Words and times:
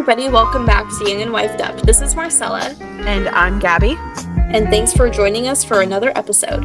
Everybody. 0.00 0.30
Welcome 0.30 0.64
back 0.64 0.88
to 0.88 1.10
Young 1.10 1.20
and 1.20 1.30
Wifed 1.30 1.60
Up. 1.60 1.78
This 1.82 2.00
is 2.00 2.16
Marcella. 2.16 2.74
And 2.80 3.28
I'm 3.28 3.58
Gabby. 3.58 3.96
And 4.48 4.66
thanks 4.68 4.94
for 4.94 5.10
joining 5.10 5.46
us 5.46 5.62
for 5.62 5.82
another 5.82 6.10
episode. 6.16 6.64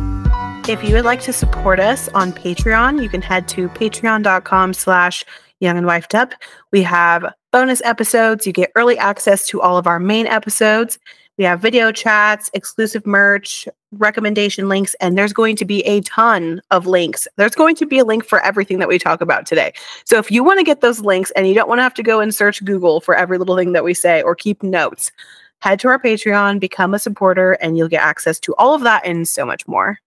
If 0.69 0.81
you 0.85 0.95
would 0.95 1.03
like 1.03 1.19
to 1.23 1.33
support 1.33 1.81
us 1.81 2.07
on 2.13 2.31
Patreon, 2.31 3.03
you 3.03 3.09
can 3.09 3.21
head 3.21 3.49
to 3.49 3.67
patreon.com 3.67 4.73
slash 4.73 5.25
young 5.59 5.77
and 5.77 5.85
wifed 5.85 6.15
up. 6.15 6.33
We 6.71 6.81
have 6.83 7.33
bonus 7.51 7.81
episodes. 7.81 8.47
You 8.47 8.53
get 8.53 8.71
early 8.73 8.97
access 8.97 9.45
to 9.47 9.59
all 9.59 9.77
of 9.77 9.85
our 9.85 9.99
main 9.99 10.27
episodes. 10.27 10.97
We 11.37 11.43
have 11.43 11.59
video 11.59 11.91
chats, 11.91 12.49
exclusive 12.53 13.05
merch, 13.05 13.67
recommendation 13.91 14.69
links, 14.69 14.95
and 15.01 15.17
there's 15.17 15.33
going 15.33 15.57
to 15.57 15.65
be 15.65 15.81
a 15.81 15.99
ton 16.01 16.61
of 16.71 16.87
links. 16.87 17.27
There's 17.35 17.55
going 17.55 17.75
to 17.75 17.85
be 17.85 17.99
a 17.99 18.05
link 18.05 18.23
for 18.23 18.39
everything 18.39 18.79
that 18.79 18.87
we 18.87 18.97
talk 18.97 19.19
about 19.19 19.45
today. 19.45 19.73
So 20.05 20.17
if 20.17 20.31
you 20.31 20.45
want 20.45 20.59
to 20.59 20.63
get 20.63 20.79
those 20.79 21.01
links 21.01 21.31
and 21.31 21.45
you 21.45 21.53
don't 21.53 21.67
want 21.67 21.79
to 21.79 21.83
have 21.83 21.93
to 21.95 22.03
go 22.03 22.21
and 22.21 22.33
search 22.33 22.63
Google 22.63 23.01
for 23.01 23.15
every 23.15 23.37
little 23.37 23.57
thing 23.57 23.73
that 23.73 23.83
we 23.83 23.93
say 23.93 24.21
or 24.21 24.33
keep 24.33 24.63
notes, 24.63 25.11
head 25.59 25.79
to 25.81 25.89
our 25.89 25.99
Patreon, 25.99 26.61
become 26.61 26.93
a 26.93 26.99
supporter, 26.99 27.53
and 27.53 27.77
you'll 27.77 27.89
get 27.89 28.01
access 28.03 28.39
to 28.39 28.55
all 28.55 28.73
of 28.73 28.83
that 28.83 29.05
and 29.05 29.27
so 29.27 29.45
much 29.45 29.67
more. 29.67 29.99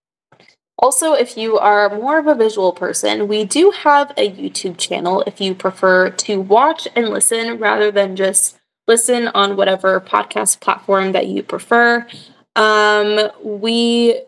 Also, 0.79 1.13
if 1.13 1.37
you 1.37 1.59
are 1.59 1.95
more 1.95 2.19
of 2.19 2.27
a 2.27 2.35
visual 2.37 2.73
person, 2.73 3.29
we 3.29 3.45
do 3.45 3.71
have 3.73 4.13
a 4.17 4.31
YouTube 4.31 4.79
channel 4.79 5.25
if 5.27 5.41
you 5.41 5.55
prefer 5.55 6.09
to 6.09 6.41
watch 6.41 6.87
and 6.95 7.09
listen 7.09 7.59
rather 7.59 7.91
than 7.91 8.15
just 8.15 8.58
listen 8.89 9.29
on 9.29 9.57
whatever 9.57 10.01
podcast 10.01 10.61
platform 10.61 11.13
that 11.13 11.29
you 11.29 11.43
prefer. 11.43 12.07
Um, 12.57 13.31
we, 13.45 14.21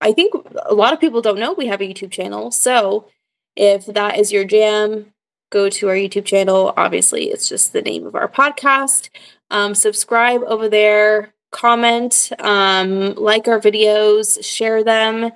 I 0.00 0.12
think 0.12 0.34
a 0.66 0.74
lot 0.74 0.92
of 0.92 1.00
people 1.00 1.22
don't 1.22 1.38
know 1.38 1.52
we 1.52 1.68
have 1.68 1.80
a 1.80 1.88
YouTube 1.88 2.10
channel. 2.10 2.50
So 2.50 3.08
if 3.56 3.86
that 3.86 4.18
is 4.18 4.32
your 4.32 4.44
jam, 4.44 5.12
go 5.50 5.70
to 5.70 5.88
our 5.88 5.94
YouTube 5.94 6.24
channel. 6.24 6.74
Obviously, 6.76 7.30
it's 7.30 7.48
just 7.48 7.72
the 7.72 7.82
name 7.82 8.06
of 8.06 8.14
our 8.14 8.28
podcast. 8.28 9.08
Um, 9.50 9.74
subscribe 9.74 10.42
over 10.42 10.68
there, 10.68 11.34
comment, 11.52 12.32
um, 12.40 13.14
like 13.14 13.46
our 13.46 13.60
videos, 13.60 14.44
share 14.44 14.82
them. 14.82 15.30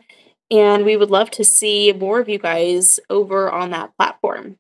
And 0.51 0.85
we 0.85 0.97
would 0.97 1.11
love 1.11 1.31
to 1.33 1.45
see 1.45 1.93
more 1.93 2.21
of 2.21 2.29
you 2.29 2.39
guys 2.39 3.01
over 3.11 3.51
on 3.51 3.71
that 3.71 3.97
platform. 3.97 4.59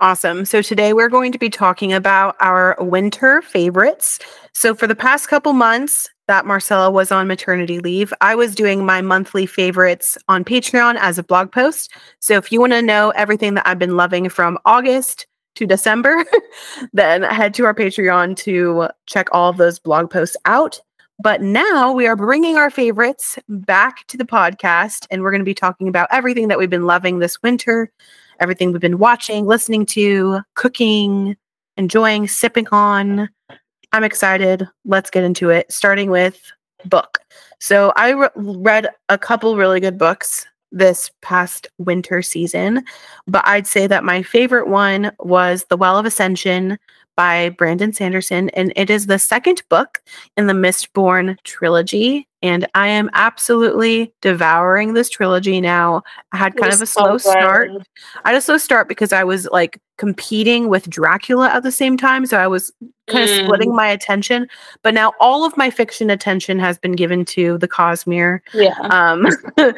Awesome. 0.00 0.44
So 0.44 0.62
today 0.62 0.92
we're 0.92 1.08
going 1.08 1.32
to 1.32 1.40
be 1.40 1.50
talking 1.50 1.92
about 1.92 2.36
our 2.38 2.76
winter 2.78 3.42
favorites. 3.42 4.20
So 4.52 4.72
for 4.72 4.86
the 4.86 4.94
past 4.94 5.26
couple 5.26 5.52
months 5.54 6.08
that 6.28 6.46
Marcella 6.46 6.88
was 6.88 7.10
on 7.10 7.26
maternity 7.26 7.80
leave, 7.80 8.14
I 8.20 8.36
was 8.36 8.54
doing 8.54 8.86
my 8.86 9.02
monthly 9.02 9.44
favorites 9.44 10.16
on 10.28 10.44
Patreon 10.44 10.98
as 11.00 11.18
a 11.18 11.24
blog 11.24 11.50
post. 11.50 11.92
So 12.20 12.34
if 12.34 12.52
you 12.52 12.60
want 12.60 12.74
to 12.74 12.82
know 12.82 13.10
everything 13.16 13.54
that 13.54 13.66
I've 13.66 13.80
been 13.80 13.96
loving 13.96 14.28
from 14.28 14.56
August 14.64 15.26
to 15.56 15.66
December, 15.66 16.24
then 16.92 17.24
head 17.24 17.52
to 17.54 17.64
our 17.64 17.74
Patreon 17.74 18.36
to 18.36 18.90
check 19.06 19.26
all 19.32 19.50
of 19.50 19.56
those 19.56 19.80
blog 19.80 20.10
posts 20.10 20.36
out. 20.44 20.80
But 21.20 21.42
now 21.42 21.90
we 21.90 22.06
are 22.06 22.14
bringing 22.14 22.56
our 22.56 22.70
favorites 22.70 23.36
back 23.48 24.06
to 24.06 24.16
the 24.16 24.24
podcast, 24.24 25.08
and 25.10 25.22
we're 25.22 25.32
going 25.32 25.40
to 25.40 25.44
be 25.44 25.54
talking 25.54 25.88
about 25.88 26.06
everything 26.12 26.46
that 26.46 26.58
we've 26.58 26.70
been 26.70 26.86
loving 26.86 27.18
this 27.18 27.42
winter 27.42 27.90
everything 28.40 28.72
we've 28.72 28.80
been 28.80 28.98
watching, 28.98 29.46
listening 29.46 29.86
to, 29.86 30.40
cooking, 30.54 31.36
enjoying, 31.76 32.28
sipping 32.28 32.66
on. 32.72 33.28
I'm 33.92 34.04
excited. 34.04 34.68
Let's 34.84 35.10
get 35.10 35.24
into 35.24 35.50
it, 35.50 35.72
starting 35.72 36.10
with 36.10 36.40
book. 36.84 37.18
So 37.60 37.92
I 37.96 38.10
re- 38.10 38.28
read 38.36 38.88
a 39.08 39.18
couple 39.18 39.56
really 39.56 39.80
good 39.80 39.98
books 39.98 40.46
this 40.70 41.10
past 41.22 41.66
winter 41.78 42.20
season, 42.20 42.84
but 43.26 43.46
I'd 43.46 43.66
say 43.66 43.86
that 43.86 44.04
my 44.04 44.22
favorite 44.22 44.68
one 44.68 45.12
was 45.20 45.64
The 45.64 45.76
Well 45.76 45.98
of 45.98 46.04
Ascension 46.04 46.78
by 47.18 47.48
Brandon 47.48 47.92
Sanderson, 47.92 48.48
and 48.50 48.72
it 48.76 48.90
is 48.90 49.06
the 49.06 49.18
second 49.18 49.64
book 49.68 50.00
in 50.36 50.46
the 50.46 50.52
Mistborn 50.52 51.36
trilogy. 51.42 52.28
And 52.42 52.64
I 52.76 52.86
am 52.86 53.10
absolutely 53.12 54.14
devouring 54.20 54.94
this 54.94 55.10
trilogy 55.10 55.60
now. 55.60 56.04
I 56.30 56.36
had 56.36 56.56
kind 56.56 56.72
of 56.72 56.80
a 56.80 56.86
so 56.86 57.02
slow 57.02 57.18
start. 57.18 57.72
I 58.24 58.28
had 58.28 58.38
a 58.38 58.40
slow 58.40 58.56
start 58.56 58.88
because 58.88 59.12
I 59.12 59.24
was 59.24 59.48
like 59.50 59.80
competing 59.96 60.68
with 60.68 60.88
Dracula 60.88 61.48
at 61.48 61.64
the 61.64 61.72
same 61.72 61.96
time. 61.96 62.24
So 62.24 62.38
I 62.38 62.46
was 62.46 62.70
kind 63.08 63.28
mm. 63.28 63.40
of 63.40 63.46
splitting 63.46 63.74
my 63.74 63.88
attention. 63.88 64.46
But 64.84 64.94
now 64.94 65.12
all 65.18 65.44
of 65.44 65.56
my 65.56 65.70
fiction 65.70 66.10
attention 66.10 66.60
has 66.60 66.78
been 66.78 66.92
given 66.92 67.24
to 67.24 67.58
the 67.58 67.66
Cosmere. 67.66 68.38
Yeah. 68.54 68.78
Um, 68.92 69.26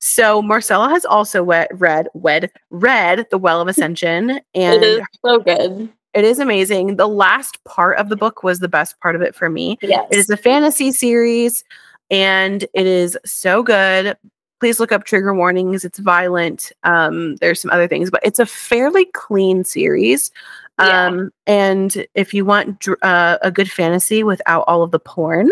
so 0.00 0.42
Marcella 0.42 0.88
has 0.88 1.04
also 1.04 1.44
read, 1.44 1.68
read, 1.74 2.08
read, 2.14 2.50
read 2.70 3.26
The 3.30 3.38
Well 3.38 3.60
of 3.60 3.68
Ascension. 3.68 4.40
And 4.56 4.82
it 4.82 4.98
is 4.98 5.06
so 5.24 5.38
good. 5.38 5.88
It 6.14 6.24
is 6.24 6.38
amazing. 6.38 6.96
The 6.96 7.08
last 7.08 7.62
part 7.64 7.98
of 7.98 8.08
the 8.08 8.16
book 8.16 8.42
was 8.42 8.60
the 8.60 8.68
best 8.68 8.98
part 9.00 9.16
of 9.16 9.22
it 9.22 9.34
for 9.34 9.50
me. 9.50 9.78
Yes. 9.82 10.06
It 10.10 10.18
is 10.18 10.30
a 10.30 10.36
fantasy 10.36 10.92
series 10.92 11.64
and 12.10 12.62
it 12.72 12.86
is 12.86 13.18
so 13.24 13.62
good. 13.62 14.16
Please 14.60 14.78
look 14.78 14.92
up 14.92 15.04
trigger 15.04 15.34
warnings. 15.34 15.84
It's 15.84 15.98
violent. 15.98 16.70
Um, 16.84 17.36
there's 17.36 17.60
some 17.60 17.70
other 17.70 17.88
things, 17.88 18.10
but 18.10 18.20
it's 18.24 18.38
a 18.38 18.46
fairly 18.46 19.06
clean 19.06 19.64
series. 19.64 20.30
Yeah. 20.78 21.06
Um, 21.06 21.30
and 21.46 22.06
if 22.14 22.32
you 22.32 22.44
want 22.44 22.86
uh, 23.02 23.38
a 23.42 23.50
good 23.50 23.70
fantasy 23.70 24.22
without 24.22 24.64
all 24.66 24.82
of 24.82 24.90
the 24.90 24.98
porn, 24.98 25.50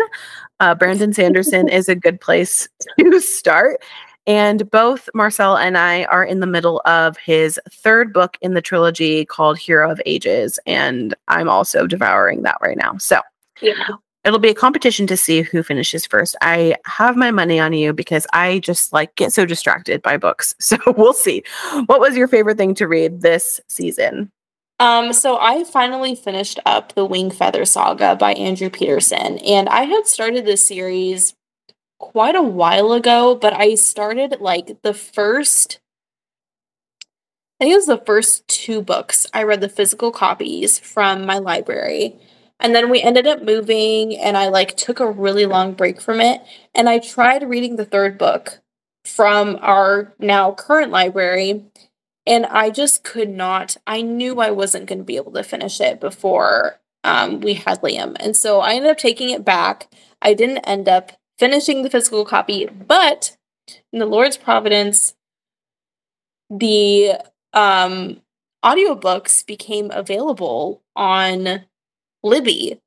uh, 0.59 0.75
Brandon 0.75 1.13
Sanderson 1.13 1.67
is 1.69 1.89
a 1.89 1.95
good 1.95 2.19
place 2.19 2.67
to 2.99 3.19
start. 3.19 3.81
And 4.25 4.69
both 4.71 5.09
Marcel 5.13 5.57
and 5.57 5.77
I 5.77 6.05
are 6.05 6.23
in 6.23 6.39
the 6.39 6.47
middle 6.47 6.81
of 6.85 7.17
his 7.17 7.59
third 7.69 8.13
book 8.13 8.37
in 8.41 8.53
the 8.53 8.61
trilogy 8.61 9.25
called 9.25 9.57
Hero 9.57 9.91
of 9.91 10.01
Ages. 10.05 10.59
And 10.65 11.13
I'm 11.27 11.49
also 11.49 11.87
devouring 11.87 12.43
that 12.43 12.57
right 12.61 12.77
now. 12.77 12.97
So 12.97 13.19
yeah. 13.61 13.89
it'll 14.23 14.39
be 14.39 14.49
a 14.49 14.55
competition 14.55 15.07
to 15.07 15.17
see 15.17 15.41
who 15.41 15.61
finishes 15.61 16.05
first. 16.05 16.37
I 16.41 16.75
have 16.85 17.17
my 17.17 17.31
money 17.31 17.59
on 17.59 17.73
you 17.73 17.91
because 17.91 18.25
I 18.31 18.59
just 18.59 18.93
like 18.93 19.15
get 19.15 19.33
so 19.33 19.45
distracted 19.45 20.01
by 20.01 20.17
books. 20.17 20.55
So 20.59 20.77
we'll 20.95 21.13
see. 21.13 21.43
What 21.87 21.99
was 21.99 22.15
your 22.15 22.29
favorite 22.29 22.57
thing 22.57 22.75
to 22.75 22.87
read 22.87 23.21
this 23.21 23.59
season? 23.67 24.31
Um, 24.79 25.13
so 25.13 25.37
I 25.39 25.63
finally 25.65 26.15
finished 26.15 26.59
up 26.65 26.93
the 26.93 27.05
Wing 27.05 27.29
Feather 27.29 27.63
Saga 27.63 28.15
by 28.15 28.33
Andrew 28.33 28.69
Peterson, 28.69 29.37
and 29.39 29.69
I 29.69 29.83
had 29.83 30.07
started 30.07 30.45
this 30.45 30.65
series 30.65 31.35
quite 32.11 32.35
a 32.35 32.43
while 32.43 32.91
ago, 32.91 33.33
but 33.33 33.53
I 33.53 33.75
started 33.75 34.41
like 34.41 34.81
the 34.81 34.93
first 34.93 35.79
I 37.59 37.65
think 37.65 37.73
it 37.73 37.77
was 37.77 37.85
the 37.85 38.03
first 38.05 38.45
two 38.49 38.81
books. 38.81 39.25
I 39.33 39.43
read 39.43 39.61
the 39.61 39.69
physical 39.69 40.11
copies 40.11 40.79
from 40.79 41.25
my 41.25 41.37
library. 41.37 42.19
And 42.59 42.75
then 42.75 42.89
we 42.89 43.01
ended 43.01 43.25
up 43.25 43.41
moving 43.41 44.17
and 44.17 44.35
I 44.35 44.49
like 44.49 44.75
took 44.75 44.99
a 44.99 45.09
really 45.09 45.45
long 45.45 45.73
break 45.73 46.01
from 46.01 46.19
it 46.19 46.41
and 46.75 46.89
I 46.89 46.99
tried 46.99 47.47
reading 47.49 47.77
the 47.77 47.85
third 47.85 48.17
book 48.17 48.59
from 49.05 49.57
our 49.61 50.13
now 50.19 50.51
current 50.51 50.91
library 50.91 51.63
and 52.25 52.45
I 52.45 52.69
just 52.69 53.03
could 53.03 53.29
not. 53.29 53.77
I 53.87 54.01
knew 54.01 54.41
I 54.41 54.51
wasn't 54.51 54.87
going 54.87 54.99
to 54.99 55.05
be 55.05 55.15
able 55.15 55.31
to 55.33 55.43
finish 55.43 55.79
it 55.79 56.01
before 56.01 56.79
um, 57.05 57.39
we 57.39 57.55
had 57.55 57.81
Liam. 57.81 58.17
And 58.19 58.35
so 58.35 58.59
I 58.59 58.73
ended 58.73 58.91
up 58.91 58.97
taking 58.97 59.29
it 59.29 59.45
back. 59.45 59.89
I 60.21 60.33
didn't 60.33 60.59
end 60.59 60.89
up 60.89 61.13
finishing 61.37 61.83
the 61.83 61.89
physical 61.89 62.25
copy, 62.25 62.65
but 62.65 63.37
in 63.91 63.99
the 63.99 64.05
Lord's 64.05 64.37
providence, 64.37 65.13
the 66.49 67.13
um, 67.53 68.21
audiobooks 68.63 69.45
became 69.45 69.91
available 69.91 70.81
on 70.95 71.65
Libby, 72.23 72.79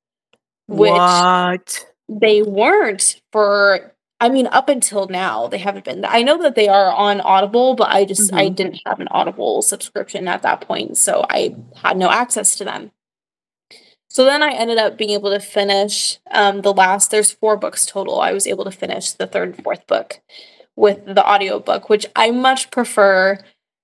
which 0.66 0.90
what? 0.90 1.86
they 2.08 2.42
weren't 2.42 3.20
for. 3.32 3.92
I 4.18 4.30
mean, 4.30 4.46
up 4.46 4.70
until 4.70 5.08
now, 5.08 5.46
they 5.46 5.58
haven't 5.58 5.84
been. 5.84 6.04
I 6.06 6.22
know 6.22 6.42
that 6.42 6.54
they 6.54 6.68
are 6.68 6.90
on 6.90 7.20
Audible, 7.20 7.74
but 7.74 7.90
I 7.90 8.06
just 8.06 8.28
mm-hmm. 8.28 8.38
I 8.38 8.48
didn't 8.48 8.80
have 8.86 9.00
an 9.00 9.08
Audible 9.10 9.60
subscription 9.60 10.26
at 10.26 10.42
that 10.42 10.62
point, 10.62 10.96
so 10.96 11.24
I 11.28 11.54
had 11.74 11.98
no 11.98 12.10
access 12.10 12.56
to 12.56 12.64
them. 12.64 12.92
So 14.16 14.24
then 14.24 14.42
I 14.42 14.48
ended 14.52 14.78
up 14.78 14.96
being 14.96 15.10
able 15.10 15.28
to 15.28 15.40
finish 15.40 16.16
um, 16.30 16.62
the 16.62 16.72
last, 16.72 17.10
there's 17.10 17.32
four 17.32 17.58
books 17.58 17.84
total. 17.84 18.18
I 18.18 18.32
was 18.32 18.46
able 18.46 18.64
to 18.64 18.70
finish 18.70 19.12
the 19.12 19.26
third 19.26 19.48
and 19.48 19.62
fourth 19.62 19.86
book 19.86 20.20
with 20.74 21.04
the 21.04 21.22
audiobook, 21.22 21.90
which 21.90 22.06
I 22.16 22.30
much 22.30 22.70
prefer 22.70 23.38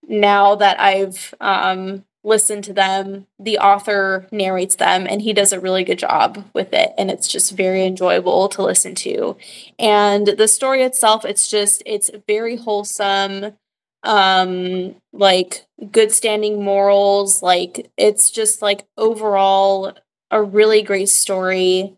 now 0.09 0.55
that 0.55 0.81
I've 0.81 1.35
um, 1.39 2.07
listened 2.25 2.65
to 2.65 2.73
them. 2.73 3.27
The 3.39 3.59
author 3.59 4.27
narrates 4.33 4.77
them 4.77 5.07
and 5.07 5.21
he 5.21 5.35
does 5.35 5.53
a 5.53 5.61
really 5.61 5.85
good 5.85 5.99
job 5.99 6.47
with 6.55 6.73
it. 6.73 6.95
And 6.97 7.11
it's 7.11 7.29
just 7.29 7.53
very 7.53 7.85
enjoyable 7.85 8.49
to 8.49 8.63
listen 8.63 8.95
to. 8.95 9.37
And 9.79 10.29
the 10.29 10.49
story 10.49 10.83
itself, 10.83 11.27
it's 11.27 11.47
just, 11.47 11.83
it's 11.85 12.11
very 12.27 12.57
wholesome 12.57 13.53
um 14.05 14.97
like 15.13 15.65
good 15.93 16.11
standing 16.11 16.61
morals 16.65 17.41
like 17.41 17.89
it's 17.97 18.33
just 18.33 18.61
like 18.61 18.85
overall 18.99 19.95
a 20.33 20.43
really 20.43 20.83
great 20.83 21.09
story. 21.11 21.95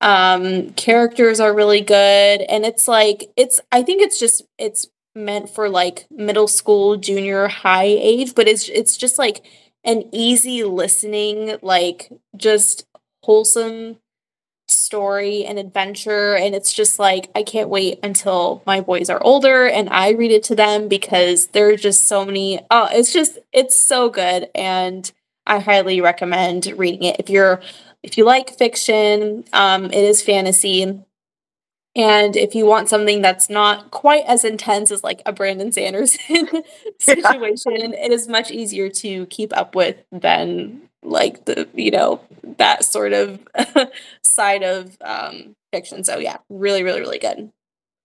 Um, 0.00 0.70
characters 0.72 1.40
are 1.40 1.54
really 1.54 1.82
good, 1.82 2.42
and 2.42 2.64
it's 2.64 2.88
like 2.88 3.30
it's. 3.36 3.60
I 3.70 3.82
think 3.82 4.02
it's 4.02 4.18
just 4.18 4.42
it's 4.58 4.88
meant 5.14 5.50
for 5.50 5.68
like 5.68 6.06
middle 6.10 6.48
school, 6.48 6.96
junior 6.96 7.48
high 7.48 7.84
age, 7.84 8.34
but 8.34 8.48
it's 8.48 8.68
it's 8.68 8.96
just 8.96 9.18
like 9.18 9.44
an 9.84 10.04
easy 10.12 10.64
listening, 10.64 11.58
like 11.62 12.10
just 12.36 12.86
wholesome 13.22 13.98
story 14.68 15.44
and 15.44 15.58
adventure. 15.58 16.34
And 16.34 16.54
it's 16.54 16.72
just 16.72 16.98
like, 16.98 17.30
I 17.34 17.42
can't 17.42 17.68
wait 17.68 18.00
until 18.02 18.62
my 18.66 18.80
boys 18.80 19.10
are 19.10 19.22
older 19.22 19.66
and 19.66 19.88
I 19.90 20.10
read 20.10 20.32
it 20.32 20.44
to 20.44 20.54
them 20.54 20.88
because 20.88 21.48
there 21.48 21.68
are 21.68 21.76
just 21.76 22.08
so 22.08 22.24
many. 22.24 22.60
Oh, 22.70 22.88
it's 22.90 23.12
just, 23.12 23.38
it's 23.52 23.80
so 23.80 24.08
good. 24.08 24.48
And 24.54 25.10
I 25.46 25.58
highly 25.58 26.00
recommend 26.00 26.66
reading 26.76 27.04
it. 27.04 27.16
If 27.18 27.28
you're, 27.28 27.60
if 28.02 28.16
you 28.16 28.24
like 28.24 28.56
fiction, 28.56 29.44
um, 29.52 29.86
it 29.86 29.94
is 29.94 30.22
fantasy. 30.22 31.02
And 31.94 32.36
if 32.36 32.54
you 32.54 32.64
want 32.64 32.88
something 32.88 33.20
that's 33.20 33.50
not 33.50 33.90
quite 33.90 34.24
as 34.26 34.44
intense 34.44 34.90
as 34.90 35.04
like 35.04 35.20
a 35.26 35.32
Brandon 35.32 35.72
Sanderson 35.72 36.48
situation, 36.98 37.92
yeah. 37.92 38.04
it 38.06 38.12
is 38.12 38.28
much 38.28 38.50
easier 38.50 38.88
to 38.88 39.26
keep 39.26 39.54
up 39.56 39.74
with 39.74 39.96
than 40.10 40.88
like 41.02 41.44
the 41.44 41.68
you 41.74 41.90
know 41.90 42.20
that 42.58 42.84
sort 42.84 43.12
of 43.12 43.40
side 44.22 44.62
of 44.62 44.96
um, 45.02 45.54
fiction. 45.70 46.02
So 46.04 46.18
yeah, 46.18 46.38
really, 46.48 46.82
really, 46.82 47.00
really 47.00 47.18
good. 47.18 47.50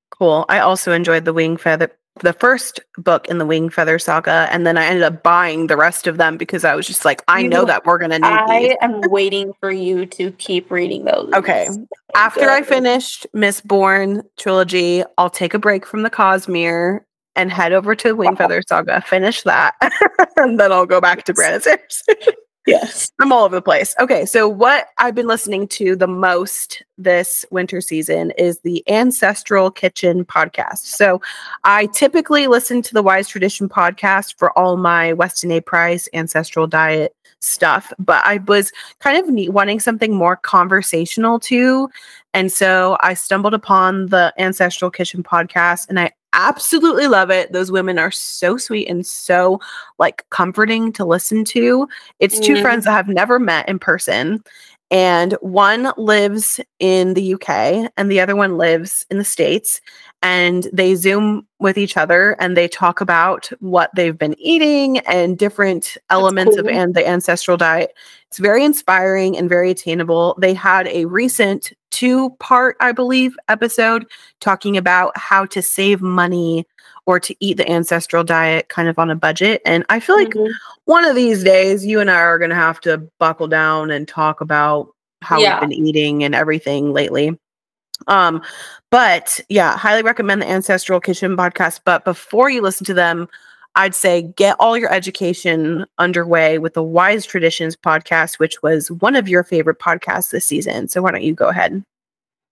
Cool. 0.09 0.45
I 0.49 0.59
also 0.59 0.91
enjoyed 0.91 1.25
the 1.25 1.33
Wing 1.33 1.57
Feather, 1.57 1.91
the 2.19 2.33
first 2.33 2.79
book 2.97 3.27
in 3.27 3.37
the 3.37 3.45
Wing 3.45 3.69
Feather 3.69 3.99
saga, 3.99 4.47
and 4.51 4.65
then 4.65 4.77
I 4.77 4.85
ended 4.85 5.03
up 5.03 5.23
buying 5.23 5.67
the 5.67 5.77
rest 5.77 6.07
of 6.07 6.17
them 6.17 6.37
because 6.37 6.63
I 6.63 6.75
was 6.75 6.87
just 6.87 7.05
like, 7.05 7.23
I 7.27 7.39
you 7.39 7.49
know, 7.49 7.65
that 7.65 7.85
we're 7.85 7.97
gonna 7.97 8.19
need. 8.19 8.25
I 8.25 8.59
these. 8.59 8.77
am 8.81 9.01
waiting 9.09 9.53
for 9.59 9.71
you 9.71 10.05
to 10.07 10.31
keep 10.33 10.71
reading 10.71 11.05
those. 11.05 11.31
Okay. 11.33 11.67
After 12.15 12.41
good. 12.41 12.49
I 12.49 12.61
finished 12.63 13.27
Mistborn 13.35 14.23
trilogy, 14.37 15.03
I'll 15.17 15.29
take 15.29 15.53
a 15.53 15.59
break 15.59 15.85
from 15.85 16.03
the 16.03 16.09
Cosmere 16.09 17.01
and 17.35 17.51
head 17.51 17.71
over 17.71 17.95
to 17.95 18.13
Wing 18.13 18.35
Feather 18.35 18.63
Saga, 18.67 19.01
finish 19.01 19.43
that, 19.43 19.75
and 20.37 20.59
then 20.59 20.71
I'll 20.71 20.87
go 20.87 20.99
back 20.99 21.23
to 21.25 21.33
Brandon 21.33 21.61
Sanderson. 21.61 22.33
Yes. 22.67 23.11
I'm 23.19 23.31
all 23.31 23.45
over 23.45 23.55
the 23.55 23.61
place. 23.61 23.95
Okay. 23.99 24.25
So, 24.25 24.47
what 24.47 24.89
I've 24.97 25.15
been 25.15 25.27
listening 25.27 25.67
to 25.69 25.95
the 25.95 26.07
most 26.07 26.83
this 26.97 27.45
winter 27.49 27.79
season 27.79 28.31
is 28.31 28.59
the 28.59 28.83
Ancestral 28.89 29.71
Kitchen 29.71 30.25
podcast. 30.25 30.79
So, 30.79 31.21
I 31.63 31.85
typically 31.87 32.47
listen 32.47 32.81
to 32.81 32.93
the 32.93 33.01
Wise 33.01 33.29
Tradition 33.29 33.69
podcast 33.69 34.37
for 34.37 34.55
all 34.59 34.75
my 34.75 35.13
Weston 35.13 35.51
A. 35.51 35.61
Price 35.61 36.09
ancestral 36.13 36.67
diet 36.67 37.15
stuff, 37.39 37.93
but 37.99 38.25
I 38.25 38.37
was 38.47 38.71
kind 38.99 39.17
of 39.17 39.53
wanting 39.53 39.79
something 39.79 40.13
more 40.13 40.35
conversational 40.35 41.39
too. 41.39 41.89
And 42.33 42.51
so 42.51 42.97
I 43.01 43.13
stumbled 43.13 43.53
upon 43.53 44.07
the 44.07 44.33
Ancestral 44.37 44.91
Kitchen 44.91 45.23
podcast 45.23 45.87
and 45.89 45.99
I 45.99 46.11
absolutely 46.33 47.07
love 47.07 47.29
it. 47.29 47.51
Those 47.51 47.71
women 47.71 47.97
are 47.97 48.11
so 48.11 48.57
sweet 48.57 48.87
and 48.87 49.05
so 49.05 49.59
like 49.97 50.25
comforting 50.29 50.91
to 50.93 51.05
listen 51.05 51.43
to. 51.45 51.87
It's 52.19 52.39
two 52.39 52.55
mm. 52.55 52.61
friends 52.61 52.85
that 52.85 52.97
I've 52.97 53.07
never 53.07 53.39
met 53.39 53.67
in 53.67 53.79
person. 53.79 54.43
And 54.89 55.33
one 55.41 55.91
lives 55.97 56.61
in 56.79 57.13
the 57.13 57.33
UK 57.33 57.91
and 57.97 58.09
the 58.09 58.21
other 58.21 58.35
one 58.35 58.57
lives 58.57 59.05
in 59.09 59.17
the 59.17 59.25
States. 59.25 59.81
And 60.23 60.67
they 60.71 60.95
Zoom 60.95 61.45
with 61.59 61.77
each 61.77 61.97
other 61.97 62.37
and 62.39 62.55
they 62.55 62.67
talk 62.67 63.01
about 63.01 63.49
what 63.59 63.91
they've 63.95 64.17
been 64.17 64.35
eating 64.39 64.99
and 64.99 65.37
different 65.37 65.97
elements 66.09 66.55
cool. 66.55 66.67
of 66.67 66.73
and 66.73 66.93
the 66.93 67.07
ancestral 67.07 67.57
diet. 67.57 67.93
It's 68.29 68.39
very 68.39 68.63
inspiring 68.63 69.37
and 69.37 69.49
very 69.49 69.71
attainable. 69.71 70.37
They 70.39 70.53
had 70.53 70.87
a 70.87 71.05
recent 71.05 71.73
two 71.91 72.31
part, 72.39 72.77
I 72.79 72.91
believe, 72.91 73.37
episode 73.49 74.05
talking 74.39 74.77
about 74.77 75.17
how 75.17 75.45
to 75.47 75.61
save 75.61 76.01
money 76.01 76.65
or 77.07 77.19
to 77.21 77.35
eat 77.39 77.55
the 77.55 77.69
ancestral 77.71 78.23
diet 78.23 78.67
kind 78.67 78.87
of 78.87 78.99
on 78.99 79.09
a 79.09 79.15
budget. 79.15 79.61
And 79.65 79.85
I 79.89 79.99
feel 79.99 80.17
like 80.17 80.29
mm-hmm. 80.29 80.51
one 80.85 81.05
of 81.05 81.15
these 81.15 81.43
days, 81.43 81.85
you 81.85 81.99
and 81.99 82.11
I 82.11 82.19
are 82.19 82.37
going 82.37 82.49
to 82.51 82.55
have 82.55 82.79
to 82.81 82.99
buckle 83.17 83.47
down 83.47 83.89
and 83.89 84.07
talk 84.07 84.41
about 84.41 84.93
how 85.21 85.39
yeah. 85.39 85.59
we've 85.59 85.69
been 85.69 85.87
eating 85.87 86.23
and 86.23 86.35
everything 86.35 86.93
lately. 86.93 87.39
Um, 88.07 88.43
but 88.91 89.39
yeah, 89.49 89.77
highly 89.77 90.03
recommend 90.03 90.41
the 90.41 90.49
Ancestral 90.49 90.99
Kitchen 90.99 91.35
podcast. 91.35 91.79
But 91.85 92.05
before 92.05 92.49
you 92.49 92.61
listen 92.61 92.85
to 92.85 92.93
them, 92.93 93.27
I'd 93.75 93.95
say 93.95 94.23
get 94.23 94.57
all 94.59 94.77
your 94.77 94.91
education 94.91 95.85
underway 95.97 96.57
with 96.59 96.73
the 96.73 96.83
Wise 96.83 97.25
Traditions 97.25 97.75
podcast, 97.75 98.37
which 98.37 98.61
was 98.61 98.91
one 98.91 99.15
of 99.15 99.29
your 99.29 99.43
favorite 99.43 99.79
podcasts 99.79 100.31
this 100.31 100.45
season. 100.45 100.89
So 100.89 101.01
why 101.01 101.11
don't 101.11 101.23
you 101.23 101.33
go 101.33 101.47
ahead? 101.47 101.83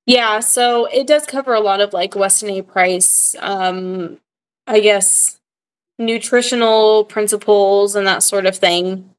Yeah, 0.06 0.40
so 0.40 0.86
it 0.86 1.08
does 1.08 1.25
cover 1.25 1.54
a 1.54 1.60
lot 1.60 1.81
of 1.81 1.94
like 1.94 2.16
Weston 2.16 2.50
A. 2.51 2.62
Price, 2.62 3.36
um, 3.40 4.19
I 4.68 4.80
guess, 4.80 5.40
nutritional 5.98 7.06
principles 7.06 7.96
and 7.96 8.06
that 8.08 8.24
sort 8.24 8.46
of 8.46 8.58
thing. 8.58 9.12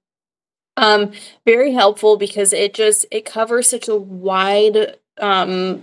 Um, 0.76 1.12
very 1.46 1.72
helpful 1.72 2.16
because 2.16 2.52
it 2.52 2.75
just 2.75 3.06
it 3.10 3.25
covers 3.25 3.70
such 3.70 3.88
a 3.88 3.96
wide 3.96 4.96
um 5.19 5.82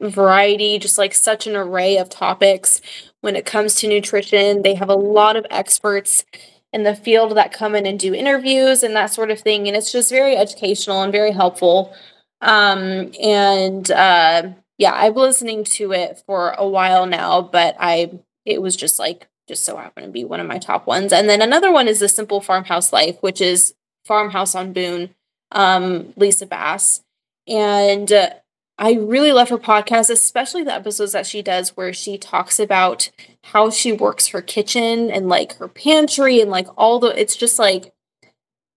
variety, 0.00 0.78
just 0.78 0.98
like 0.98 1.14
such 1.14 1.46
an 1.46 1.56
array 1.56 1.96
of 1.98 2.08
topics 2.08 2.80
when 3.20 3.36
it 3.36 3.46
comes 3.46 3.76
to 3.76 3.88
nutrition. 3.88 4.62
They 4.62 4.74
have 4.74 4.88
a 4.88 4.94
lot 4.94 5.36
of 5.36 5.46
experts 5.50 6.24
in 6.72 6.82
the 6.82 6.96
field 6.96 7.36
that 7.36 7.52
come 7.52 7.74
in 7.74 7.86
and 7.86 7.98
do 7.98 8.14
interviews 8.14 8.82
and 8.82 8.96
that 8.96 9.12
sort 9.12 9.30
of 9.30 9.40
thing. 9.40 9.68
And 9.68 9.76
it's 9.76 9.92
just 9.92 10.10
very 10.10 10.36
educational 10.36 11.02
and 11.02 11.12
very 11.12 11.30
helpful. 11.30 11.94
Um, 12.40 13.12
and 13.22 13.90
uh, 13.90 14.50
yeah, 14.76 14.92
I've 14.92 15.14
been 15.14 15.22
listening 15.22 15.64
to 15.64 15.92
it 15.92 16.22
for 16.26 16.50
a 16.50 16.68
while 16.68 17.06
now, 17.06 17.42
but 17.42 17.76
I 17.78 18.18
it 18.44 18.62
was 18.62 18.76
just 18.76 18.98
like 18.98 19.28
just 19.46 19.64
so 19.64 19.76
happened 19.76 20.06
to 20.06 20.12
be 20.12 20.24
one 20.24 20.40
of 20.40 20.46
my 20.46 20.58
top 20.58 20.86
ones. 20.86 21.12
And 21.12 21.28
then 21.28 21.42
another 21.42 21.70
one 21.70 21.88
is 21.88 22.00
the 22.00 22.08
Simple 22.08 22.40
Farmhouse 22.40 22.92
Life, 22.92 23.18
which 23.20 23.40
is 23.40 23.74
Farmhouse 24.04 24.54
on 24.54 24.72
Boone, 24.72 25.10
um, 25.52 26.12
Lisa 26.16 26.46
Bass. 26.46 27.02
And 27.46 28.10
uh, 28.10 28.30
I 28.78 28.94
really 28.94 29.32
love 29.32 29.50
her 29.50 29.58
podcast, 29.58 30.10
especially 30.10 30.64
the 30.64 30.74
episodes 30.74 31.12
that 31.12 31.26
she 31.26 31.42
does 31.42 31.76
where 31.76 31.92
she 31.92 32.18
talks 32.18 32.58
about 32.58 33.10
how 33.44 33.70
she 33.70 33.92
works 33.92 34.28
her 34.28 34.42
kitchen 34.42 35.10
and 35.10 35.28
like 35.28 35.56
her 35.58 35.68
pantry 35.68 36.40
and 36.40 36.50
like 36.50 36.66
all 36.76 36.98
the 36.98 37.08
it's 37.20 37.36
just 37.36 37.58
like 37.58 37.92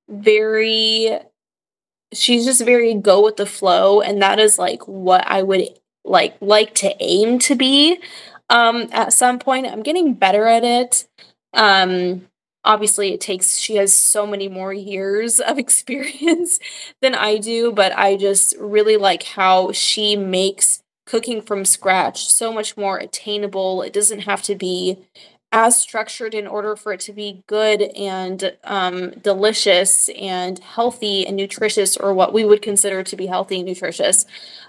very 0.10 1.18
she's 2.14 2.46
just 2.46 2.64
very 2.64 2.94
go 2.94 3.24
with 3.24 3.38
the 3.38 3.46
flow 3.46 4.02
and 4.02 4.22
that 4.22 4.40
is 4.40 4.60
like 4.60 4.88
what 4.88 5.26
I 5.26 5.42
would 5.42 5.70
like 6.06 6.36
like 6.42 6.74
to 6.76 6.96
aim 7.00 7.40
to 7.40 7.56
be 7.56 8.00
um 8.50 8.88
at 8.92 9.14
some 9.14 9.40
point. 9.40 9.68
I'm 9.68 9.84
getting 9.84 10.14
better 10.14 10.46
at 10.48 10.64
it. 10.64 11.08
Um 11.54 12.28
obviously 12.64 13.14
it 13.14 13.22
takes 13.22 13.58
she 13.58 13.76
has 13.76 13.98
so 13.98 14.28
many 14.28 14.50
more 14.50 14.74
years 14.74 15.40
of 15.40 15.58
experience 15.60 16.60
than 17.02 17.16
I 17.16 17.38
do, 17.38 17.72
but 17.72 17.98
I 17.98 18.18
just 18.18 18.56
really 18.60 18.98
like 18.98 19.24
how 19.24 19.72
she 19.72 20.16
makes 20.16 20.84
cooking 21.06 21.42
from 21.42 21.64
scratch 21.66 22.26
so 22.28 22.52
much 22.52 22.76
more 22.76 22.98
attainable. 22.98 23.82
It 23.82 23.94
doesn't 23.94 24.22
have 24.22 24.42
to 24.44 24.56
be 24.56 24.98
as 25.54 25.82
structured 25.82 26.34
in 26.34 26.46
order 26.46 26.76
for 26.76 26.92
it 26.92 27.00
to 27.00 27.14
be 27.14 27.42
good 27.48 27.82
and 27.82 28.58
um, 28.66 29.12
delicious 29.12 30.10
and 30.10 30.60
healthy 30.60 31.26
and 31.26 31.38
nutritious, 31.38 31.96
or 31.96 32.14
what 32.14 32.34
we 32.34 32.44
would 32.44 32.62
consider 32.62 33.02
to 33.04 33.16
be 33.16 33.28
healthy 33.28 33.58
and 33.60 33.66
nutritious. 33.66 34.26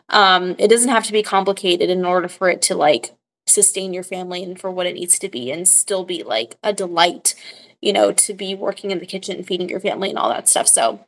Um, 0.08 0.54
it 0.58 0.68
doesn't 0.68 0.90
have 0.90 1.04
to 1.06 1.12
be 1.12 1.22
complicated 1.22 1.90
in 1.90 2.04
order 2.04 2.28
for 2.28 2.48
it 2.48 2.62
to 2.62 2.76
like 2.76 3.12
sustain 3.48 3.92
your 3.92 4.02
family 4.02 4.42
and 4.42 4.60
for 4.60 4.70
what 4.70 4.86
it 4.86 4.94
needs 4.94 5.18
to 5.18 5.28
be 5.28 5.50
and 5.50 5.66
still 5.66 6.04
be 6.04 6.22
like 6.22 6.56
a 6.62 6.72
delight 6.72 7.34
you 7.80 7.92
know, 7.92 8.12
to 8.12 8.34
be 8.34 8.54
working 8.54 8.90
in 8.90 8.98
the 8.98 9.06
kitchen 9.06 9.36
and 9.36 9.46
feeding 9.46 9.68
your 9.68 9.80
family 9.80 10.10
and 10.10 10.18
all 10.18 10.28
that 10.28 10.48
stuff. 10.48 10.68
So, 10.68 11.04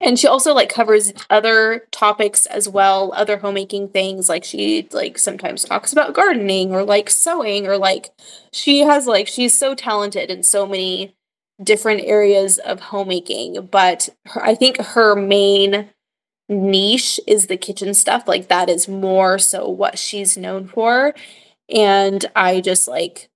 and 0.00 0.18
she 0.18 0.26
also 0.26 0.54
like 0.54 0.72
covers 0.72 1.12
other 1.28 1.86
topics 1.90 2.46
as 2.46 2.68
well, 2.68 3.12
other 3.14 3.38
homemaking 3.38 3.88
things. 3.88 4.28
Like 4.28 4.44
she 4.44 4.88
like 4.92 5.18
sometimes 5.18 5.64
talks 5.64 5.92
about 5.92 6.14
gardening 6.14 6.72
or 6.72 6.84
like 6.84 7.10
sewing 7.10 7.66
or 7.66 7.76
like 7.76 8.10
she 8.52 8.80
has 8.80 9.06
like 9.06 9.28
she's 9.28 9.58
so 9.58 9.74
talented 9.74 10.30
in 10.30 10.42
so 10.42 10.66
many 10.66 11.14
different 11.62 12.02
areas 12.04 12.56
of 12.58 12.80
homemaking. 12.80 13.68
But 13.70 14.08
her, 14.26 14.42
I 14.42 14.54
think 14.54 14.78
her 14.78 15.14
main 15.14 15.90
niche 16.48 17.20
is 17.26 17.48
the 17.48 17.58
kitchen 17.58 17.92
stuff. 17.92 18.26
Like 18.26 18.48
that 18.48 18.70
is 18.70 18.88
more 18.88 19.38
so 19.38 19.68
what 19.68 19.98
she's 19.98 20.38
known 20.38 20.66
for. 20.66 21.14
And 21.72 22.24
I 22.36 22.60
just 22.60 22.88
like 22.88 23.28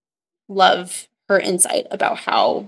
love 0.49 1.09
her 1.29 1.39
insight 1.39 1.87
about 1.91 2.19
how 2.19 2.67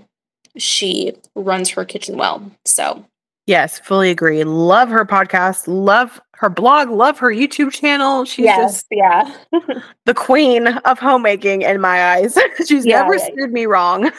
she 0.57 1.13
runs 1.35 1.69
her 1.71 1.85
kitchen 1.85 2.17
well. 2.17 2.51
So, 2.65 3.05
yes, 3.45 3.79
fully 3.79 4.09
agree. 4.09 4.43
Love 4.43 4.89
her 4.89 5.05
podcast, 5.05 5.65
love 5.67 6.19
her 6.33 6.49
blog, 6.49 6.89
love 6.89 7.17
her 7.19 7.29
YouTube 7.29 7.71
channel. 7.71 8.25
She's 8.25 8.45
yes, 8.45 8.73
just 8.73 8.87
yeah. 8.91 9.35
the 10.05 10.13
queen 10.13 10.67
of 10.67 10.99
homemaking 10.99 11.63
in 11.63 11.81
my 11.81 12.13
eyes. 12.13 12.37
She's 12.67 12.85
yeah, 12.85 13.01
never 13.01 13.15
yeah, 13.15 13.25
steered 13.25 13.53
me 13.53 13.65
wrong. 13.65 14.11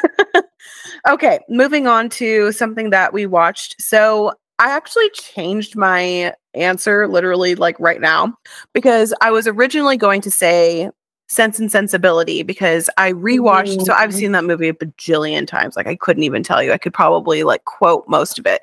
okay, 1.09 1.41
moving 1.49 1.87
on 1.87 2.09
to 2.11 2.53
something 2.53 2.91
that 2.91 3.13
we 3.13 3.27
watched. 3.27 3.81
So, 3.81 4.35
I 4.61 4.73
actually 4.73 5.09
changed 5.11 5.77
my 5.77 6.35
answer 6.55 7.07
literally 7.07 7.55
like 7.55 7.79
right 7.79 8.01
now 8.01 8.37
because 8.73 9.15
I 9.21 9.31
was 9.31 9.47
originally 9.47 9.97
going 9.97 10.21
to 10.23 10.33
say 10.33 10.91
Sense 11.29 11.59
and 11.59 11.71
Sensibility 11.71 12.43
because 12.43 12.89
I 12.97 13.13
rewatched. 13.13 13.77
Mm-hmm. 13.77 13.85
So 13.85 13.93
I've 13.93 14.11
mm-hmm. 14.11 14.19
seen 14.19 14.33
that 14.33 14.45
movie 14.45 14.69
a 14.69 14.75
bajillion 14.75 15.47
times. 15.47 15.77
Like 15.77 15.87
I 15.87 15.95
couldn't 15.95 16.23
even 16.23 16.43
tell 16.43 16.63
you. 16.63 16.73
I 16.73 16.79
could 16.79 16.95
probably 16.95 17.43
like 17.43 17.65
quote 17.65 18.09
most 18.09 18.39
of 18.39 18.47
it. 18.47 18.63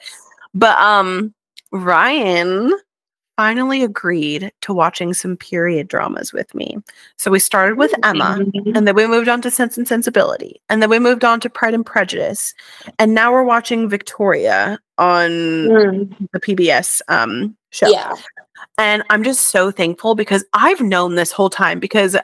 But 0.54 0.78
um, 0.80 1.34
Ryan 1.72 2.74
finally 3.38 3.84
agreed 3.84 4.52
to 4.62 4.74
watching 4.74 5.14
some 5.14 5.36
period 5.36 5.88
dramas 5.88 6.32
with 6.32 6.54
me. 6.56 6.78
So 7.18 7.30
we 7.30 7.40
started 7.40 7.78
with 7.78 7.94
Emma, 8.04 8.38
mm-hmm. 8.40 8.76
and 8.76 8.88
then 8.88 8.96
we 8.96 9.06
moved 9.08 9.28
on 9.28 9.42
to 9.42 9.52
Sense 9.52 9.78
and 9.78 9.88
Sensibility, 9.88 10.62
and 10.70 10.82
then 10.82 10.90
we 10.90 11.00
moved 11.00 11.26
on 11.26 11.40
to 11.42 11.50
Pride 11.50 11.74
and 11.74 11.86
Prejudice, 11.86 12.54
and 12.98 13.14
now 13.14 13.32
we're 13.32 13.44
watching 13.44 13.90
Victoria 13.90 14.80
on 14.98 15.30
mm. 15.30 16.30
the 16.32 16.40
PBS 16.40 17.02
um, 17.10 17.56
show. 17.72 17.90
Yeah. 17.90 18.14
And 18.78 19.04
I'm 19.10 19.24
just 19.24 19.48
so 19.48 19.70
thankful 19.70 20.16
because 20.16 20.46
I've 20.54 20.82
known 20.82 21.16
this 21.16 21.32
whole 21.32 21.50
time 21.50 21.80
because 21.80 22.16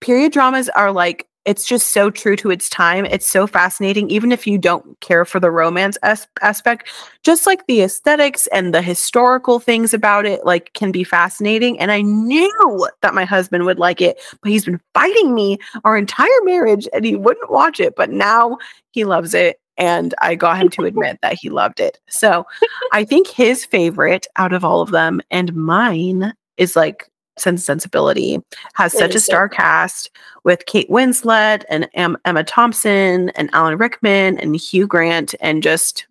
period 0.00 0.32
dramas 0.32 0.68
are 0.70 0.92
like 0.92 1.28
it's 1.48 1.66
just 1.66 1.94
so 1.94 2.10
true 2.10 2.36
to 2.36 2.50
its 2.50 2.68
time. 2.68 3.06
It's 3.06 3.26
so 3.26 3.46
fascinating, 3.46 4.10
even 4.10 4.32
if 4.32 4.46
you 4.46 4.58
don't 4.58 5.00
care 5.00 5.24
for 5.24 5.40
the 5.40 5.50
romance 5.50 5.96
as- 6.02 6.28
aspect. 6.42 6.90
Just 7.22 7.46
like 7.46 7.66
the 7.66 7.80
aesthetics 7.80 8.46
and 8.48 8.74
the 8.74 8.82
historical 8.82 9.58
things 9.58 9.94
about 9.94 10.26
it, 10.26 10.44
like 10.44 10.74
can 10.74 10.92
be 10.92 11.04
fascinating. 11.04 11.80
And 11.80 11.90
I 11.90 12.02
knew 12.02 12.86
that 13.00 13.14
my 13.14 13.24
husband 13.24 13.64
would 13.64 13.78
like 13.78 14.02
it, 14.02 14.20
but 14.42 14.50
he's 14.50 14.66
been 14.66 14.78
fighting 14.92 15.34
me 15.34 15.56
our 15.84 15.96
entire 15.96 16.28
marriage, 16.42 16.86
and 16.92 17.02
he 17.02 17.16
wouldn't 17.16 17.50
watch 17.50 17.80
it. 17.80 17.96
But 17.96 18.10
now 18.10 18.58
he 18.90 19.04
loves 19.04 19.32
it, 19.32 19.58
and 19.78 20.14
I 20.20 20.34
got 20.34 20.58
him 20.58 20.68
to 20.70 20.84
admit 20.84 21.18
that 21.22 21.38
he 21.40 21.48
loved 21.48 21.80
it. 21.80 21.98
So 22.10 22.44
I 22.92 23.04
think 23.04 23.26
his 23.26 23.64
favorite 23.64 24.26
out 24.36 24.52
of 24.52 24.66
all 24.66 24.82
of 24.82 24.90
them, 24.90 25.22
and 25.30 25.54
mine 25.54 26.34
is 26.58 26.76
like 26.76 27.08
Sense 27.40 27.62
of 27.62 27.64
Sensibility 27.64 28.38
has 28.74 28.92
such 28.92 29.14
a 29.14 29.20
star 29.20 29.48
cast 29.48 30.10
with 30.44 30.66
Kate 30.66 30.88
Winslet 30.88 31.64
and 31.68 31.88
Emma 31.94 32.44
Thompson 32.44 33.30
and 33.30 33.50
Alan 33.52 33.78
Rickman 33.78 34.38
and 34.38 34.56
Hugh 34.56 34.86
Grant 34.86 35.34
and 35.40 35.62
just 35.62 36.06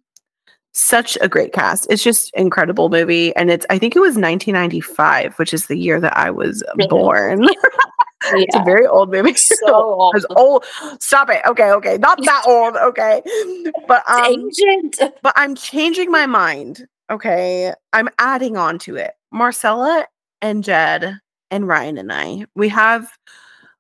such 0.78 1.18
a 1.22 1.28
great 1.28 1.54
cast. 1.54 1.88
It's 1.90 2.04
just 2.04 2.32
incredible 2.36 2.90
movie 2.90 3.36
and 3.36 3.50
it's 3.50 3.66
I 3.70 3.80
think 3.80 3.96
it 3.96 4.00
was 4.00 4.16
1995, 4.16 5.38
which 5.40 5.54
is 5.54 5.66
the 5.66 5.78
year 5.78 6.00
that 6.00 6.16
I 6.16 6.30
was 6.30 6.64
born. 6.88 7.44
Yeah. 7.44 7.50
it's 8.26 8.56
a 8.56 8.64
very 8.64 8.86
old 8.86 9.12
movie. 9.12 9.34
So 9.34 9.56
old. 9.74 10.16
It's 10.16 10.26
old. 10.36 10.66
Stop 11.00 11.30
it. 11.30 11.42
Okay, 11.48 11.72
okay. 11.72 11.98
Not 11.98 12.24
that 12.24 12.44
old, 12.48 12.76
okay. 12.76 13.22
But 13.88 14.08
um 14.08 14.26
ancient. 14.26 15.00
But 15.24 15.34
I'm 15.36 15.56
changing 15.56 16.12
my 16.12 16.28
mind. 16.28 16.88
Okay. 17.10 17.74
I'm 17.94 18.10
adding 18.20 18.56
on 18.58 18.78
to 18.80 18.96
it. 18.98 19.14
Marcella 19.32 20.06
and 20.42 20.64
Jed 20.64 21.20
and 21.52 21.68
Ryan 21.68 21.98
and 21.98 22.12
I, 22.12 22.46
we 22.56 22.70
have 22.70 23.10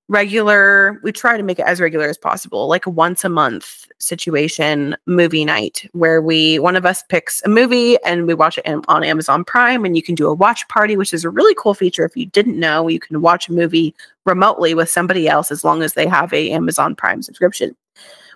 regular, 0.09 0.99
we 1.03 1.11
try 1.11 1.35
to 1.35 1.43
make 1.43 1.59
it 1.59 1.65
as 1.65 1.81
regular 1.81 2.07
as 2.07 2.17
possible, 2.17 2.67
like 2.67 2.85
a 2.85 2.89
once 2.89 3.25
a 3.25 3.29
month 3.29 3.87
situation 3.99 4.95
movie 5.05 5.43
night 5.43 5.89
where 5.91 6.21
we, 6.21 6.59
one 6.59 6.77
of 6.77 6.85
us 6.85 7.03
picks 7.09 7.43
a 7.43 7.49
movie 7.49 8.01
and 8.05 8.25
we 8.25 8.33
watch 8.33 8.57
it 8.57 8.65
on 8.87 9.03
Amazon 9.03 9.43
Prime 9.43 9.83
and 9.83 9.97
you 9.97 10.03
can 10.03 10.15
do 10.15 10.27
a 10.27 10.33
watch 10.33 10.67
party, 10.69 10.95
which 10.95 11.13
is 11.13 11.25
a 11.25 11.29
really 11.29 11.53
cool 11.57 11.73
feature. 11.73 12.05
If 12.05 12.15
you 12.15 12.25
didn't 12.25 12.59
know, 12.59 12.87
you 12.87 12.99
can 12.99 13.21
watch 13.21 13.49
a 13.49 13.53
movie 13.53 13.93
remotely 14.25 14.73
with 14.73 14.89
somebody 14.89 15.27
else 15.27 15.51
as 15.51 15.65
long 15.65 15.83
as 15.83 15.93
they 15.93 16.07
have 16.07 16.31
a 16.31 16.51
Amazon 16.51 16.95
Prime 16.95 17.21
subscription. 17.21 17.75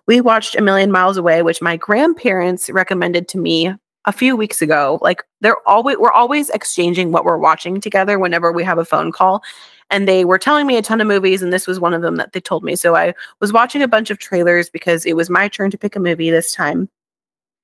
We 0.07 0.19
watched 0.19 0.55
A 0.55 0.61
Million 0.61 0.91
Miles 0.91 1.15
Away, 1.15 1.41
which 1.41 1.61
my 1.61 1.77
grandparents 1.77 2.69
recommended 2.69 3.27
to 3.29 3.37
me 3.37 3.73
a 4.05 4.11
few 4.11 4.35
weeks 4.35 4.61
ago. 4.61 4.99
Like 5.01 5.23
they're 5.41 5.67
always 5.67 5.97
we're 5.97 6.11
always 6.11 6.49
exchanging 6.49 7.11
what 7.11 7.25
we're 7.25 7.37
watching 7.37 7.79
together 7.79 8.19
whenever 8.19 8.51
we 8.51 8.63
have 8.63 8.77
a 8.77 8.85
phone 8.85 9.11
call. 9.11 9.43
And 9.89 10.07
they 10.07 10.23
were 10.23 10.39
telling 10.39 10.67
me 10.67 10.77
a 10.77 10.81
ton 10.81 11.01
of 11.01 11.07
movies, 11.07 11.41
and 11.41 11.51
this 11.51 11.67
was 11.67 11.79
one 11.79 11.93
of 11.93 12.01
them 12.01 12.15
that 12.15 12.31
they 12.31 12.39
told 12.39 12.63
me. 12.63 12.77
So 12.77 12.95
I 12.95 13.13
was 13.41 13.51
watching 13.51 13.81
a 13.81 13.89
bunch 13.89 14.09
of 14.09 14.19
trailers 14.19 14.69
because 14.69 15.05
it 15.05 15.17
was 15.17 15.29
my 15.29 15.49
turn 15.49 15.69
to 15.71 15.77
pick 15.77 15.95
a 15.95 15.99
movie 15.99 16.29
this 16.29 16.53
time. 16.53 16.89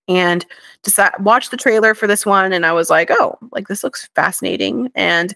And 0.10 0.46
decide 0.84 1.12
watch 1.20 1.50
the 1.50 1.58
trailer 1.58 1.94
for 1.94 2.08
this 2.08 2.26
one, 2.26 2.54
and 2.54 2.66
I 2.66 2.72
was 2.72 2.90
like, 2.90 3.10
oh, 3.12 3.38
like 3.52 3.68
this 3.68 3.84
looks 3.84 4.10
fascinating. 4.16 4.90
And 4.96 5.34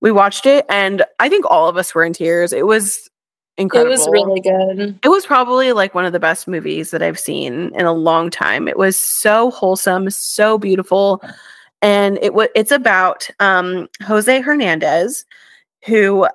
we 0.00 0.10
watched 0.10 0.46
it, 0.46 0.66
and 0.68 1.04
I 1.20 1.28
think 1.28 1.44
all 1.46 1.68
of 1.68 1.76
us 1.76 1.94
were 1.94 2.04
in 2.04 2.12
tears. 2.12 2.52
It 2.52 2.66
was 2.66 3.08
incredible. 3.56 3.92
It 3.92 3.98
was 3.98 4.08
really 4.08 4.40
good. 4.40 4.98
It 5.02 5.08
was 5.08 5.26
probably 5.26 5.72
like 5.72 5.94
one 5.94 6.04
of 6.04 6.12
the 6.12 6.20
best 6.20 6.48
movies 6.48 6.90
that 6.90 7.02
I've 7.02 7.18
seen 7.18 7.72
in 7.74 7.86
a 7.86 7.92
long 7.92 8.30
time. 8.30 8.68
It 8.68 8.78
was 8.78 8.96
so 8.96 9.50
wholesome, 9.50 10.10
so 10.10 10.58
beautiful. 10.58 11.22
And 11.82 12.18
it 12.22 12.34
was 12.34 12.48
it's 12.54 12.72
about 12.72 13.28
um, 13.40 13.88
Jose 14.02 14.40
Hernandez, 14.40 15.24
who 15.84 16.26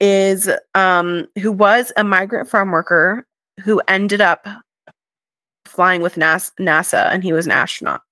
is 0.00 0.50
um, 0.74 1.28
who 1.40 1.52
was 1.52 1.92
a 1.96 2.04
migrant 2.04 2.48
farm 2.48 2.70
worker 2.70 3.26
who 3.62 3.80
ended 3.88 4.20
up 4.20 4.46
flying 5.64 6.02
with 6.02 6.16
NASA, 6.16 6.50
NASA 6.58 7.10
and 7.12 7.22
he 7.22 7.32
was 7.32 7.46
an 7.46 7.52
astronaut. 7.52 8.02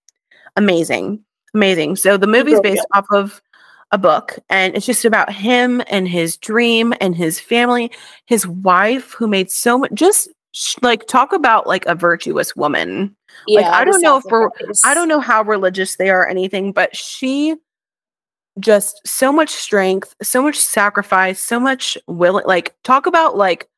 Amazing. 0.57 1.23
Amazing. 1.55 1.97
So 1.97 2.17
the 2.17 2.27
movie's 2.27 2.61
based 2.61 2.87
off 2.95 3.07
of 3.13 3.43
a 3.93 3.99
book 3.99 4.39
and 4.49 4.77
it's 4.77 4.87
just 4.87 5.05
about 5.05 5.33
him 5.33 5.83
and 5.89 6.09
his 6.09 6.37
dream 6.37 6.95
and 7.01 7.17
his 7.17 7.41
family 7.41 7.91
his 8.27 8.47
wife 8.47 9.13
who 9.13 9.27
made 9.27 9.51
so 9.51 9.79
much 9.79 9.93
just 9.93 10.29
like 10.83 11.07
talk 11.07 11.33
about 11.33 11.67
like 11.67 11.87
a 11.87 11.95
virtuous 11.95 12.57
woman. 12.57 13.15
Yeah, 13.47 13.61
like 13.61 13.73
i 13.73 13.85
don't 13.85 14.03
know 14.03 14.17
if 14.17 14.25
we're 14.25 14.51
i 14.85 14.95
don't 14.95 15.09
know 15.09 15.21
how 15.21 15.43
religious 15.43 15.97
they 15.97 16.11
are 16.11 16.23
or 16.23 16.29
anything 16.29 16.73
but 16.73 16.95
she 16.97 17.55
just 18.59 19.01
so 19.07 19.33
much 19.33 19.51
strength 19.51 20.15
so 20.21 20.43
much 20.43 20.57
sacrifice 20.57 21.41
so 21.41 21.61
much 21.61 21.97
willing 22.09 22.45
like 22.47 22.75
talk 22.83 23.07
about 23.07 23.37
like 23.37 23.71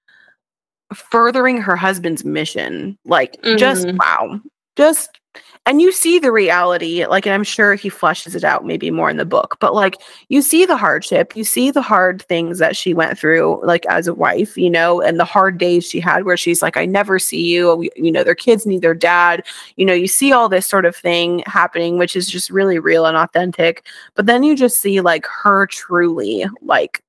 furthering 0.94 1.58
her 1.58 1.76
husband's 1.76 2.24
mission. 2.24 2.98
Like 3.04 3.40
mm-hmm. 3.42 3.56
just 3.56 3.86
wow. 3.92 4.40
Just 4.76 5.20
and 5.66 5.80
you 5.80 5.92
see 5.92 6.18
the 6.18 6.32
reality 6.32 7.06
like 7.06 7.26
and 7.26 7.34
i'm 7.34 7.44
sure 7.44 7.74
he 7.74 7.88
fleshes 7.88 8.34
it 8.34 8.44
out 8.44 8.64
maybe 8.64 8.90
more 8.90 9.08
in 9.08 9.16
the 9.16 9.24
book 9.24 9.56
but 9.60 9.74
like 9.74 9.96
you 10.28 10.42
see 10.42 10.66
the 10.66 10.76
hardship 10.76 11.34
you 11.36 11.44
see 11.44 11.70
the 11.70 11.82
hard 11.82 12.22
things 12.22 12.58
that 12.58 12.76
she 12.76 12.92
went 12.92 13.18
through 13.18 13.60
like 13.64 13.86
as 13.86 14.06
a 14.06 14.14
wife 14.14 14.56
you 14.56 14.68
know 14.68 15.00
and 15.00 15.18
the 15.18 15.24
hard 15.24 15.58
days 15.58 15.84
she 15.84 16.00
had 16.00 16.24
where 16.24 16.36
she's 16.36 16.62
like 16.62 16.76
i 16.76 16.84
never 16.84 17.18
see 17.18 17.42
you 17.42 17.70
oh, 17.70 17.82
you 17.96 18.12
know 18.12 18.24
their 18.24 18.34
kids 18.34 18.66
need 18.66 18.82
their 18.82 18.94
dad. 18.94 19.44
You 19.76 19.86
know 19.86 19.94
you 19.94 20.06
see 20.08 20.32
all 20.32 20.48
this 20.48 20.66
sort 20.66 20.84
of 20.84 20.96
thing 20.96 21.42
happening 21.46 21.98
which 21.98 22.16
is 22.16 22.28
just 22.28 22.50
really 22.50 22.78
real 22.78 23.06
and 23.06 23.16
authentic 23.16 23.84
but 24.14 24.26
then 24.26 24.42
you 24.42 24.56
just 24.56 24.80
see 24.80 25.00
like 25.00 25.26
her 25.26 25.66
truly 25.66 26.44
like 26.62 27.02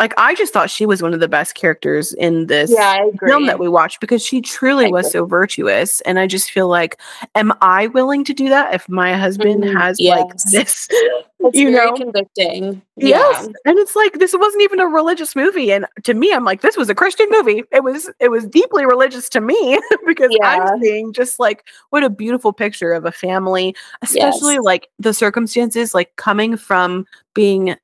like 0.00 0.14
I 0.16 0.34
just 0.34 0.52
thought 0.52 0.70
she 0.70 0.86
was 0.86 1.02
one 1.02 1.12
of 1.12 1.20
the 1.20 1.28
best 1.28 1.54
characters 1.54 2.14
in 2.14 2.46
this 2.46 2.72
yeah, 2.72 3.04
film 3.26 3.46
that 3.46 3.58
we 3.58 3.68
watched 3.68 4.00
because 4.00 4.24
she 4.24 4.40
truly 4.40 4.86
I 4.86 4.88
was 4.88 5.06
agree. 5.06 5.12
so 5.12 5.26
virtuous. 5.26 6.00
And 6.02 6.18
I 6.18 6.26
just 6.26 6.50
feel 6.50 6.68
like, 6.68 6.98
am 7.34 7.52
I 7.60 7.88
willing 7.88 8.24
to 8.24 8.32
do 8.32 8.48
that 8.48 8.74
if 8.74 8.88
my 8.88 9.14
husband 9.14 9.62
mm-hmm. 9.62 9.76
has 9.76 10.00
yes. 10.00 10.18
like 10.20 10.36
this? 10.50 10.88
It's 11.42 11.56
you 11.56 11.70
know, 11.70 11.94
convicting. 11.94 12.82
Yes, 12.96 13.48
yeah. 13.48 13.52
and 13.64 13.78
it's 13.78 13.96
like 13.96 14.18
this 14.18 14.34
wasn't 14.38 14.62
even 14.62 14.78
a 14.78 14.86
religious 14.86 15.34
movie, 15.34 15.72
and 15.72 15.86
to 16.02 16.12
me, 16.12 16.34
I'm 16.34 16.44
like, 16.44 16.60
this 16.60 16.76
was 16.76 16.90
a 16.90 16.94
Christian 16.94 17.28
movie. 17.30 17.62
It 17.72 17.82
was, 17.82 18.10
it 18.20 18.30
was 18.30 18.46
deeply 18.46 18.84
religious 18.84 19.30
to 19.30 19.40
me 19.40 19.80
because 20.06 20.36
yeah. 20.38 20.46
I'm 20.46 20.82
seeing 20.82 21.14
just 21.14 21.40
like 21.40 21.64
what 21.88 22.04
a 22.04 22.10
beautiful 22.10 22.52
picture 22.52 22.92
of 22.92 23.06
a 23.06 23.10
family, 23.10 23.74
especially 24.02 24.56
yes. 24.56 24.64
like 24.64 24.88
the 24.98 25.14
circumstances, 25.14 25.94
like 25.94 26.14
coming 26.16 26.58
from 26.58 27.06
being 27.32 27.74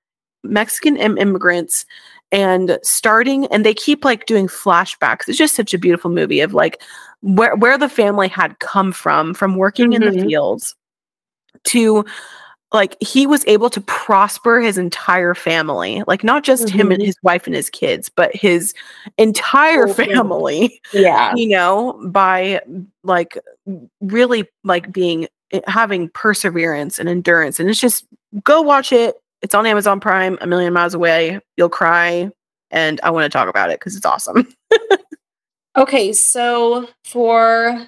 Mexican 0.48 0.96
Im- 0.96 1.18
immigrants 1.18 1.84
and 2.32 2.78
starting 2.82 3.46
and 3.46 3.64
they 3.64 3.74
keep 3.74 4.04
like 4.04 4.26
doing 4.26 4.48
flashbacks. 4.48 5.28
It's 5.28 5.38
just 5.38 5.54
such 5.54 5.72
a 5.74 5.78
beautiful 5.78 6.10
movie 6.10 6.40
of 6.40 6.54
like 6.54 6.82
where 7.22 7.56
where 7.56 7.78
the 7.78 7.88
family 7.88 8.28
had 8.28 8.58
come 8.58 8.92
from 8.92 9.34
from 9.34 9.56
working 9.56 9.90
mm-hmm. 9.90 10.02
in 10.02 10.12
the 10.12 10.18
mm-hmm. 10.18 10.28
fields 10.28 10.74
to 11.64 12.04
like 12.72 12.96
he 13.00 13.26
was 13.26 13.44
able 13.46 13.70
to 13.70 13.80
prosper 13.80 14.60
his 14.60 14.76
entire 14.76 15.34
family 15.34 16.02
like 16.06 16.24
not 16.24 16.42
just 16.42 16.66
mm-hmm. 16.66 16.78
him 16.78 16.92
and 16.92 17.00
mm-hmm. 17.00 17.06
his 17.06 17.16
wife 17.22 17.46
and 17.46 17.54
his 17.54 17.70
kids 17.70 18.08
but 18.08 18.34
his 18.34 18.74
entire 19.18 19.86
family 19.88 20.80
yeah 20.92 21.32
you 21.36 21.48
know 21.48 21.98
by 22.08 22.60
like 23.02 23.38
really 24.00 24.48
like 24.64 24.92
being 24.92 25.28
eh, 25.52 25.60
having 25.66 26.08
perseverance 26.10 26.98
and 26.98 27.08
endurance 27.08 27.60
and 27.60 27.70
it's 27.70 27.80
just 27.80 28.04
go 28.42 28.60
watch 28.60 28.92
it 28.92 29.16
it's 29.46 29.54
on 29.54 29.64
Amazon 29.64 30.00
Prime, 30.00 30.36
a 30.40 30.46
million 30.48 30.72
miles 30.72 30.92
away. 30.92 31.38
You'll 31.56 31.68
cry, 31.68 32.32
and 32.72 33.00
I 33.04 33.10
want 33.10 33.26
to 33.26 33.28
talk 33.28 33.48
about 33.48 33.70
it 33.70 33.78
because 33.78 33.94
it's 33.94 34.04
awesome. 34.04 34.48
okay, 35.76 36.12
so 36.12 36.88
for 37.04 37.86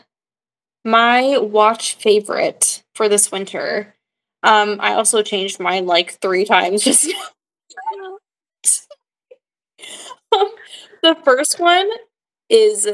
my 0.85 1.37
watch 1.39 1.97
favorite 1.97 2.85
for 2.95 3.09
this 3.09 3.33
winter, 3.33 3.97
um, 4.45 4.77
I 4.79 4.95
also 4.95 5.21
changed 5.21 5.59
mine 5.59 5.87
like 5.87 6.13
three 6.21 6.45
times 6.45 6.85
just 6.85 7.13
um, 8.01 8.19
the 11.03 11.17
first 11.25 11.59
one 11.59 11.91
is 12.49 12.87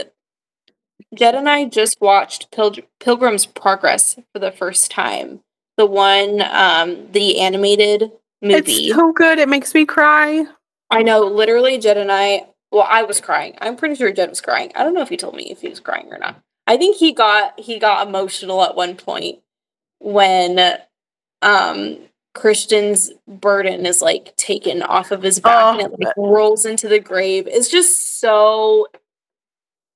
Jed 1.15 1.35
and 1.35 1.51
I 1.51 1.67
just 1.67 2.01
watched 2.01 2.51
Pil- 2.51 2.77
Pilgrim's 2.99 3.45
Progress 3.45 4.19
for 4.33 4.39
the 4.39 4.53
first 4.53 4.91
time. 4.91 5.41
The 5.77 5.85
one, 5.85 6.41
um, 6.41 7.13
the 7.13 7.41
animated 7.41 8.11
movie. 8.45 8.73
It's 8.73 8.95
so 8.95 9.13
good. 9.13 9.39
It 9.39 9.49
makes 9.49 9.75
me 9.75 9.85
cry. 9.85 10.45
I 10.91 11.03
know, 11.03 11.21
literally, 11.21 11.79
Jed 11.79 11.97
and 11.97 12.13
I. 12.13 12.47
Well, 12.71 12.87
I 12.89 13.03
was 13.05 13.21
crying. 13.21 13.57
I'm 13.61 13.77
pretty 13.77 13.95
sure 13.95 14.13
Jed 14.13 14.29
was 14.29 14.41
crying. 14.41 14.73
I 14.75 14.85
don't 14.85 14.95
know 14.95 15.03
if 15.03 15.09
he 15.09 15.17
told 15.17 15.35
me 15.35 15.51
if 15.51 15.61
he 15.61 15.69
was 15.69 15.81
crying 15.81 16.09
or 16.11 16.19
not. 16.19 16.41
I 16.67 16.77
think 16.77 16.97
he 16.97 17.13
got 17.13 17.59
he 17.59 17.79
got 17.79 18.07
emotional 18.07 18.63
at 18.63 18.75
one 18.75 18.97
point 18.97 19.39
when 19.99 20.79
um 21.43 21.99
Christian's 22.35 23.13
burden 23.29 23.87
is 23.87 24.03
like 24.03 24.35
taken 24.37 24.83
off 24.83 25.13
of 25.13 25.23
his 25.23 25.39
back 25.39 25.63
oh, 25.63 25.71
and 25.79 25.81
it 25.81 26.01
like 26.01 26.17
rolls 26.17 26.67
into 26.67 26.89
the 26.89 26.99
grave. 26.99 27.47
It's 27.47 27.71
just 27.71 28.19
so 28.21 28.89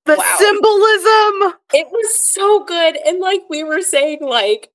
the 0.08 0.16
wow. 0.16 0.36
symbolism. 0.38 1.54
It 1.74 1.92
was 1.92 2.26
so 2.26 2.64
good. 2.64 2.96
And 3.06 3.20
like 3.20 3.42
we 3.48 3.62
were 3.62 3.82
saying, 3.82 4.20
like, 4.22 4.70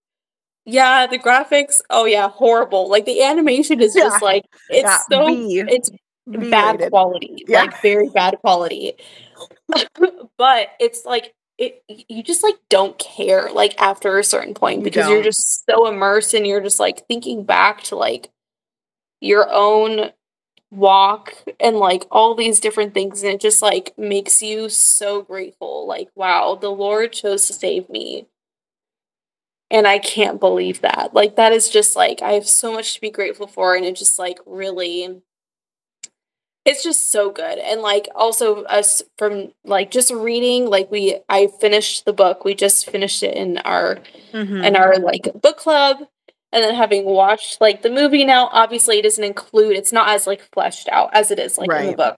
yeah, 0.65 1.07
the 1.07 1.19
graphics, 1.19 1.81
oh 1.89 2.05
yeah, 2.05 2.29
horrible. 2.29 2.89
Like 2.89 3.05
the 3.05 3.23
animation 3.23 3.81
is 3.81 3.95
yeah. 3.95 4.03
just 4.03 4.21
like 4.21 4.45
it's 4.69 4.83
yeah. 4.83 4.97
so 5.09 5.27
B. 5.27 5.63
it's 5.67 5.89
B 6.29 6.49
bad 6.49 6.75
rated. 6.75 6.91
quality. 6.91 7.45
Yeah. 7.47 7.63
Like 7.63 7.81
very 7.81 8.09
bad 8.09 8.37
quality. 8.39 8.93
but 10.37 10.69
it's 10.79 11.05
like 11.05 11.33
it 11.57 11.83
you 11.87 12.23
just 12.23 12.43
like 12.43 12.55
don't 12.69 12.97
care 12.97 13.49
like 13.51 13.79
after 13.79 14.17
a 14.17 14.23
certain 14.23 14.53
point 14.53 14.83
because 14.83 15.07
you 15.07 15.19
are 15.19 15.23
just 15.23 15.65
so 15.65 15.87
immersed 15.87 16.33
and 16.33 16.47
you're 16.47 16.61
just 16.61 16.79
like 16.79 17.05
thinking 17.07 17.43
back 17.43 17.83
to 17.83 17.95
like 17.95 18.29
your 19.21 19.47
own 19.51 20.11
walk 20.71 21.35
and 21.59 21.75
like 21.75 22.05
all 22.09 22.33
these 22.33 22.59
different 22.59 22.95
things 22.95 23.21
and 23.21 23.33
it 23.33 23.39
just 23.39 23.61
like 23.61 23.93
makes 23.97 24.41
you 24.41 24.67
so 24.67 25.21
grateful 25.21 25.87
like 25.87 26.09
wow 26.15 26.57
the 26.59 26.71
lord 26.71 27.13
chose 27.13 27.45
to 27.45 27.53
save 27.53 27.87
me 27.89 28.25
and 29.73 29.87
i 29.87 29.99
can't 29.99 30.39
believe 30.39 30.79
that. 30.81 31.13
Like 31.13 31.35
that 31.35 31.51
is 31.51 31.67
just 31.67 31.97
like 31.97 32.21
i 32.21 32.33
have 32.33 32.47
so 32.47 32.71
much 32.71 32.93
to 32.93 33.01
be 33.01 33.09
grateful 33.09 33.47
for 33.47 33.75
and 33.75 33.83
it 33.83 33.95
just 33.97 34.17
like 34.17 34.39
really 34.45 35.21
it's 36.65 36.83
just 36.83 37.11
so 37.11 37.29
good. 37.29 37.57
And 37.57 37.81
like 37.81 38.07
also 38.15 38.63
us 38.63 39.01
from 39.17 39.51
like 39.65 39.91
just 39.91 40.11
reading 40.11 40.67
like 40.67 40.89
we 40.89 41.19
i 41.27 41.47
finished 41.59 42.05
the 42.05 42.13
book. 42.13 42.45
We 42.45 42.55
just 42.55 42.89
finished 42.89 43.23
it 43.23 43.35
in 43.35 43.57
our 43.59 43.99
mm-hmm. 44.31 44.63
in 44.63 44.75
our 44.75 44.97
like 44.97 45.29
book 45.41 45.57
club. 45.57 45.97
And 46.51 46.63
then 46.63 46.75
having 46.75 47.05
watched 47.05 47.59
like 47.59 47.81
the 47.81 47.89
movie 47.89 48.23
now 48.23 48.47
obviously 48.51 48.99
it 48.99 49.01
doesn't 49.01 49.23
include 49.23 49.75
it's 49.75 49.91
not 49.91 50.09
as 50.09 50.27
like 50.27 50.47
fleshed 50.53 50.87
out 50.89 51.09
as 51.13 51.31
it 51.31 51.39
is 51.39 51.57
like 51.57 51.69
right. 51.69 51.85
in 51.85 51.91
the 51.91 51.97
book. 51.97 52.15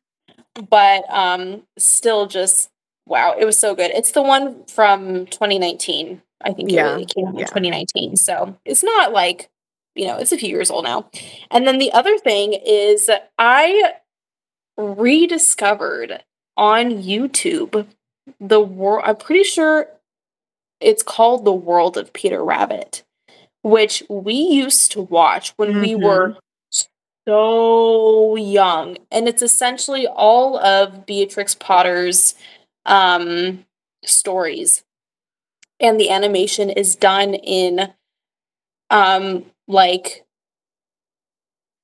But 0.70 1.06
um 1.10 1.64
still 1.78 2.28
just 2.28 2.70
wow 3.08 3.36
it 3.40 3.46
was 3.46 3.58
so 3.58 3.74
good. 3.74 3.92
It's 3.92 4.12
the 4.12 4.22
one 4.22 4.66
from 4.66 5.26
2019 5.28 6.22
i 6.44 6.52
think 6.54 6.72
yeah. 6.72 6.98
it 6.98 7.14
came 7.14 7.28
out 7.28 7.36
yeah. 7.36 7.42
in 7.42 7.48
2019 7.48 8.16
so 8.16 8.58
it's 8.66 8.84
not 8.84 9.12
like 9.14 9.50
you 9.96 10.08
know 10.08 10.18
it's 10.18 10.32
a 10.32 10.38
few 10.38 10.50
years 10.50 10.70
old 10.70 10.84
now 10.84 11.10
and 11.52 11.68
then 11.68 11.78
the 11.78 11.92
other 11.92 12.18
thing 12.18 12.54
is 12.66 13.10
i 13.38 13.94
rediscovered 14.78 16.24
on 16.58 16.92
YouTube 16.92 17.88
the 18.40 18.60
world. 18.60 19.04
I'm 19.06 19.18
pretty 19.18 19.44
sure 19.44 19.88
it's 20.80 21.04
called 21.04 21.46
The 21.46 21.54
World 21.54 21.98
of 21.98 22.14
Peter 22.14 22.44
Rabbit, 22.44 23.04
which 23.62 24.04
we 24.10 24.34
used 24.34 24.92
to 24.94 25.02
watch 25.02 25.54
when 25.58 25.72
mm-hmm. 25.72 25.82
we 25.82 25.96
were 25.96 26.38
so 27.28 28.36
young. 28.36 28.98
And 29.12 29.28
it's 29.28 29.42
essentially 29.42 30.08
all 30.08 30.58
of 30.58 31.06
Beatrix 31.06 31.56
Potter's 31.56 32.36
um, 32.86 33.66
stories. 34.04 34.84
And 35.80 36.00
the 36.00 36.10
animation 36.10 36.70
is 36.70 36.96
done 36.96 37.34
in 37.34 37.94
um 38.90 39.46
like 39.68 40.26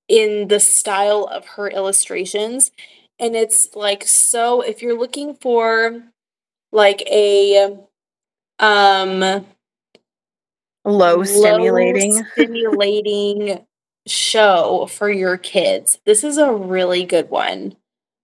in 0.08 0.50
the 0.50 0.60
style 0.60 1.28
of 1.32 1.46
her 1.46 1.70
illustrations. 1.70 2.72
And 3.20 3.36
it's 3.36 3.76
like 3.76 4.06
so 4.06 4.62
if 4.62 4.82
you're 4.82 4.98
looking 4.98 5.36
for 5.36 6.04
like 6.72 7.02
a 7.04 7.78
um 8.60 9.46
low 10.84 11.24
stimulating 11.24 12.16
low 12.16 12.22
stimulating 12.34 13.66
show 14.08 14.88
for 14.92 15.10
your 15.10 15.38
kids. 15.38 16.00
This 16.06 16.24
is 16.24 16.38
a 16.38 16.52
really 16.52 17.06
good 17.06 17.30
one. 17.30 17.76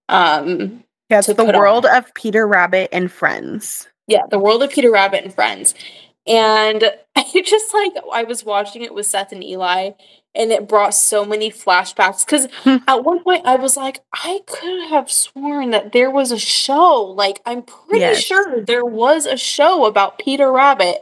Um 0.09 0.83
yeah, 1.09 1.19
it's 1.19 1.27
the 1.27 1.45
world 1.45 1.85
on. 1.85 1.97
of 1.97 2.13
Peter 2.13 2.45
Rabbit 2.45 2.89
and 2.91 3.11
friends. 3.11 3.87
Yeah, 4.07 4.23
the 4.29 4.39
world 4.39 4.63
of 4.63 4.71
Peter 4.71 4.91
Rabbit 4.91 5.23
and 5.23 5.33
friends. 5.33 5.75
And 6.25 6.83
I 7.15 7.43
just 7.45 7.73
like 7.73 7.93
I 8.13 8.23
was 8.23 8.43
watching 8.43 8.81
it 8.81 8.93
with 8.93 9.05
Seth 9.05 9.31
and 9.31 9.43
Eli 9.43 9.91
and 10.37 10.51
it 10.51 10.67
brought 10.67 10.93
so 10.93 11.25
many 11.25 11.51
flashbacks 11.51 12.25
because 12.25 12.47
hmm. 12.63 12.77
at 12.87 13.03
one 13.03 13.21
point 13.23 13.45
i 13.45 13.55
was 13.55 13.75
like 13.75 14.01
i 14.13 14.39
could 14.45 14.89
have 14.89 15.11
sworn 15.11 15.71
that 15.71 15.91
there 15.91 16.11
was 16.11 16.31
a 16.31 16.39
show 16.39 17.13
like 17.15 17.41
i'm 17.45 17.63
pretty 17.63 18.01
yes. 18.01 18.23
sure 18.23 18.63
there 18.63 18.85
was 18.85 19.25
a 19.25 19.35
show 19.35 19.85
about 19.85 20.19
peter 20.19 20.51
rabbit. 20.51 21.01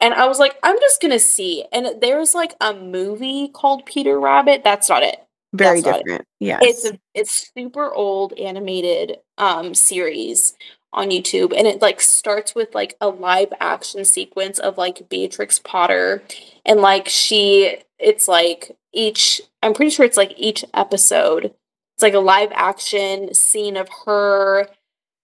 And 0.00 0.14
i 0.14 0.28
was 0.28 0.38
like 0.38 0.56
i'm 0.62 0.78
just 0.78 1.02
gonna 1.02 1.18
see. 1.18 1.64
And 1.72 2.00
there's 2.00 2.34
like 2.34 2.54
a 2.60 2.72
movie 2.72 3.48
called 3.48 3.86
peter 3.86 4.20
rabbit. 4.20 4.62
That's 4.62 4.88
not 4.88 5.02
it. 5.02 5.18
Very 5.52 5.80
that's 5.80 5.98
different. 5.98 6.26
Yeah 6.38 6.58
it's 6.60 6.84
a 6.84 7.00
it's 7.14 7.50
super 7.54 7.92
old 7.92 8.32
animated 8.34 9.16
um 9.38 9.74
series 9.74 10.54
on 10.92 11.10
YouTube 11.10 11.52
and 11.56 11.66
it 11.66 11.82
like 11.82 12.00
starts 12.00 12.54
with 12.54 12.74
like 12.74 12.96
a 13.00 13.08
live 13.08 13.52
action 13.60 14.04
sequence 14.04 14.58
of 14.58 14.78
like 14.78 15.08
Beatrix 15.08 15.58
Potter 15.58 16.22
and 16.64 16.80
like 16.80 17.08
she 17.08 17.78
it's 17.98 18.28
like 18.28 18.76
each 18.92 19.40
i'm 19.62 19.74
pretty 19.74 19.90
sure 19.90 20.06
it's 20.06 20.16
like 20.16 20.32
each 20.36 20.64
episode 20.72 21.52
it's 21.94 22.02
like 22.02 22.14
a 22.14 22.20
live 22.20 22.50
action 22.54 23.34
scene 23.34 23.76
of 23.76 23.88
her 24.06 24.68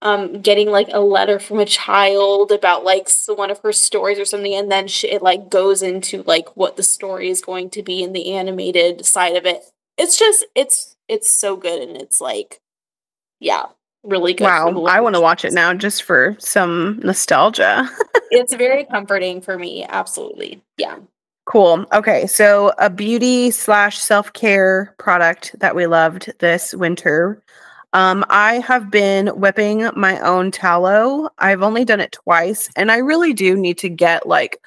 um 0.03 0.41
getting 0.43 0.71
like 0.71 0.89
a 0.93 1.01
letter 1.01 1.39
from 1.39 1.59
a 1.59 1.65
child 1.65 2.53
about 2.53 2.85
like 2.85 3.09
one 3.29 3.51
of 3.51 3.61
her 3.61 3.73
stories 3.73 4.19
or 4.19 4.25
something 4.25 4.55
and 4.55 4.71
then 4.71 4.87
she, 4.87 5.09
it 5.09 5.23
like 5.23 5.49
goes 5.49 5.83
into 5.83 6.23
like 6.25 6.57
what 6.57 6.77
the 6.77 6.83
story 6.83 7.31
is 7.31 7.41
going 7.41 7.71
to 7.71 7.83
be 7.83 8.03
in 8.03 8.13
the 8.13 8.33
animated 8.33 9.05
side 9.07 9.35
of 9.35 9.47
it. 9.47 9.65
It's 9.97 10.19
just 10.19 10.45
it's 10.55 10.97
it's 11.09 11.33
so 11.33 11.57
good 11.57 11.81
and 11.81 11.97
it's 11.97 12.21
like 12.21 12.61
yeah 13.41 13.67
really 14.05 14.35
good 14.35 14.45
wow 14.45 14.85
i 14.85 15.01
want 15.01 15.15
to 15.15 15.21
watch 15.21 15.45
it 15.45 15.53
now 15.53 15.73
just 15.75 16.03
for 16.03 16.37
some 16.39 17.01
nostalgia 17.03 17.89
it's 18.31 18.55
very 18.55 18.85
comforting 18.85 19.41
for 19.41 19.59
me 19.59 19.85
absolutely 19.89 20.63
yeah 20.77 20.97
Cool. 21.47 21.85
Okay. 21.93 22.27
So, 22.27 22.73
a 22.79 22.89
beauty 22.89 23.51
slash 23.51 23.99
self 23.99 24.33
care 24.33 24.95
product 24.99 25.55
that 25.59 25.77
we 25.77 25.87
loved 25.87 26.33
this 26.39 26.75
winter. 26.75 27.43
Um, 27.93 28.25
I 28.29 28.55
have 28.61 28.91
been 28.91 29.29
whipping 29.29 29.89
my 29.95 30.19
own 30.21 30.51
tallow. 30.51 31.29
I've 31.39 31.63
only 31.63 31.85
done 31.85 32.01
it 32.01 32.13
twice, 32.13 32.69
and 32.77 32.91
I 32.91 32.97
really 32.97 33.33
do 33.33 33.57
need 33.57 33.79
to 33.79 33.89
get 33.89 34.27
like 34.27 34.61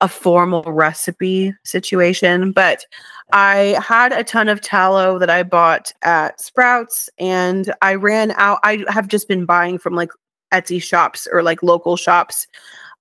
a 0.00 0.08
formal 0.08 0.62
recipe 0.64 1.54
situation. 1.64 2.52
But 2.52 2.84
I 3.32 3.78
had 3.80 4.12
a 4.12 4.24
ton 4.24 4.48
of 4.48 4.60
tallow 4.60 5.18
that 5.18 5.30
I 5.30 5.42
bought 5.42 5.92
at 6.02 6.40
Sprouts, 6.40 7.08
and 7.18 7.72
I 7.82 7.94
ran 7.94 8.32
out. 8.32 8.58
I 8.62 8.84
have 8.88 9.08
just 9.08 9.28
been 9.28 9.44
buying 9.44 9.78
from 9.78 9.94
like 9.94 10.10
Etsy 10.52 10.82
shops 10.82 11.28
or 11.30 11.42
like 11.42 11.62
local 11.62 11.96
shops 11.96 12.46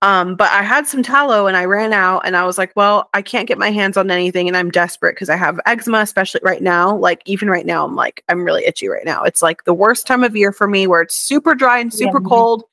um, 0.01 0.35
but 0.35 0.49
I 0.51 0.63
had 0.63 0.87
some 0.87 1.03
tallow 1.03 1.47
and 1.47 1.57
I 1.57 1.65
ran 1.65 1.91
out 1.91 2.21
and 2.23 2.37
I 2.37 2.45
was 2.45 2.57
like, 2.57 2.71
well, 2.75 3.09
I 3.13 3.21
can't 3.21 3.47
get 3.47 3.57
my 3.57 3.69
hands 3.69 3.97
on 3.97 4.09
anything 4.09 4.47
and 4.47 4.55
I'm 4.55 4.71
desperate 4.71 5.15
because 5.15 5.29
I 5.29 5.35
have 5.35 5.59
eczema, 5.65 5.99
especially 5.99 6.39
right 6.41 6.61
now. 6.61 6.95
Like, 6.95 7.21
even 7.25 7.49
right 7.49 7.65
now, 7.65 7.85
I'm 7.85 7.95
like, 7.95 8.23
I'm 8.29 8.45
really 8.45 8.63
itchy 8.65 8.87
right 8.87 9.03
now. 9.03 9.23
It's 9.23 9.41
like 9.41 9.65
the 9.65 9.73
worst 9.73 10.07
time 10.07 10.23
of 10.23 10.37
year 10.37 10.53
for 10.53 10.67
me 10.67 10.87
where 10.87 11.01
it's 11.01 11.15
super 11.15 11.53
dry 11.53 11.79
and 11.79 11.93
super 11.93 12.21
yeah. 12.21 12.29
cold. 12.29 12.63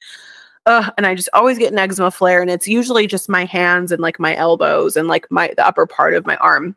Uh, 0.66 0.90
and 0.96 1.06
I 1.06 1.14
just 1.14 1.28
always 1.32 1.58
get 1.58 1.72
an 1.72 1.78
eczema 1.78 2.10
flare, 2.10 2.42
and 2.42 2.50
it's 2.50 2.68
usually 2.68 3.06
just 3.06 3.28
my 3.28 3.44
hands 3.44 3.92
and 3.92 4.02
like 4.02 4.18
my 4.18 4.34
elbows 4.36 4.96
and 4.96 5.08
like 5.08 5.26
my 5.30 5.52
the 5.56 5.66
upper 5.66 5.86
part 5.86 6.14
of 6.14 6.26
my 6.26 6.36
arm. 6.36 6.76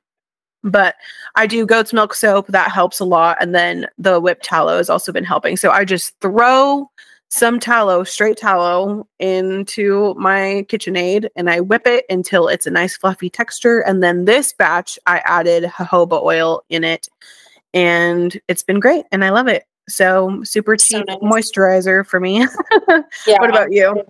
But 0.64 0.96
I 1.36 1.48
do 1.48 1.66
goat's 1.66 1.94
milk 1.94 2.14
soap 2.14 2.48
that 2.48 2.72
helps 2.72 3.00
a 3.00 3.06
lot, 3.06 3.38
and 3.42 3.56
then 3.56 3.88
the 3.98 4.20
whipped 4.20 4.46
tallow 4.46 4.78
has 4.78 4.90
also 4.90 5.12
been 5.12 5.24
helping. 5.24 5.58
So 5.58 5.72
I 5.72 5.86
just 5.86 6.20
throw 6.22 6.90
some 7.30 7.60
tallow, 7.60 8.04
straight 8.04 8.38
tallow, 8.38 9.08
into 9.20 10.16
my 10.16 10.66
KitchenAid 10.68 11.30
and 11.36 11.50
I 11.50 11.60
whip 11.60 11.86
it 11.86 12.06
until 12.10 12.48
it's 12.48 12.66
a 12.66 12.72
nice 12.72 12.98
fluffy 12.98 13.30
texture. 13.30 13.82
And 13.82 14.02
then 14.02 14.26
this 14.26 14.52
batch, 14.52 14.98
I 15.06 15.20
added 15.20 15.64
jojoba 15.66 16.24
oil 16.24 16.64
in 16.70 16.84
it 16.84 17.08
and 17.74 18.40
it's 18.48 18.64
been 18.64 18.80
great 18.80 19.06
and 19.12 19.24
I 19.24 19.30
love 19.30 19.48
it. 19.48 19.69
So 19.90 20.44
super 20.44 20.78
cheap 20.78 20.98
so 20.98 21.04
nice. 21.08 21.18
moisturizer 21.18 22.06
for 22.06 22.20
me. 22.20 22.40
yeah. 23.28 23.38
What 23.40 23.50
about 23.50 23.72
you? 23.72 24.04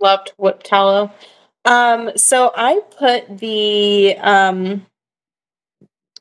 Loved 0.00 0.32
whipped 0.38 0.66
tallow. 0.66 1.12
Um, 1.64 2.10
so 2.16 2.52
I 2.56 2.80
put 2.98 3.38
the 3.38 4.16
um 4.18 4.86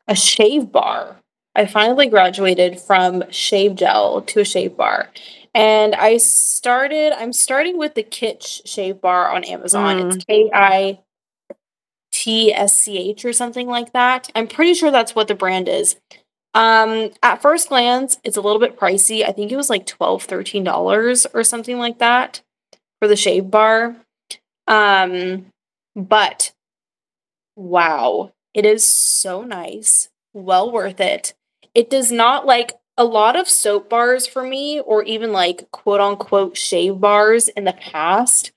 a 0.07 0.15
shave 0.15 0.71
bar. 0.71 1.15
I 1.55 1.65
finally 1.65 2.07
graduated 2.07 2.79
from 2.79 3.23
shave 3.31 3.75
gel 3.75 4.21
to 4.21 4.41
a 4.41 4.45
shave 4.45 4.75
bar. 4.75 5.09
And 5.53 5.95
I 5.95 6.17
started, 6.17 7.11
I'm 7.13 7.33
starting 7.33 7.77
with 7.77 7.95
the 7.95 8.03
Kitsch 8.03 8.61
shave 8.65 9.01
bar 9.01 9.31
on 9.31 9.43
Amazon. 9.43 9.97
Mm. 9.97 10.15
It's 10.15 10.25
K 10.25 10.49
I 10.53 10.99
T 12.11 12.53
S 12.53 12.77
C 12.77 12.97
H 12.97 13.25
or 13.25 13.33
something 13.33 13.67
like 13.67 13.93
that. 13.93 14.29
I'm 14.35 14.47
pretty 14.47 14.73
sure 14.73 14.91
that's 14.91 15.15
what 15.15 15.27
the 15.27 15.35
brand 15.35 15.67
is. 15.67 15.95
Um, 16.53 17.11
at 17.21 17.41
first 17.41 17.69
glance, 17.69 18.17
it's 18.23 18.37
a 18.37 18.41
little 18.41 18.59
bit 18.59 18.77
pricey. 18.79 19.23
I 19.27 19.31
think 19.31 19.51
it 19.51 19.55
was 19.57 19.69
like 19.69 19.85
12 19.85 20.25
$13 20.27 21.27
or 21.33 21.43
something 21.43 21.77
like 21.77 21.99
that 21.99 22.41
for 22.99 23.07
the 23.07 23.15
shave 23.15 23.51
bar. 23.51 23.95
Um, 24.67 25.47
but 25.95 26.51
wow, 27.55 28.31
it 28.53 28.65
is 28.65 28.89
so 28.93 29.43
nice. 29.43 30.09
Well 30.33 30.71
worth 30.71 30.99
it. 30.99 31.33
It 31.75 31.89
does 31.89 32.11
not 32.11 32.45
like 32.45 32.73
a 32.97 33.03
lot 33.05 33.35
of 33.35 33.47
soap 33.47 33.89
bars 33.89 34.27
for 34.27 34.43
me, 34.43 34.79
or 34.81 35.03
even 35.03 35.31
like 35.31 35.69
quote 35.71 36.01
unquote 36.01 36.57
shave 36.57 36.99
bars 36.99 37.47
in 37.47 37.63
the 37.63 37.73
past, 37.73 38.51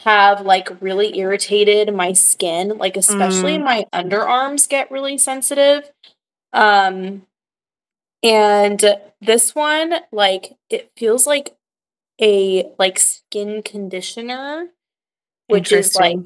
have 0.00 0.40
like 0.40 0.68
really 0.82 1.16
irritated 1.18 1.94
my 1.94 2.12
skin, 2.12 2.76
like 2.78 2.96
especially 2.96 3.56
Mm. 3.58 3.64
my 3.64 3.86
underarms 3.92 4.68
get 4.68 4.90
really 4.90 5.16
sensitive. 5.16 5.90
Um 6.52 7.26
and 8.24 8.84
this 9.22 9.54
one 9.54 9.94
like 10.12 10.56
it 10.70 10.92
feels 10.96 11.28
like 11.28 11.56
a 12.20 12.70
like 12.78 12.98
skin 12.98 13.62
conditioner 13.62 14.68
which 15.48 15.72
is 15.72 15.94
like 15.96 16.18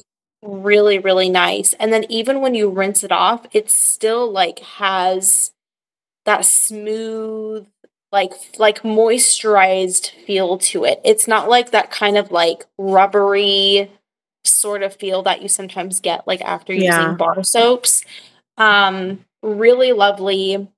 really 0.43 0.99
really 0.99 1.29
nice. 1.31 1.75
And 1.75 1.93
then 1.93 2.05
even 2.11 2.41
when 2.43 2.55
you 2.55 2.71
rinse 2.71 3.05
it 3.05 3.13
off, 3.13 3.47
it 3.53 3.71
still 3.71 4.31
like 4.33 4.61
has 4.61 5.53
that 6.27 6.45
smooth 6.45 7.67
like 8.13 8.33
like 8.59 8.83
moisturized 8.83 10.11
feel 10.27 10.59
to 10.59 10.85
it. 10.85 11.01
It's 11.05 11.29
not 11.29 11.49
like 11.49 11.73
that 11.73 11.91
kind 11.91 12.19
of 12.19 12.31
like 12.33 12.67
rubbery 12.79 13.91
sort 14.45 14.83
of 14.83 14.95
feel 14.97 15.23
that 15.25 15.43
you 15.43 15.49
sometimes 15.49 16.01
get 16.01 16.27
like 16.27 16.41
after 16.43 16.75
Yeah. 16.75 17.11
using 17.11 17.17
bar 17.17 17.43
soaps. 17.45 18.05
Um 18.59 19.25
really 19.43 19.93
lovely. 19.93 20.69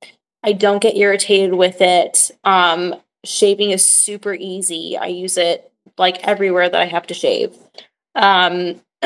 I 0.43 0.53
don't 0.53 0.83
get 0.83 0.97
irritated 0.97 1.55
with 1.55 1.81
it. 1.81 2.31
Um 2.45 2.95
shaving 3.25 3.71
is 3.71 3.87
super 3.87 4.35
easy. 4.35 4.97
I 4.99 5.07
use 5.07 5.37
it 5.37 5.71
like 5.99 6.27
everywhere 6.27 6.69
that 6.69 6.81
I 6.81 6.87
have 6.87 7.07
to 7.09 7.15
shave. 7.15 7.57
Um 8.15 8.81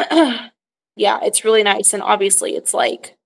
yeah, 0.96 1.18
it's 1.22 1.44
really 1.44 1.62
nice 1.62 1.92
and 1.92 2.02
obviously 2.02 2.54
it's 2.54 2.74
like 2.74 3.16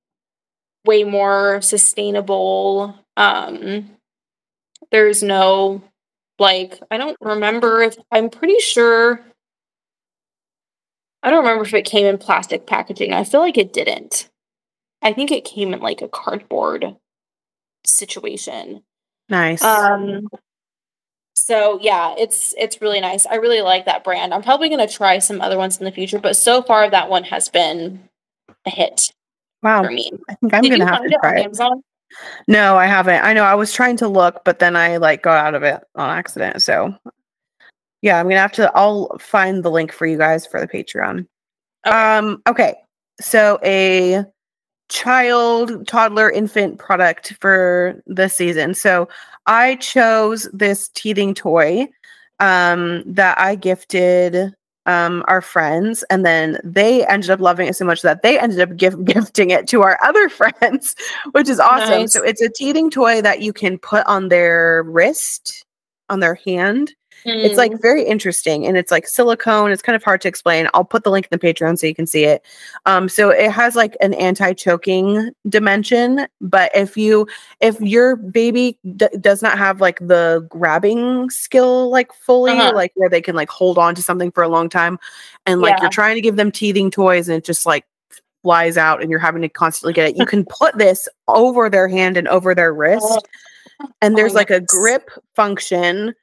way 0.85 1.05
more 1.05 1.61
sustainable. 1.61 2.95
Um 3.17 3.91
there's 4.91 5.23
no 5.23 5.83
like 6.39 6.81
I 6.91 6.99
don't 6.99 7.17
remember 7.21 7.83
if 7.83 7.97
I'm 8.11 8.31
pretty 8.31 8.59
sure 8.61 9.25
I 11.23 11.31
don't 11.31 11.45
remember 11.45 11.65
if 11.65 11.75
it 11.75 11.85
came 11.85 12.07
in 12.07 12.17
plastic 12.19 12.67
packaging. 12.67 13.13
I 13.13 13.25
feel 13.25 13.41
like 13.41 13.59
it 13.59 13.73
didn't. 13.73 14.31
I 15.03 15.13
think 15.13 15.31
it 15.31 15.45
came 15.45 15.75
in 15.75 15.81
like 15.81 16.01
a 16.01 16.09
cardboard 16.09 16.97
situation. 17.89 18.83
Nice. 19.29 19.63
Um 19.63 20.29
so 21.35 21.79
yeah, 21.81 22.15
it's 22.19 22.55
it's 22.59 22.83
really 22.83 23.01
nice. 23.01 23.25
I 23.25 23.37
really 23.37 23.63
like 23.63 23.87
that 23.87 24.05
brand. 24.05 24.35
I'm 24.35 24.43
probably 24.43 24.69
going 24.69 24.87
to 24.87 24.93
try 24.93 25.19
some 25.19 25.41
other 25.41 25.57
ones 25.57 25.79
in 25.79 25.85
the 25.85 25.93
future, 25.93 26.19
but 26.19 26.37
so 26.37 26.63
far 26.63 26.91
that 26.91 27.09
one 27.09 27.25
has 27.25 27.49
been 27.49 28.07
a 28.67 28.71
hit 28.71 29.13
wow. 29.63 29.83
for 29.83 29.91
me. 29.91 30.11
I 30.29 30.35
think 30.35 30.53
I'm 30.53 30.63
gonna 30.63 30.87
have 30.87 31.03
to 31.03 31.19
try 31.23 31.31
on 31.31 31.39
it. 31.39 31.45
Amazon? 31.45 31.83
No, 32.49 32.77
I 32.77 32.87
haven't. 32.87 33.25
I 33.25 33.33
know 33.33 33.45
I 33.45 33.55
was 33.55 33.73
trying 33.73 33.97
to 33.99 34.09
look, 34.09 34.43
but 34.45 34.59
then 34.59 34.77
I 34.77 34.97
like 34.97 35.23
got 35.23 35.45
out 35.45 35.55
of 35.55 35.63
it 35.63 35.83
on 35.95 36.11
accident. 36.11 36.63
So 36.63 36.95
yeah, 38.03 38.19
I'm 38.19 38.27
gonna 38.27 38.41
have 38.41 38.53
to 38.53 38.71
I'll 38.75 39.17
find 39.19 39.65
the 39.65 39.71
link 39.71 39.93
for 39.93 40.07
you 40.07 40.19
guys 40.19 40.47
for 40.47 40.61
the 40.61 40.69
Patreon. 40.69 41.27
Okay. 41.87 41.97
Um, 41.97 42.43
okay. 42.47 42.77
So 43.21 43.59
a 43.65 44.25
child, 44.89 45.87
toddler, 45.87 46.31
infant 46.31 46.79
product 46.79 47.35
for 47.41 48.03
this 48.07 48.35
season. 48.35 48.75
So 48.75 49.09
I 49.47 49.77
chose 49.77 50.49
this 50.53 50.89
teething 50.91 51.35
toy 51.35 51.89
um 52.41 53.03
that 53.05 53.39
I 53.39 53.57
gifted 53.57 54.55
um 54.87 55.25
our 55.27 55.41
friends 55.41 56.05
and 56.09 56.25
then 56.25 56.61
they 56.63 57.05
ended 57.07 57.31
up 57.31 57.41
loving 57.41 57.67
it 57.67 57.75
so 57.75 57.85
much 57.85 58.03
that 58.03 58.23
they 58.23 58.39
ended 58.39 58.61
up 58.61 58.77
gift- 58.77 59.05
gifting 59.05 59.51
it 59.51 59.67
to 59.69 59.83
our 59.83 59.99
other 60.05 60.29
friends 60.41 60.95
which 61.33 61.49
is 61.49 61.59
awesome 61.59 62.03
Nice. 62.03 62.13
so 62.13 62.23
it's 62.23 62.41
a 62.41 62.49
teething 62.49 62.91
toy 62.91 63.21
that 63.23 63.43
you 63.43 63.53
can 63.53 63.77
put 63.77 64.07
on 64.07 64.29
their 64.29 64.85
wrist 64.85 65.65
on 66.09 66.21
their 66.21 66.37
hand 66.37 66.95
it's 67.25 67.57
like 67.59 67.73
Mm. 67.73 67.83
very 67.83 68.05
interesting 68.05 68.67
and 68.67 68.77
it's 68.77 68.91
like 68.91 69.07
silicone. 69.07 69.71
It's 69.71 69.83
kind 69.83 69.97
of 69.97 70.03
hard 70.03 70.21
to 70.23 70.29
explain. 70.29 70.69
I'll 70.75 70.85
put 70.85 71.05
the 71.05 71.11
link 71.11 71.27
in 71.31 71.39
the 71.39 71.47
Patreon 71.47 71.79
so 71.79 71.87
you 71.87 71.95
can 71.95 72.07
see 72.07 72.25
it. 72.25 72.43
Um, 72.87 73.09
so 73.09 73.31
it 73.31 73.51
has 73.51 73.77
like 73.77 73.97
an 74.01 74.15
anti-choking 74.15 75.31
dimension, 75.49 76.27
but 76.41 76.71
if 76.75 76.97
you 76.97 77.27
if 77.61 77.81
your 77.81 78.17
baby 78.17 78.79
d- 78.97 79.09
does 79.21 79.43
not 79.43 79.59
have 79.59 79.81
like 79.81 79.99
the 80.01 80.47
grabbing 80.49 81.29
skill 81.31 81.91
like 81.91 82.13
fully, 82.13 82.53
Uh-huh. 82.53 82.73
like 82.75 82.93
where 82.95 83.09
they 83.11 83.21
can 83.21 83.37
like 83.37 83.51
hold 83.51 83.79
on 83.79 83.95
to 83.95 84.03
something 84.03 84.31
for 84.31 84.43
a 84.43 84.49
long 84.49 84.69
time, 84.69 84.99
and 85.47 85.61
like 85.61 85.77
Yeah. 85.77 85.83
you're 85.83 85.91
trying 85.91 86.15
to 86.15 86.21
give 86.21 86.37
them 86.37 86.51
teething 86.51 86.91
toys 86.91 87.29
and 87.29 87.37
it 87.39 87.45
just 87.45 87.67
like 87.67 87.85
flies 88.43 88.77
out 88.79 89.03
and 89.03 89.11
you're 89.11 89.19
having 89.21 89.43
to 89.43 89.49
constantly 89.49 89.93
get 89.93 90.11
it, 90.11 90.17
you 90.17 90.25
can 90.25 90.45
put 90.45 90.79
this 90.79 91.09
over 91.27 91.69
their 91.69 91.89
hand 91.89 92.17
and 92.17 92.29
over 92.29 92.55
their 92.55 92.73
wrist 92.73 93.27
and 94.01 94.17
there's 94.17 94.33
Oh, 94.33 94.37
like 94.37 94.51
a 94.51 94.61
grip 94.61 95.11
function 95.35 96.15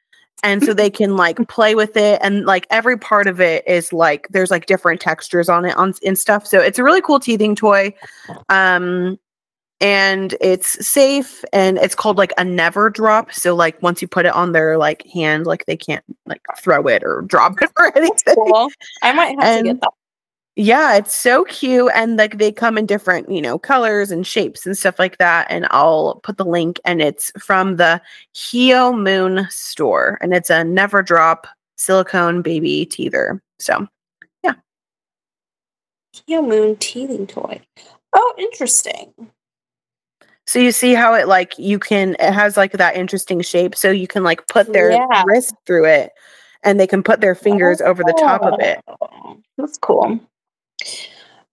and 0.44 0.64
so 0.64 0.74
they 0.74 0.90
can 0.90 1.16
like 1.16 1.38
play 1.48 1.76
with 1.76 1.98
it 1.98 2.20
and 2.22 2.46
like 2.46 2.68
every 2.70 2.98
part 2.98 3.28
of 3.28 3.40
it 3.40 3.68
is 3.68 3.92
like 3.94 4.28
there's 4.30 4.52
like 4.52 4.66
different 4.66 5.02
textures 5.02 5.50
on 5.50 5.66
it 5.66 5.76
on 5.78 5.94
and 6.06 6.18
stuff 6.18 6.46
so 6.46 6.60
it's 6.60 6.80
a 6.80 6.84
really 6.84 7.02
cool 7.02 7.20
teething 7.20 7.56
toy 7.56 7.94
um 8.50 9.18
and 9.82 10.36
it's 10.40 10.86
safe 10.86 11.44
and 11.52 11.78
it's 11.78 11.96
called 11.96 12.18
like 12.18 12.34
a 12.38 12.44
never 12.46 12.90
drop 12.90 13.34
so 13.34 13.54
like 13.54 13.82
once 13.82 14.02
you 14.02 14.08
put 14.08 14.26
it 14.26 14.34
on 14.34 14.54
their 14.54 14.78
like 14.78 15.06
hand 15.08 15.46
like 15.46 15.66
they 15.66 15.76
can't 15.76 16.04
like 16.26 16.42
throw 16.58 16.88
it 16.88 17.04
or 17.04 17.24
drop 17.24 17.62
it 17.62 17.70
or 17.78 17.96
anything 17.98 18.36
cool. 18.36 18.70
I 19.04 19.12
might 19.12 19.40
have 19.42 19.58
to 19.60 19.64
get 19.64 19.82
that. 19.82 19.92
Yeah, 20.56 20.96
it's 20.96 21.16
so 21.16 21.44
cute. 21.46 21.92
And 21.94 22.18
like 22.18 22.38
they 22.38 22.52
come 22.52 22.78
in 22.78 22.86
different, 22.86 23.30
you 23.30 23.42
know, 23.42 23.60
colors 23.60 24.12
and 24.12 24.26
shapes 24.26 24.66
and 24.66 24.78
stuff 24.78 25.00
like 25.00 25.18
that. 25.18 25.48
And 25.50 25.68
I'll 25.72 26.20
put 26.24 26.38
the 26.38 26.46
link 26.46 26.80
and 26.86 27.02
it's 27.02 27.32
from 27.40 27.76
the 27.76 28.02
Heo 28.34 28.94
Moon 28.98 29.48
store. 29.50 30.18
And 30.22 30.34
it's 30.34 30.50
a 30.50 30.64
never 30.64 31.02
drop 31.04 31.48
silicone 31.76 32.42
baby 32.42 32.86
teether. 32.86 33.40
So 33.60 33.88
Kia 36.14 36.42
Moon 36.42 36.78
teething 36.78 37.28
toy. 37.28 37.60
Oh, 38.14 38.34
interesting. 38.38 39.14
so 40.48 40.60
you 40.60 40.72
see 40.72 40.94
how 40.94 41.14
it 41.14 41.28
like 41.28 41.58
you 41.60 41.78
can 41.78 42.16
it 42.22 42.32
has 42.34 42.56
like 42.56 42.72
that 42.72 42.96
interesting 42.96 43.42
shape. 43.42 43.76
So 43.76 43.92
you 43.92 44.08
can 44.08 44.24
like 44.24 44.48
put 44.48 44.72
their 44.72 44.92
Yeah. 44.92 45.24
wrist 45.26 45.54
through 45.66 45.86
it 45.88 46.14
and 46.64 46.80
they 46.80 46.88
can 46.88 47.04
put 47.04 47.20
their 47.20 47.36
fingers 47.36 47.82
over 47.82 48.02
the 48.02 48.14
top 48.18 48.44
of 48.44 48.58
it. 48.62 48.80
Oh, 48.88 49.38
That's 49.58 49.78
cool. 49.78 50.18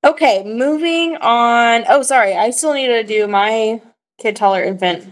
Okay, 0.05 0.43
moving 0.45 1.17
on. 1.17 1.85
Oh, 1.89 2.03
sorry. 2.03 2.35
I 2.35 2.51
still 2.51 2.75
need 2.75 2.89
to 2.89 3.05
do 3.05 3.27
my 3.29 3.81
kid, 4.19 4.35
taller, 4.37 4.63
infant 4.63 5.05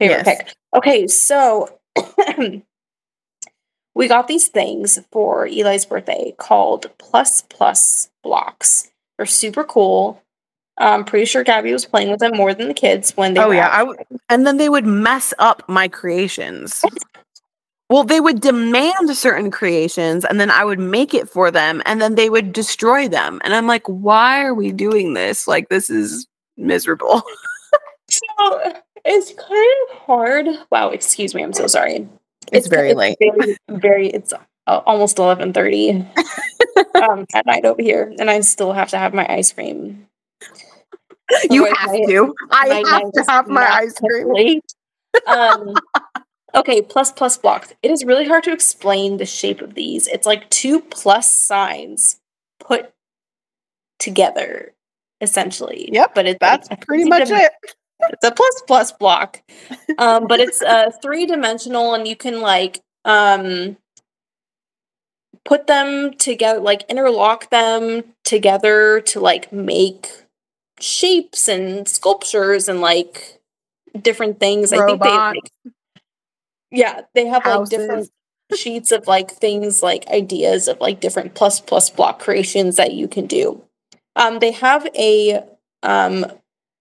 favorite 0.00 0.24
Yes. 0.26 0.38
pick. 0.38 0.54
Okay, 0.74 1.06
so 1.06 1.78
we 3.94 4.08
got 4.08 4.26
these 4.28 4.48
things 4.48 4.98
for 5.12 5.46
Eli's 5.46 5.84
birthday 5.86 6.34
called 6.38 6.90
Plus 6.98 7.42
Plus 7.42 8.10
blocks. 8.22 8.90
They're 9.16 9.26
super 9.26 9.64
cool. 9.64 10.22
I'm 10.78 11.04
pretty 11.04 11.26
sure 11.26 11.44
Gabby 11.44 11.72
was 11.72 11.84
playing 11.84 12.10
with 12.10 12.20
them 12.20 12.32
more 12.34 12.54
than 12.54 12.66
the 12.68 12.74
kids 12.74 13.12
when 13.16 13.34
they 13.34 13.40
Oh 13.40 13.50
yeah. 13.50 13.68
I 13.70 13.78
w- 13.80 13.98
and 14.30 14.46
then 14.46 14.56
they 14.56 14.70
would 14.70 14.86
mess 14.86 15.34
up 15.38 15.62
my 15.68 15.86
creations. 15.86 16.82
Well, 17.92 18.04
they 18.04 18.20
would 18.20 18.40
demand 18.40 19.14
certain 19.14 19.50
creations 19.50 20.24
and 20.24 20.40
then 20.40 20.50
I 20.50 20.64
would 20.64 20.78
make 20.78 21.12
it 21.12 21.28
for 21.28 21.50
them 21.50 21.82
and 21.84 22.00
then 22.00 22.14
they 22.14 22.30
would 22.30 22.54
destroy 22.54 23.06
them. 23.06 23.38
And 23.44 23.52
I'm 23.54 23.66
like, 23.66 23.86
why 23.86 24.42
are 24.42 24.54
we 24.54 24.72
doing 24.72 25.12
this? 25.12 25.46
Like 25.46 25.68
this 25.68 25.90
is 25.90 26.26
miserable. 26.56 27.22
So 28.08 28.72
it's 29.06 29.32
kind 29.32 29.76
of 29.90 29.96
hard. 30.00 30.46
Wow, 30.70 30.90
excuse 30.90 31.34
me. 31.34 31.42
I'm 31.42 31.54
so 31.54 31.66
sorry. 31.66 32.06
It's 32.52 32.66
very 32.66 32.92
late. 32.92 33.16
Very, 33.18 33.56
very 33.70 34.08
it's 34.08 34.34
uh, 34.66 34.80
almost 34.84 35.16
11:30 35.16 36.06
um, 37.08 37.24
at 37.32 37.46
night 37.46 37.64
over 37.64 37.80
here, 37.80 38.12
and 38.18 38.28
I 38.28 38.40
still 38.40 38.74
have 38.74 38.90
to 38.90 38.98
have 38.98 39.14
my 39.14 39.26
ice 39.32 39.50
cream. 39.50 40.06
you 41.48 41.64
have 41.64 41.90
my- 41.90 42.04
to. 42.06 42.34
I 42.50 42.84
have 42.90 43.12
to 43.12 43.24
have 43.32 43.48
my 43.48 43.66
ice 43.66 43.94
cream. 43.98 44.24
complete. 44.24 44.64
Um, 45.26 45.74
okay, 46.54 46.82
plus 46.82 47.12
plus 47.12 47.36
blocks. 47.36 47.72
It 47.82 47.90
is 47.90 48.04
really 48.04 48.26
hard 48.26 48.44
to 48.44 48.52
explain 48.52 49.16
the 49.16 49.26
shape 49.26 49.60
of 49.60 49.74
these. 49.74 50.06
It's 50.08 50.26
like 50.26 50.48
two 50.50 50.80
plus 50.80 51.34
signs 51.34 52.20
put 52.60 52.92
together, 53.98 54.72
essentially. 55.20 55.88
Yep, 55.92 56.14
but 56.14 56.26
it's 56.26 56.38
That's 56.40 56.70
like 56.70 56.86
pretty 56.86 57.04
much 57.04 57.30
it. 57.30 57.52
It's 58.10 58.24
a 58.24 58.32
plus 58.32 58.62
plus 58.66 58.92
block, 58.92 59.42
um, 59.98 60.26
but 60.26 60.40
it's 60.40 60.60
uh, 60.62 60.90
three 61.00 61.26
dimensional, 61.26 61.94
and 61.94 62.06
you 62.06 62.16
can 62.16 62.40
like 62.40 62.80
um, 63.04 63.76
put 65.44 65.66
them 65.66 66.14
together, 66.14 66.60
like 66.60 66.84
interlock 66.88 67.50
them 67.50 68.04
together 68.24 69.00
to 69.00 69.20
like 69.20 69.52
make 69.52 70.08
shapes 70.80 71.48
and 71.48 71.88
sculptures 71.88 72.68
and 72.68 72.80
like 72.80 73.40
different 74.00 74.40
things. 74.40 74.72
Robot. 74.72 74.82
I 74.82 74.88
think 74.88 75.02
they 75.02 75.70
like, 75.70 75.74
yeah, 76.72 77.02
they 77.14 77.26
have 77.26 77.44
like 77.44 77.54
Houses. 77.54 77.78
different 77.78 78.10
sheets 78.54 78.92
of 78.92 79.06
like 79.06 79.30
things 79.30 79.82
like 79.82 80.06
ideas 80.08 80.68
of 80.68 80.80
like 80.80 81.00
different 81.00 81.34
plus 81.34 81.60
plus 81.60 81.90
block 81.90 82.18
creations 82.18 82.76
that 82.76 82.94
you 82.94 83.08
can 83.08 83.26
do. 83.26 83.62
Um, 84.16 84.38
they 84.40 84.52
have 84.52 84.86
a 84.96 85.42
um 85.82 86.26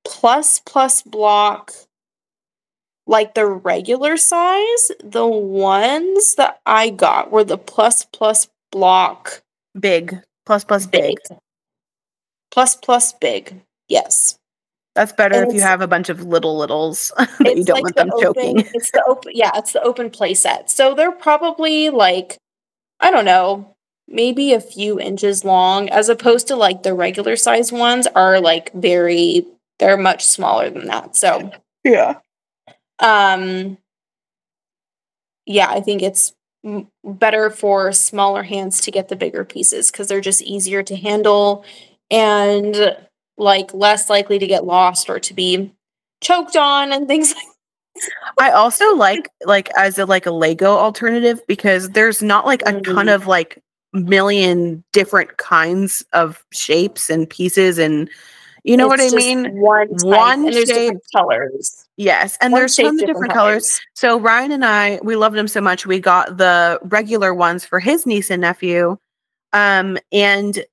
plus 0.04 0.60
plus 0.60 1.02
block 1.02 1.74
like 3.08 3.34
the 3.36 3.46
regular 3.46 4.18
size. 4.18 4.92
The 5.04 5.28
ones 5.28 6.36
that 6.36 6.60
I 6.66 6.90
got 6.90 7.32
were 7.32 7.44
the 7.44 7.58
plus 7.58 8.06
plus 8.06 8.48
block 8.72 9.44
Big. 9.80 10.20
Plus 10.46 10.64
plus 10.64 10.86
big. 10.86 11.18
big. 11.30 11.38
Plus 12.52 12.76
plus 12.76 13.14
big. 13.14 13.62
Yes. 13.88 14.38
That's 14.96 15.14
better 15.14 15.36
And 15.42 15.50
if 15.50 15.56
you 15.56 15.62
have 15.62 15.82
a 15.82 15.88
bunch 15.88 16.10
of 16.10 16.24
little 16.24 16.58
littles 16.58 17.12
that 17.18 17.30
you 17.58 17.64
don't 17.64 17.82
like 17.82 17.96
want 17.96 17.96
the 17.96 18.04
them 18.04 18.12
open, 18.14 18.58
choking. 18.58 18.70
It's 18.74 18.92
the 18.92 19.04
open 19.08 19.32
yeah, 19.34 19.52
it's 19.56 19.72
the 19.74 19.82
open 19.84 20.10
play 20.10 20.34
set. 20.34 20.70
So 20.70 20.94
they're 20.94 21.12
probably 21.12 21.90
like 21.90 22.38
I 23.00 23.12
don't 23.12 23.26
know, 23.26 23.76
maybe 24.08 24.54
a 24.54 24.60
few 24.62 25.00
inches 25.00 25.46
long 25.46 25.90
as 25.90 26.10
opposed 26.10 26.48
to 26.48 26.56
like 26.56 26.84
the 26.84 26.94
regular 26.94 27.36
size 27.38 27.72
ones 27.72 28.08
are 28.16 28.40
like 28.42 28.74
very 28.74 29.46
they're 29.80 29.98
much 29.98 30.26
smaller 30.26 30.70
than 30.70 30.88
that. 30.88 31.16
So 31.16 31.52
Yeah. 31.86 32.16
um 33.00 33.78
yeah, 35.46 35.70
I 35.70 35.82
think 35.82 36.02
it's 36.04 36.34
m- 36.64 36.88
better 37.04 37.50
for 37.50 37.92
smaller 37.92 38.44
hands 38.44 38.82
to 38.82 38.92
get 38.92 39.08
the 39.10 39.16
bigger 39.16 39.44
pieces 39.46 39.90
cuz 39.92 40.08
they're 40.08 40.22
just 40.22 40.42
easier 40.42 40.84
to 40.84 40.96
handle 40.96 41.66
and 42.10 42.98
like 43.42 43.74
less 43.74 44.10
likely 44.10 44.40
to 44.40 44.48
get 44.48 44.64
lost 44.66 45.10
or 45.10 45.20
to 45.20 45.34
be 45.34 45.74
choked 46.22 46.56
on 46.56 46.92
and 46.94 47.08
things 47.08 47.34
like 47.34 47.46
I 48.40 48.52
also 48.52 48.96
like 48.96 49.30
like 49.46 49.70
as 49.78 49.98
a 50.00 50.06
like 50.06 50.26
a 50.26 50.32
Lego 50.32 50.72
alternative 50.78 51.42
because 51.48 51.90
there's 51.90 52.22
not 52.22 52.46
like 52.46 52.62
a 52.66 52.80
ton 52.82 53.08
Mm. 53.08 53.16
of 53.16 53.28
like 53.28 53.62
million 53.94 54.82
different 54.94 55.38
kinds 55.38 56.06
of 56.14 56.46
shapes 56.54 57.10
and 57.10 57.30
pieces 57.30 57.78
and 57.78 58.10
you 58.64 58.78
know 58.78 58.88
what 58.88 59.02
I 59.02 59.10
mean? 59.10 59.60
One, 59.60 59.88
One 60.04 60.52
shape- 60.52 60.68
different 60.68 61.02
colors. 61.16 61.88
Yes, 61.98 62.38
and 62.42 62.54
One 62.54 62.62
there's 62.62 62.76
shape, 62.76 62.86
tons 62.86 63.02
of 63.02 63.08
different 63.08 63.34
colors. 63.34 63.82
So 63.96 64.20
Ryan 64.20 64.52
and 64.52 64.64
I, 64.64 65.00
we 65.04 65.16
loved 65.16 65.36
them 65.36 65.48
so 65.48 65.62
much. 65.62 65.88
We 65.88 66.00
got 66.00 66.38
the 66.38 66.80
regular 66.84 67.34
ones 67.34 67.66
for 67.66 67.80
his 67.80 68.06
niece 68.06 68.30
and 68.30 68.42
nephew, 68.42 68.98
um, 69.52 69.98
and 70.12 70.64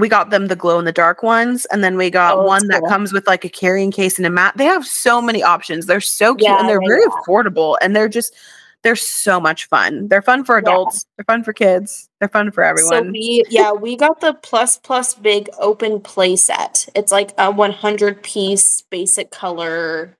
we 0.00 0.08
got 0.08 0.30
them 0.30 0.46
the 0.48 0.56
glow 0.56 0.78
in 0.78 0.84
the 0.84 0.92
dark 0.92 1.22
ones, 1.22 1.66
and 1.66 1.82
then 1.84 1.96
we 1.96 2.10
got 2.10 2.38
Oh, 2.38 2.42
one 2.44 2.66
that 2.68 2.80
cool. 2.80 2.88
comes 2.88 3.12
with 3.12 3.26
like 3.26 3.44
a 3.44 3.48
carrying 3.48 3.90
case 3.90 4.18
and 4.18 4.26
a 4.26 4.30
mat. 4.30 4.54
They 4.56 4.64
have 4.64 4.86
so 4.86 5.20
many 5.22 5.42
options. 5.42 5.86
They're 5.86 6.00
so 6.00 6.34
cute 6.34 6.48
Yeah, 6.48 6.58
and 6.60 6.68
they're 6.68 6.82
yeah, 6.82 6.88
very 6.88 7.02
yeah. 7.02 7.08
affordable, 7.26 7.76
and 7.80 7.94
they're 7.94 8.08
just 8.08 8.34
they're 8.82 8.96
so 8.96 9.38
much 9.38 9.66
fun. 9.66 10.08
They're 10.08 10.22
fun 10.22 10.42
for 10.44 10.56
adults. 10.56 11.04
They're 11.16 11.24
fun 11.24 11.44
for 11.44 11.52
kids. 11.52 12.08
They're 12.18 12.30
fun 12.30 12.50
for 12.50 12.64
So 12.78 12.96
everyone. 12.96 13.12
we 13.12 13.44
yeah 13.50 13.72
we 13.72 13.94
got 13.96 14.20
the 14.20 14.32
plus 14.34 14.78
plus 14.78 15.14
big 15.14 15.50
open 15.58 16.00
play 16.00 16.36
set. 16.36 16.88
It's 16.94 17.12
like 17.12 17.32
a 17.36 17.50
100 17.50 18.22
piece 18.22 18.80
basic 18.90 19.30
color 19.30 20.16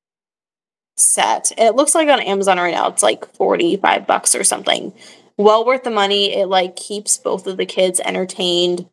set. 0.97 1.53
It 1.57 1.75
looks 1.75 1.95
like 1.95 2.09
on 2.09 2.21
Amazon 2.21 2.59
right 2.59 2.75
now 2.75 2.88
it's 2.88 3.03
like 3.03 3.25
45 3.35 4.07
bucks 4.07 4.35
or 4.35 4.45
something. 4.45 4.93
Well 5.38 5.64
worth 5.64 5.85
the 5.85 5.90
money. 5.90 6.35
It 6.35 6.47
like 6.49 6.77
keeps 6.77 7.16
both 7.16 7.47
of 7.47 7.57
the 7.57 7.64
kids 7.64 7.99
entertained 8.01 8.87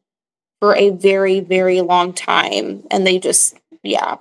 for 0.59 0.75
a 0.75 0.89
very 0.89 1.39
very 1.39 1.81
long 1.81 2.13
time 2.13 2.83
and 2.91 3.05
they 3.05 3.19
just 3.19 3.55
yeah 3.83 4.17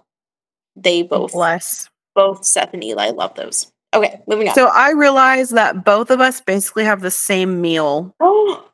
they 0.76 1.02
both 1.02 1.32
Bless. 1.32 1.88
both 2.14 2.44
Seth 2.44 2.74
and 2.74 2.84
Eli 2.84 3.10
love 3.10 3.34
those. 3.34 3.72
Okay, 3.94 4.20
moving 4.26 4.48
on. 4.48 4.54
So 4.54 4.66
I 4.66 4.90
realized 4.90 5.54
that 5.54 5.84
both 5.84 6.10
of 6.10 6.20
us 6.20 6.40
basically 6.40 6.84
have 6.84 7.00
the 7.00 7.10
same 7.10 7.62
meal 7.62 8.14
Oh, 8.20 8.68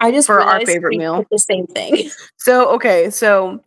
I 0.00 0.10
just 0.10 0.26
For 0.26 0.40
our 0.40 0.64
favorite 0.64 0.96
meal. 0.96 1.24
The 1.30 1.38
same 1.38 1.66
thing. 1.66 2.10
So 2.38 2.68
okay, 2.74 3.10
so 3.10 3.60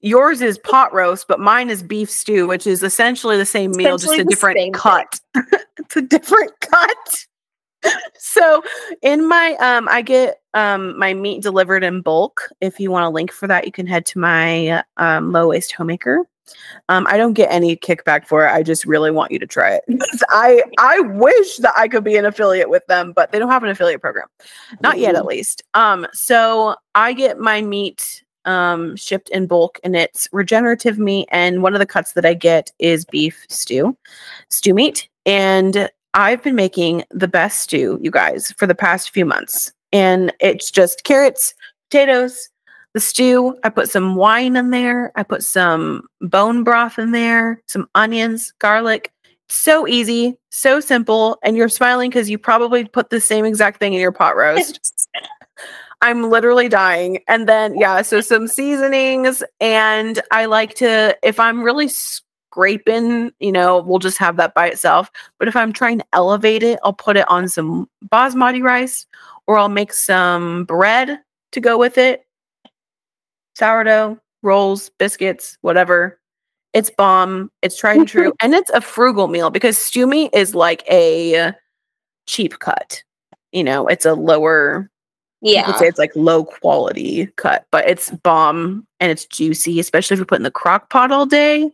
yours 0.00 0.40
is 0.40 0.58
pot 0.58 0.92
roast, 0.94 1.26
but 1.26 1.40
mine 1.40 1.68
is 1.68 1.82
beef 1.82 2.08
stew, 2.10 2.46
which 2.46 2.66
is 2.66 2.82
essentially 2.82 3.36
the 3.36 3.46
same 3.46 3.72
meal, 3.72 3.98
just 3.98 4.18
a 4.18 4.24
different 4.24 4.74
cut. 4.74 5.20
it's 5.78 5.96
a 5.96 6.02
different 6.02 6.52
cut. 6.60 7.26
So 8.18 8.62
in 9.02 9.26
my 9.28 9.54
um 9.60 9.88
I 9.90 10.02
get 10.02 10.40
um 10.54 10.98
my 10.98 11.14
meat 11.14 11.42
delivered 11.42 11.84
in 11.84 12.00
bulk. 12.00 12.48
If 12.60 12.80
you 12.80 12.90
want 12.90 13.06
a 13.06 13.10
link 13.10 13.32
for 13.32 13.46
that, 13.46 13.66
you 13.66 13.72
can 13.72 13.86
head 13.86 14.06
to 14.06 14.18
my 14.18 14.82
um 14.96 15.32
low 15.32 15.48
waste 15.48 15.72
homemaker. 15.72 16.26
Um, 16.88 17.06
I 17.08 17.16
don't 17.16 17.32
get 17.32 17.50
any 17.50 17.76
kickback 17.76 18.26
for 18.26 18.46
it. 18.46 18.50
I 18.50 18.62
just 18.62 18.84
really 18.84 19.10
want 19.10 19.32
you 19.32 19.38
to 19.38 19.46
try 19.46 19.74
it. 19.74 19.82
I 20.28 20.62
I 20.78 21.00
wish 21.00 21.56
that 21.58 21.72
I 21.76 21.88
could 21.88 22.04
be 22.04 22.16
an 22.16 22.24
affiliate 22.24 22.70
with 22.70 22.86
them, 22.86 23.12
but 23.12 23.32
they 23.32 23.38
don't 23.38 23.50
have 23.50 23.64
an 23.64 23.70
affiliate 23.70 24.00
program. 24.00 24.28
Not 24.80 24.98
yet, 24.98 25.14
at 25.14 25.26
least. 25.26 25.62
Um, 25.74 26.06
so 26.12 26.76
I 26.94 27.12
get 27.12 27.38
my 27.38 27.62
meat 27.62 28.22
um 28.44 28.94
shipped 28.94 29.30
in 29.30 29.46
bulk 29.46 29.80
and 29.84 29.96
it's 29.96 30.28
regenerative 30.32 30.98
meat. 30.98 31.28
And 31.32 31.62
one 31.62 31.74
of 31.74 31.78
the 31.78 31.86
cuts 31.86 32.12
that 32.12 32.26
I 32.26 32.34
get 32.34 32.70
is 32.78 33.04
beef 33.04 33.46
stew, 33.48 33.96
stew 34.50 34.74
meat. 34.74 35.08
And 35.24 35.88
I've 36.14 36.42
been 36.42 36.54
making 36.54 37.04
the 37.10 37.28
best 37.28 37.60
stew, 37.62 37.98
you 38.00 38.10
guys, 38.10 38.52
for 38.52 38.66
the 38.66 38.74
past 38.74 39.10
few 39.10 39.24
months. 39.24 39.72
And 39.92 40.32
it's 40.40 40.70
just 40.70 41.04
carrots, 41.04 41.54
potatoes, 41.90 42.48
the 42.94 43.00
stew. 43.00 43.58
I 43.64 43.68
put 43.68 43.90
some 43.90 44.14
wine 44.14 44.56
in 44.56 44.70
there. 44.70 45.12
I 45.16 45.24
put 45.24 45.42
some 45.42 46.06
bone 46.20 46.64
broth 46.64 46.98
in 46.98 47.10
there, 47.10 47.60
some 47.66 47.88
onions, 47.94 48.52
garlic. 48.60 49.12
So 49.48 49.86
easy, 49.86 50.38
so 50.50 50.80
simple. 50.80 51.38
And 51.42 51.56
you're 51.56 51.68
smiling 51.68 52.10
because 52.10 52.30
you 52.30 52.38
probably 52.38 52.84
put 52.84 53.10
the 53.10 53.20
same 53.20 53.44
exact 53.44 53.78
thing 53.78 53.92
in 53.92 54.00
your 54.00 54.12
pot 54.12 54.36
roast. 54.36 54.80
I'm 56.00 56.28
literally 56.30 56.68
dying. 56.68 57.20
And 57.28 57.48
then, 57.48 57.78
yeah, 57.78 58.02
so 58.02 58.20
some 58.20 58.46
seasonings. 58.46 59.42
And 59.60 60.20
I 60.30 60.44
like 60.46 60.74
to, 60.74 61.16
if 61.22 61.40
I'm 61.40 61.62
really 61.62 61.88
scraping, 62.54 63.32
you 63.40 63.50
know, 63.50 63.82
we'll 63.82 63.98
just 63.98 64.16
have 64.18 64.36
that 64.36 64.54
by 64.54 64.68
itself. 64.68 65.10
But 65.40 65.48
if 65.48 65.56
I'm 65.56 65.72
trying 65.72 65.98
to 65.98 66.04
elevate 66.12 66.62
it, 66.62 66.78
I'll 66.84 66.92
put 66.92 67.16
it 67.16 67.28
on 67.28 67.48
some 67.48 67.88
basmati 68.12 68.62
rice 68.62 69.06
or 69.48 69.58
I'll 69.58 69.68
make 69.68 69.92
some 69.92 70.64
bread 70.64 71.18
to 71.50 71.60
go 71.60 71.76
with 71.76 71.98
it. 71.98 72.24
Sourdough, 73.56 74.20
rolls, 74.42 74.90
biscuits, 74.98 75.58
whatever. 75.62 76.20
It's 76.72 76.90
bomb. 76.90 77.50
It's 77.60 77.76
tried 77.76 77.98
and 77.98 78.08
true. 78.08 78.32
and 78.40 78.54
it's 78.54 78.70
a 78.70 78.80
frugal 78.80 79.26
meal 79.26 79.50
because 79.50 79.76
stew 79.76 80.06
meat 80.06 80.30
is 80.32 80.54
like 80.54 80.84
a 80.88 81.52
cheap 82.26 82.60
cut. 82.60 83.02
You 83.50 83.64
know, 83.64 83.88
it's 83.88 84.06
a 84.06 84.14
lower 84.14 84.88
yeah. 85.44 85.76
Say 85.76 85.86
it's 85.86 85.98
like 85.98 86.12
low 86.16 86.44
quality 86.44 87.26
cut, 87.36 87.66
but 87.70 87.88
it's 87.88 88.10
bomb 88.10 88.86
and 89.00 89.10
it's 89.12 89.26
juicy, 89.26 89.78
especially 89.78 90.14
if 90.14 90.18
you 90.20 90.24
put 90.24 90.38
in 90.38 90.42
the 90.42 90.50
crock 90.50 90.90
pot 90.90 91.12
all 91.12 91.26
day. 91.26 91.64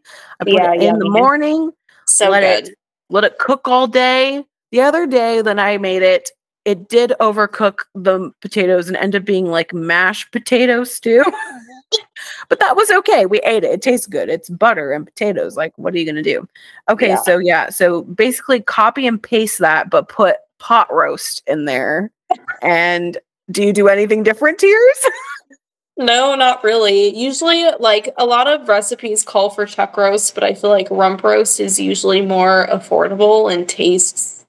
I 0.41 0.45
put 0.45 0.53
Yeah, 0.53 0.73
it 0.73 0.83
in 0.83 0.99
the 0.99 1.07
yummy. 1.07 1.21
morning, 1.21 1.71
so 2.07 2.29
let 2.31 2.41
good. 2.41 2.69
it 2.71 2.79
let 3.11 3.25
it 3.25 3.39
cook 3.39 3.67
all 3.69 3.87
day. 3.87 4.45
The 4.73 4.81
other 4.81 5.07
day 5.07 5.41
then 5.43 5.59
I 5.59 5.79
made 5.79 6.03
it, 6.03 6.31
it 6.65 6.89
did 6.89 7.13
overcook 7.21 7.81
the 7.95 8.31
potatoes 8.43 8.89
and 8.89 8.97
end 8.97 9.15
up 9.17 9.25
being 9.25 9.47
like 9.47 9.73
mashed 9.73 10.31
potato 10.33 10.85
stew. 10.85 11.25
but 12.49 12.61
that 12.61 12.77
was 12.77 12.91
okay. 12.91 13.27
We 13.27 13.39
ate 13.41 13.65
it. 13.65 13.73
It 13.73 13.83
tastes 13.83 14.07
good. 14.07 14.29
It's 14.29 14.49
butter 14.49 14.93
and 14.93 15.05
potatoes. 15.07 15.57
Like, 15.57 15.73
what 15.77 15.95
are 15.95 15.99
you 15.99 16.07
gonna 16.07 16.23
do? 16.23 16.47
Okay, 16.89 17.09
Yeah. 17.09 17.23
so 17.23 17.39
yeah, 17.39 17.71
so 17.71 18.03
basically 18.03 18.61
copy 18.61 19.07
and 19.07 19.23
paste 19.23 19.59
that, 19.61 19.91
but 19.91 20.09
put 20.09 20.37
pot 20.59 20.93
roast 20.93 21.43
in 21.47 21.65
there. 21.65 22.11
And 22.63 23.19
do 23.51 23.63
you 23.63 23.73
do 23.73 23.89
anything 23.89 24.23
different 24.23 24.59
to 24.61 24.67
yours? 24.67 24.99
No, 26.01 26.35
not 26.35 26.65
really. 26.65 27.15
Usually, 27.15 27.63
like 27.79 28.15
a 28.17 28.25
lot 28.25 28.47
of 28.49 28.67
recipes 28.69 29.23
call 29.23 29.51
for 29.51 29.67
chuck 29.67 29.99
roast, 29.99 30.35
but 30.35 30.43
I 30.43 30.55
feel 30.55 30.71
like 30.71 30.91
rump 30.91 31.23
roast 31.23 31.61
is 31.61 31.79
usually 31.79 32.23
more 32.23 32.67
affordable 32.69 33.53
and 33.53 33.69
tastes 33.69 34.47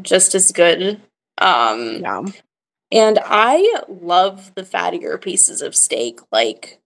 just 0.00 0.34
as 0.34 0.52
good. 0.52 1.02
Um, 1.36 1.96
yeah. 2.00 2.22
and 2.90 3.18
I 3.22 3.82
love 3.88 4.54
the 4.54 4.62
fattier 4.62 5.20
pieces 5.20 5.60
of 5.60 5.76
steak. 5.76 6.18
Like, 6.32 6.80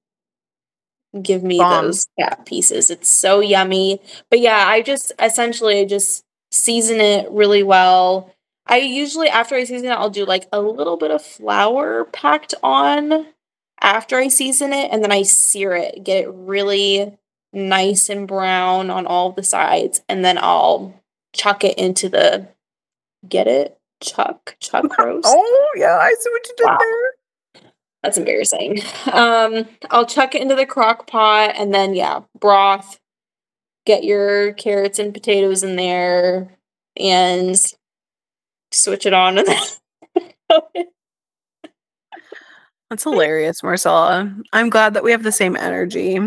give 1.22 1.44
me 1.44 1.58
Bomb. 1.58 1.84
those 1.84 2.08
fat 2.18 2.44
pieces. 2.46 2.90
It's 2.90 3.08
so 3.08 3.38
yummy. 3.38 4.00
But 4.28 4.40
yeah, 4.40 4.64
I 4.66 4.82
just 4.82 5.12
essentially 5.20 5.82
I 5.82 5.84
just 5.84 6.24
season 6.50 7.00
it 7.00 7.30
really 7.30 7.62
well. 7.62 8.34
I 8.66 8.78
usually 8.78 9.28
after 9.28 9.54
I 9.56 9.64
season 9.64 9.88
it, 9.90 9.94
I'll 9.94 10.10
do 10.10 10.24
like 10.24 10.48
a 10.52 10.60
little 10.60 10.96
bit 10.96 11.10
of 11.10 11.22
flour 11.24 12.04
packed 12.04 12.54
on 12.62 13.26
after 13.80 14.16
I 14.16 14.28
season 14.28 14.72
it, 14.72 14.90
and 14.92 15.02
then 15.02 15.10
I 15.12 15.22
sear 15.22 15.74
it, 15.74 16.04
get 16.04 16.24
it 16.24 16.30
really 16.32 17.16
nice 17.52 18.08
and 18.08 18.28
brown 18.28 18.90
on 18.90 19.06
all 19.06 19.32
the 19.32 19.42
sides, 19.42 20.02
and 20.08 20.24
then 20.24 20.38
I'll 20.38 20.94
chuck 21.34 21.64
it 21.64 21.78
into 21.78 22.08
the 22.08 22.48
get 23.28 23.46
it 23.46 23.78
chuck 24.02 24.56
chuck 24.60 24.96
roast. 24.98 25.26
Oh 25.28 25.68
yeah, 25.76 25.96
I 25.98 26.14
see 26.18 26.30
what 26.30 26.46
you 26.48 26.54
did 26.56 26.64
Wow. 26.66 26.78
there. 26.78 27.62
That's 28.02 28.16
embarrassing. 28.18 28.80
Um, 29.12 29.66
I'll 29.90 30.06
chuck 30.06 30.34
it 30.34 30.40
into 30.40 30.54
the 30.54 30.64
crock 30.64 31.06
pot 31.06 31.52
and 31.56 31.74
then 31.74 31.94
yeah, 31.94 32.20
broth, 32.38 32.98
get 33.84 34.04
your 34.04 34.52
carrots 34.54 34.98
and 34.98 35.12
potatoes 35.12 35.62
in 35.62 35.76
there 35.76 36.56
and 36.96 37.60
switch 38.72 39.06
it 39.06 39.12
on 39.12 39.38
and 39.38 39.48
then 39.48 39.56
That's 42.90 43.04
hilarious, 43.04 43.62
Marcella. 43.62 44.34
I'm 44.52 44.68
glad 44.68 44.94
that 44.94 45.04
we 45.04 45.12
have 45.12 45.22
the 45.22 45.30
same 45.30 45.56
energy. 45.56 46.18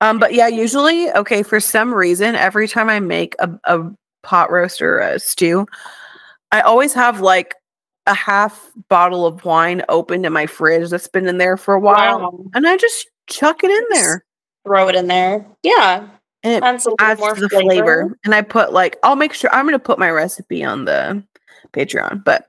Um, 0.00 0.18
but 0.18 0.34
yeah, 0.34 0.48
usually, 0.48 1.10
okay, 1.12 1.44
for 1.44 1.60
some 1.60 1.94
reason, 1.94 2.34
every 2.34 2.66
time 2.66 2.88
I 2.88 2.98
make 2.98 3.36
a, 3.38 3.48
a 3.64 3.90
pot 4.24 4.50
roast 4.50 4.82
or 4.82 4.98
a 4.98 5.20
stew, 5.20 5.66
I 6.50 6.60
always 6.62 6.92
have 6.94 7.20
like 7.20 7.54
a 8.06 8.14
half 8.14 8.70
bottle 8.88 9.26
of 9.26 9.44
wine 9.44 9.82
open 9.88 10.24
in 10.24 10.32
my 10.32 10.46
fridge 10.46 10.90
that's 10.90 11.08
been 11.08 11.26
in 11.26 11.38
there 11.38 11.56
for 11.56 11.74
a 11.74 11.80
while. 11.80 12.20
Wow. 12.20 12.44
And 12.54 12.66
I 12.66 12.76
just 12.76 13.08
chuck 13.28 13.62
it 13.62 13.70
in 13.70 13.84
there. 13.90 14.24
throw 14.66 14.88
it 14.88 14.96
in 14.96 15.06
there. 15.06 15.46
Yeah. 15.62 16.08
And 16.44 16.52
it 16.54 16.62
Adds 16.62 16.86
adds 17.00 17.20
to 17.20 17.40
the 17.40 17.48
flavor. 17.48 17.64
flavor. 17.68 18.18
And 18.24 18.34
I 18.34 18.42
put 18.42 18.72
like 18.72 18.96
I'll 19.02 19.16
make 19.16 19.32
sure 19.32 19.52
I'm 19.52 19.64
gonna 19.64 19.78
put 19.78 19.98
my 19.98 20.10
recipe 20.10 20.62
on 20.62 20.84
the 20.84 21.22
Patreon. 21.72 22.22
But 22.22 22.48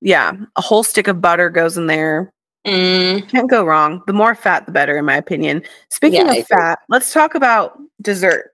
yeah, 0.00 0.32
a 0.56 0.60
whole 0.60 0.82
stick 0.82 1.08
of 1.08 1.20
butter 1.22 1.48
goes 1.48 1.78
in 1.78 1.86
there. 1.86 2.32
Mm, 2.66 3.28
Can't 3.28 3.48
go 3.48 3.64
wrong. 3.64 4.02
The 4.06 4.12
more 4.12 4.34
fat, 4.34 4.66
the 4.66 4.72
better, 4.72 4.96
in 4.98 5.04
my 5.04 5.16
opinion. 5.16 5.62
Speaking 5.90 6.26
Yeah, 6.26 6.32
of 6.34 6.46
fat, 6.46 6.78
let's 6.88 7.12
talk 7.12 7.34
about 7.34 7.78
dessert. 8.02 8.52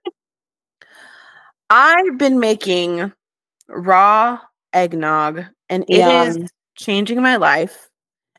I've 1.70 2.18
been 2.18 2.40
making 2.40 3.12
raw 3.68 4.40
eggnog, 4.72 5.44
and 5.68 5.84
it 5.88 6.06
is 6.06 6.36
Yum. 6.36 6.48
changing 6.76 7.22
my 7.22 7.36
life. 7.36 7.88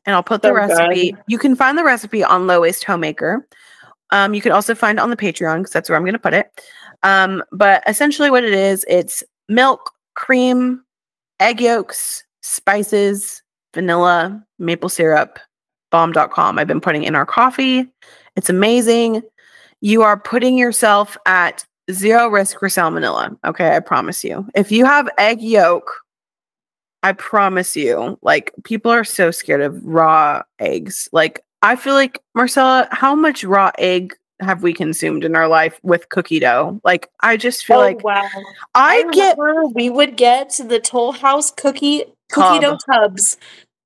And 0.06 0.16
I'll 0.16 0.24
put 0.24 0.42
the 0.42 0.54
recipe. 0.54 1.12
good. 1.12 1.24
You 1.28 1.38
can 1.38 1.56
find 1.56 1.78
the 1.78 1.84
recipe 1.84 2.24
on 2.24 2.48
Low 2.48 2.62
Waste 2.62 2.84
Homemaker. 2.84 3.48
Um, 4.12 4.34
you 4.34 4.41
can 4.41 4.52
also 4.52 4.76
find 4.76 5.00
it 5.00 5.02
on 5.02 5.10
the 5.10 5.17
Patreon 5.17 5.60
because 5.60 5.71
that's 5.71 5.89
where 5.89 5.97
I'm 5.97 6.04
going 6.04 6.13
to 6.13 6.19
put 6.19 6.34
it. 6.34 6.52
Um, 7.04 7.43
but 7.52 7.84
essentially, 7.88 8.30
what 8.30 8.43
it 8.43 8.54
is, 8.54 8.86
it's 8.88 9.24
milk, 9.50 9.91
cream, 10.15 10.84
egg 11.39 11.62
yolks, 11.62 12.24
spices, 12.41 13.41
vanilla, 13.74 14.43
maple 14.60 14.89
syrup, 14.89 15.39
bomb.com. 15.91 16.60
I've 16.60 16.67
been 16.67 16.82
putting 16.82 17.04
in 17.04 17.15
our 17.15 17.26
coffee. 17.26 17.91
It's 18.36 18.50
amazing. 18.50 19.24
You 19.82 20.04
are 20.04 20.19
putting 20.19 20.58
yourself 20.58 21.17
at 21.26 21.65
zero 21.91 22.28
risk 22.28 22.60
for 22.60 22.67
salmonella. 22.67 23.38
Okay, 23.45 23.76
I 23.76 23.80
promise 23.80 24.24
you. 24.24 24.47
If 24.56 24.71
you 24.71 24.86
have 24.86 25.10
egg 25.17 25.41
yolk, 25.41 25.91
I 27.04 27.13
promise 27.13 27.76
you, 27.76 28.19
like 28.21 28.52
people 28.63 28.91
are 28.91 29.04
so 29.04 29.32
scared 29.32 29.62
of 29.62 29.84
raw 29.84 30.43
eggs. 30.60 31.10
Like 31.12 31.43
I 31.62 31.76
feel 31.76 31.93
like 31.93 32.19
Marcella, 32.34 32.88
how 32.91 33.15
much 33.15 33.43
raw 33.43 33.71
egg 33.78 34.15
have 34.39 34.63
we 34.63 34.74
consumed 34.74 35.24
in 35.24 35.36
our 35.36 35.47
life 35.47 35.80
with 35.84 36.10
cookie 36.10 36.39
dough? 36.39 36.80
Like 36.84 37.10
I 37.19 37.38
just 37.38 37.65
feel 37.65 37.78
oh 37.78 37.82
like 37.82 38.04
wow! 38.04 38.28
I 38.76 39.04
get 39.12 39.38
we 39.76 39.89
would 39.89 40.17
get 40.17 40.60
the 40.67 40.80
Toll 40.80 41.12
House 41.12 41.52
cookie 41.52 42.06
cookie 42.32 42.60
Tub. 42.60 42.80
dough 42.88 42.93
tubs, 42.93 43.38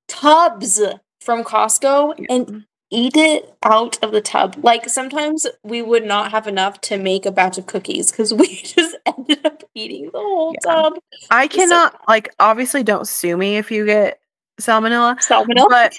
tubs 0.08 0.80
from 1.20 1.44
Costco, 1.44 2.24
and 2.30 2.64
eat 2.90 3.16
it 3.16 3.52
out 3.64 4.02
of 4.02 4.12
the 4.12 4.20
tub. 4.20 4.56
Like 4.62 4.88
sometimes 4.88 5.46
we 5.64 5.82
would 5.82 6.04
not 6.06 6.30
have 6.30 6.46
enough 6.46 6.80
to 6.82 6.96
make 6.96 7.26
a 7.26 7.32
batch 7.32 7.58
of 7.58 7.66
cookies 7.66 8.10
because 8.10 8.32
we 8.34 8.46
just 8.62 8.96
ended 9.04 9.44
up 9.44 9.62
eating 9.74 10.06
the 10.12 10.18
whole 10.18 10.54
Yeah. 10.64 10.72
tub. 10.72 10.94
I 11.30 11.48
so 11.48 11.54
cannot 11.56 12.00
like 12.08 12.34
obviously 12.40 12.82
don't 12.82 13.06
sue 13.06 13.36
me 13.36 13.56
if 13.58 13.70
you 13.70 13.84
get 13.84 14.20
salmonella, 14.60 15.16
Salmonella. 15.18 15.66
but 15.68 15.94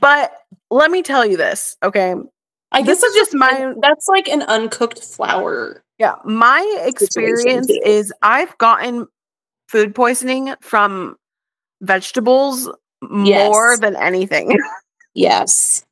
but 0.00 0.45
let 0.70 0.90
me 0.90 1.02
tell 1.02 1.24
you 1.26 1.36
this, 1.36 1.76
okay? 1.82 2.14
I 2.72 2.82
this 2.82 3.00
guess 3.00 3.10
is 3.10 3.14
just 3.14 3.34
my- 3.34 3.74
That's 3.80 4.08
like 4.08 4.28
an 4.28 4.42
uncooked 4.42 5.02
flour. 5.02 5.82
Yeah, 5.98 6.14
my 6.24 6.82
experience 6.84 7.68
is 7.84 8.12
I've 8.22 8.56
gotten 8.58 9.06
food 9.68 9.94
poisoning 9.94 10.54
from 10.60 11.16
vegetables 11.80 12.68
more 13.02 13.26
Yes. 13.70 13.80
than 13.80 13.96
anything. 13.96 14.58
Yes. 15.14 15.82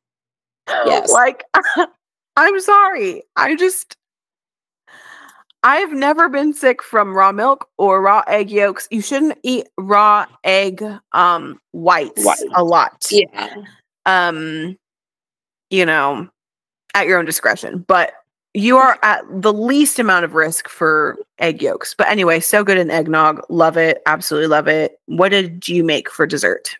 Yes. 0.68 1.10
like 1.10 1.44
I'm 2.36 2.60
sorry. 2.60 3.22
I 3.36 3.56
just 3.56 3.96
I've 5.62 5.92
never 5.92 6.28
been 6.28 6.52
sick 6.52 6.82
from 6.82 7.14
raw 7.16 7.32
milk 7.32 7.66
or 7.78 8.02
raw 8.02 8.22
egg 8.26 8.50
yolks. 8.50 8.86
You 8.90 9.00
shouldn't 9.00 9.38
eat 9.42 9.66
raw 9.78 10.26
egg 10.44 10.84
um 11.12 11.58
whites 11.72 12.22
White. 12.24 12.38
a 12.54 12.62
lot. 12.62 13.06
Yeah. 13.10 13.54
Um 14.06 14.76
you 15.70 15.84
know 15.86 16.28
at 16.94 17.06
your 17.06 17.18
own 17.18 17.24
discretion 17.24 17.84
but 17.86 18.14
you 18.54 18.76
are 18.78 18.98
at 19.02 19.24
the 19.28 19.52
least 19.52 19.98
amount 19.98 20.24
of 20.24 20.34
risk 20.34 20.68
for 20.68 21.18
egg 21.40 21.60
yolks. 21.60 21.94
But 21.94 22.08
anyway 22.08 22.38
so 22.40 22.62
good 22.62 22.78
in 22.78 22.90
eggnog. 22.90 23.44
Love 23.50 23.76
it. 23.76 24.00
Absolutely 24.06 24.46
love 24.46 24.68
it. 24.68 25.00
What 25.06 25.30
did 25.30 25.68
you 25.68 25.82
make 25.82 26.08
for 26.08 26.24
dessert? 26.24 26.76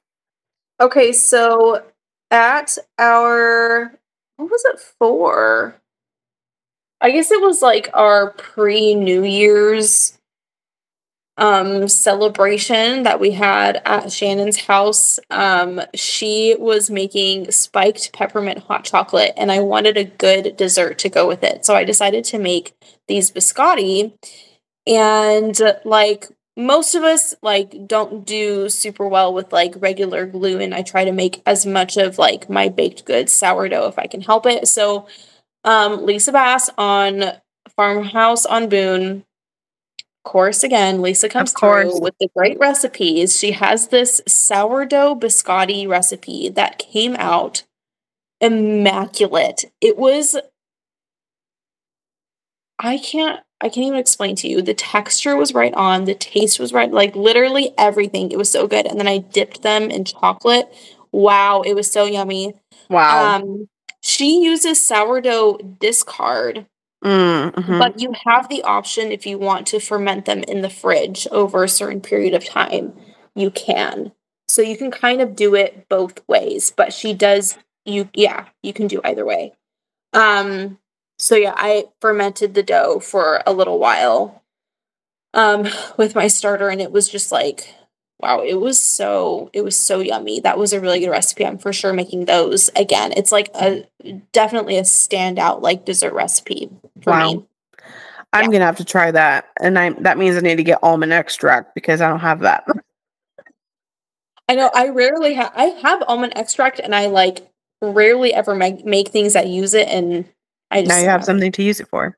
Okay, 0.81 1.13
so 1.13 1.83
at 2.31 2.79
our 2.99 3.93
what 4.37 4.51
was 4.51 4.65
it 4.67 4.81
for? 4.99 5.81
I 7.01 7.11
guess 7.11 7.31
it 7.31 7.43
was 7.43 7.61
like 7.61 7.91
our 7.93 8.31
pre 8.33 8.95
New 8.95 9.25
Year's 9.25 10.19
um 11.37 11.89
celebration 11.89 13.03
that 13.03 13.19
we 13.19 13.33
had 13.33 13.83
at 13.85 14.13
Shannon's 14.13 14.57
house. 14.57 15.19
Um 15.31 15.81
she 15.95 16.55
was 16.59 16.91
making 16.91 17.51
spiked 17.51 18.13
peppermint 18.13 18.59
hot 18.61 18.85
chocolate 18.85 19.33
and 19.37 19.51
I 19.51 19.61
wanted 19.61 19.97
a 19.97 20.05
good 20.05 20.57
dessert 20.57 20.99
to 21.01 21.09
go 21.09 21.27
with 21.27 21.43
it. 21.43 21.65
So 21.65 21.75
I 21.75 21.85
decided 21.85 22.25
to 22.27 22.39
make 22.39 22.75
these 23.09 23.31
biscotti 23.31 24.13
and 24.87 25.59
like 25.85 26.29
most 26.57 26.95
of 26.95 27.03
us 27.03 27.35
like 27.43 27.89
don't 27.89 28.25
do 28.25 28.69
super 28.69 29.09
well 29.09 29.35
with 29.35 29.53
like 29.53 29.75
regular 29.79 30.27
gluten. 30.27 30.73
I 30.73 30.83
try 30.83 31.05
to 31.05 31.13
make 31.13 31.43
as 31.47 31.67
much 31.67 31.97
of 31.97 32.19
like 32.19 32.49
my 32.49 32.69
baked 32.69 33.05
goods 33.05 33.33
sourdough 33.33 33.89
if 33.89 33.99
I 33.99 34.07
can 34.07 34.21
help 34.21 34.47
it. 34.47 34.69
So 34.69 35.09
um 35.65 36.05
Lisa 36.07 36.33
Bass 36.33 36.71
on 36.79 37.25
Farmhouse 37.77 38.47
on 38.47 38.69
Boone. 38.69 39.25
Of 40.25 40.31
course, 40.33 40.65
again, 40.65 41.03
Lisa 41.03 41.29
comes 41.29 41.53
through 41.53 42.01
with 42.01 42.15
the 42.19 42.29
great 42.35 42.59
recipes. 42.59 43.39
She 43.39 43.53
has 43.53 43.89
this 43.89 44.23
sourdough 44.27 45.17
biscotti 45.17 45.87
recipe 45.87 46.49
that 46.49 46.79
came 46.79 47.15
out 47.17 47.65
immaculate. 48.41 49.67
It 49.81 49.99
was 49.99 50.37
I 52.79 52.99
can't 52.99 53.41
I 53.61 53.69
can't 53.69 53.87
even 53.87 53.99
explain 53.99 54.37
to 54.37 54.49
you. 54.49 54.63
The 54.63 54.75
texture 54.75 55.37
was 55.37 55.55
right 55.55 55.73
on, 55.75 56.05
the 56.05 56.15
taste 56.15 56.59
was 56.59 56.73
right, 56.73 56.91
like 56.91 57.15
literally 57.17 57.73
everything. 57.79 58.31
It 58.33 58.39
was 58.39 58.51
so 58.51 58.67
good. 58.67 58.87
And 58.87 58.99
then 58.99 59.09
I 59.09 59.19
dipped 59.19 59.63
them 59.63 59.91
in 59.91 60.05
chocolate. 60.05 60.73
Wow, 61.13 61.63
it 61.63 61.75
was 61.75 61.91
so 61.91 62.05
yummy. 62.05 62.55
wow 62.89 63.37
Um 63.37 63.69
she 64.03 64.43
uses 64.43 64.87
sourdough 64.87 65.59
discard, 65.81 66.67
Mm, 67.05 67.53
mhm. 67.53 67.79
but 67.79 68.01
you 68.01 68.15
have 68.25 68.49
the 68.49 68.63
option 68.63 69.13
if 69.13 69.27
you 69.27 69.39
want 69.39 69.67
to 69.69 69.79
ferment 69.81 70.25
them 70.25 70.43
in 70.45 70.63
the 70.63 70.71
fridge 70.71 71.27
over 71.31 71.63
a 71.63 71.69
certain 71.69 72.01
period 72.01 72.33
of 72.35 72.45
time. 72.45 72.95
You 73.35 73.51
can. 73.51 74.13
So 74.49 74.63
you 74.63 74.77
can 74.77 74.91
kind 74.91 75.21
of 75.21 75.37
do 75.37 75.55
it 75.55 75.89
both 75.89 76.27
ways, 76.29 76.73
but 76.75 76.93
she 76.93 77.13
does 77.13 77.59
you 77.85 78.09
yeah, 78.15 78.47
you 78.63 78.73
can 78.73 78.87
do 78.87 79.01
either 79.05 79.25
way. 79.25 79.53
Um 80.15 80.79
so 81.19 81.37
yeah, 81.37 81.55
I 81.57 81.87
fermented 82.01 82.55
the 82.55 82.63
dough 82.63 83.01
for 83.01 83.43
a 83.47 83.53
little 83.53 83.79
while 83.79 84.43
um 85.35 85.67
with 85.99 86.15
my 86.15 86.29
starter 86.29 86.69
and 86.69 86.81
it 86.81 86.93
was 86.93 87.09
just 87.09 87.33
like 87.33 87.75
wow, 88.21 88.41
it 88.41 88.55
was 88.55 88.83
so 88.83 89.51
it 89.53 89.63
was 89.63 89.79
so 89.79 90.01
yummy. 90.01 90.41
That 90.41 90.59
was 90.59 90.73
a 90.73 90.81
really 90.81 91.01
good 91.01 91.11
recipe. 91.11 91.45
I'm 91.47 91.59
for 91.59 91.73
sure 91.73 91.93
making 91.93 92.25
those 92.25 92.71
again. 92.77 93.13
It's 93.17 93.33
like 93.33 93.51
a 93.55 93.87
definitely 94.33 94.77
a 94.79 94.83
standout 94.83 95.63
like 95.63 95.85
dessert 95.85 96.13
recipe 96.13 96.71
for 97.03 97.11
Wow. 97.11 97.29
me. 97.31 97.47
i'm 98.33 98.51
gonna 98.51 98.65
have 98.65 98.77
to 98.77 98.85
try 98.85 99.11
that 99.11 99.49
and 99.61 99.79
i 99.79 99.91
that 99.91 100.19
means 100.19 100.37
i 100.37 100.41
need 100.41 100.57
to 100.57 100.65
get 100.65 100.79
almond 100.83 101.13
extract 101.13 101.75
because 101.75 102.01
i 102.01 102.09
don't 102.09 102.21
have 102.21 102.41
that 102.41 102.67
I 104.49 104.55
know 104.55 104.71
I 104.75 104.89
rarely 104.89 105.35
have 105.35 105.53
I 105.55 105.67
have 105.83 106.03
almond 106.07 106.35
extract 106.37 106.79
and 106.79 106.95
I 106.95 107.07
like 107.07 107.47
rarely 107.81 108.35
ever 108.35 108.55
make 108.55 108.85
make 108.85 109.09
things 109.09 109.33
that 109.33 109.49
use 109.49 109.75
it 109.75 109.89
and 109.89 110.25
I 110.71 110.83
just 110.83 110.89
now 110.91 110.99
you 110.99 111.09
have 111.09 111.25
something 111.25 111.53
to 111.53 111.63
use 111.63 111.81
it 111.81 111.89
for. 111.89 112.17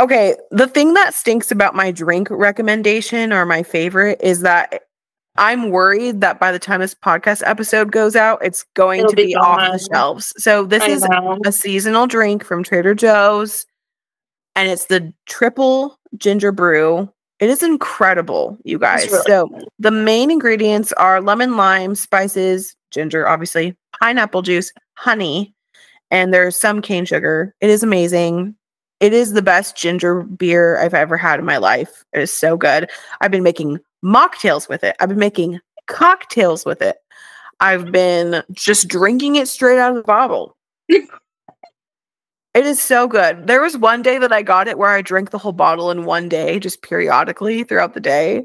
Okay, 0.00 0.34
the 0.50 0.66
thing 0.66 0.94
that 0.94 1.14
stinks 1.14 1.50
about 1.52 1.74
my 1.74 1.90
drink 1.92 2.28
recommendation 2.30 3.32
or 3.32 3.44
my 3.46 3.62
favorite 3.62 4.20
is 4.22 4.40
that 4.40 4.82
I'm 5.40 5.70
worried 5.70 6.20
that 6.20 6.38
by 6.38 6.52
the 6.52 6.58
time 6.58 6.80
this 6.80 6.94
podcast 6.94 7.42
episode 7.46 7.90
goes 7.90 8.14
out, 8.14 8.44
it's 8.44 8.64
going 8.74 9.00
It'll 9.00 9.10
to 9.10 9.16
be 9.16 9.26
be, 9.28 9.34
off 9.34 9.72
the 9.72 9.78
shelves. 9.90 10.34
So 10.36 10.66
this 10.66 10.82
I 10.82 10.88
is 10.88 11.02
know. 11.02 11.38
a 11.46 11.50
seasonal 11.50 12.06
drink 12.06 12.44
from 12.44 12.62
Trader 12.62 12.94
Joe's, 12.94 13.64
and 14.54 14.70
it's 14.70 14.84
the 14.86 15.14
triple 15.24 15.98
ginger 16.18 16.52
brew. 16.52 17.10
It 17.38 17.48
is 17.48 17.62
incredible, 17.62 18.58
you 18.64 18.78
guys. 18.78 19.10
really 19.10 19.22
so 19.26 19.48
the 19.78 19.90
main 19.90 20.30
ingredients 20.30 20.92
are 20.92 21.22
lemon, 21.22 21.56
lime, 21.56 21.94
spices, 21.94 22.76
ginger, 22.90 23.26
obviously, 23.26 23.74
pineapple 23.98 24.42
juice, 24.42 24.70
honey, 24.98 25.54
and 26.10 26.34
there's 26.34 26.54
some 26.54 26.82
cane 26.82 27.06
sugar. 27.06 27.54
It 27.62 27.70
is 27.70 27.82
amazing. 27.82 28.54
It 29.00 29.14
is 29.14 29.32
the 29.32 29.40
best 29.40 29.74
ginger 29.74 30.20
beer 30.20 30.78
I've 30.78 30.92
ever 30.92 31.16
had 31.16 31.38
in 31.40 31.46
my 31.46 31.56
life. 31.56 32.04
It 32.12 32.20
is 32.20 32.30
so 32.30 32.58
good. 32.58 32.90
I've 33.22 33.30
been 33.30 33.42
making 33.42 33.80
mocktails 34.04 34.68
with 34.68 34.84
it. 34.84 34.96
I've 35.00 35.08
been 35.08 35.18
making 35.18 35.60
cocktails 35.86 36.64
with 36.64 36.82
it. 36.82 36.96
I've 37.60 37.92
been 37.92 38.42
just 38.52 38.88
drinking 38.88 39.36
it 39.36 39.48
straight 39.48 39.78
out 39.78 39.90
of 39.90 39.96
the 39.96 40.02
bottle. 40.02 40.56
it 40.88 41.06
is 42.54 42.82
so 42.82 43.06
good. 43.06 43.46
There 43.46 43.60
was 43.60 43.76
one 43.76 44.02
day 44.02 44.18
that 44.18 44.32
I 44.32 44.42
got 44.42 44.66
it 44.66 44.78
where 44.78 44.90
I 44.90 45.02
drank 45.02 45.30
the 45.30 45.38
whole 45.38 45.52
bottle 45.52 45.90
in 45.90 46.04
one 46.04 46.28
day, 46.28 46.58
just 46.58 46.82
periodically 46.82 47.62
throughout 47.64 47.94
the 47.94 48.00
day. 48.00 48.44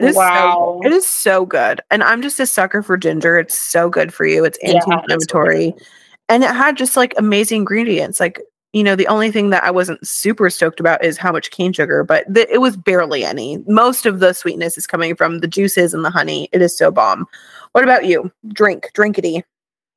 It 0.00 0.06
is 0.06 0.16
wow. 0.16 0.80
So, 0.82 0.86
it 0.86 0.92
is 0.92 1.06
so 1.06 1.46
good. 1.46 1.80
And 1.90 2.02
I'm 2.02 2.22
just 2.22 2.40
a 2.40 2.46
sucker 2.46 2.82
for 2.82 2.96
ginger. 2.96 3.38
It's 3.38 3.58
so 3.58 3.88
good 3.88 4.12
for 4.12 4.26
you. 4.26 4.44
It's 4.44 4.58
anti-inflammatory. 4.64 5.66
Yeah, 5.66 5.84
and 6.30 6.42
it 6.42 6.50
had 6.50 6.76
just 6.76 6.96
like 6.96 7.14
amazing 7.16 7.58
ingredients. 7.58 8.18
Like, 8.18 8.40
you 8.74 8.82
know, 8.82 8.96
the 8.96 9.06
only 9.06 9.30
thing 9.30 9.50
that 9.50 9.62
I 9.62 9.70
wasn't 9.70 10.06
super 10.06 10.50
stoked 10.50 10.80
about 10.80 11.04
is 11.04 11.16
how 11.16 11.30
much 11.30 11.52
cane 11.52 11.72
sugar, 11.72 12.02
but 12.02 12.32
th- 12.34 12.48
it 12.50 12.58
was 12.58 12.76
barely 12.76 13.24
any. 13.24 13.58
Most 13.68 14.04
of 14.04 14.18
the 14.18 14.32
sweetness 14.32 14.76
is 14.76 14.86
coming 14.86 15.14
from 15.14 15.38
the 15.38 15.46
juices 15.46 15.94
and 15.94 16.04
the 16.04 16.10
honey. 16.10 16.48
It 16.50 16.60
is 16.60 16.76
so 16.76 16.90
bomb. 16.90 17.26
What 17.70 17.84
about 17.84 18.04
you? 18.04 18.32
Drink, 18.48 18.90
drinkity. 18.92 19.44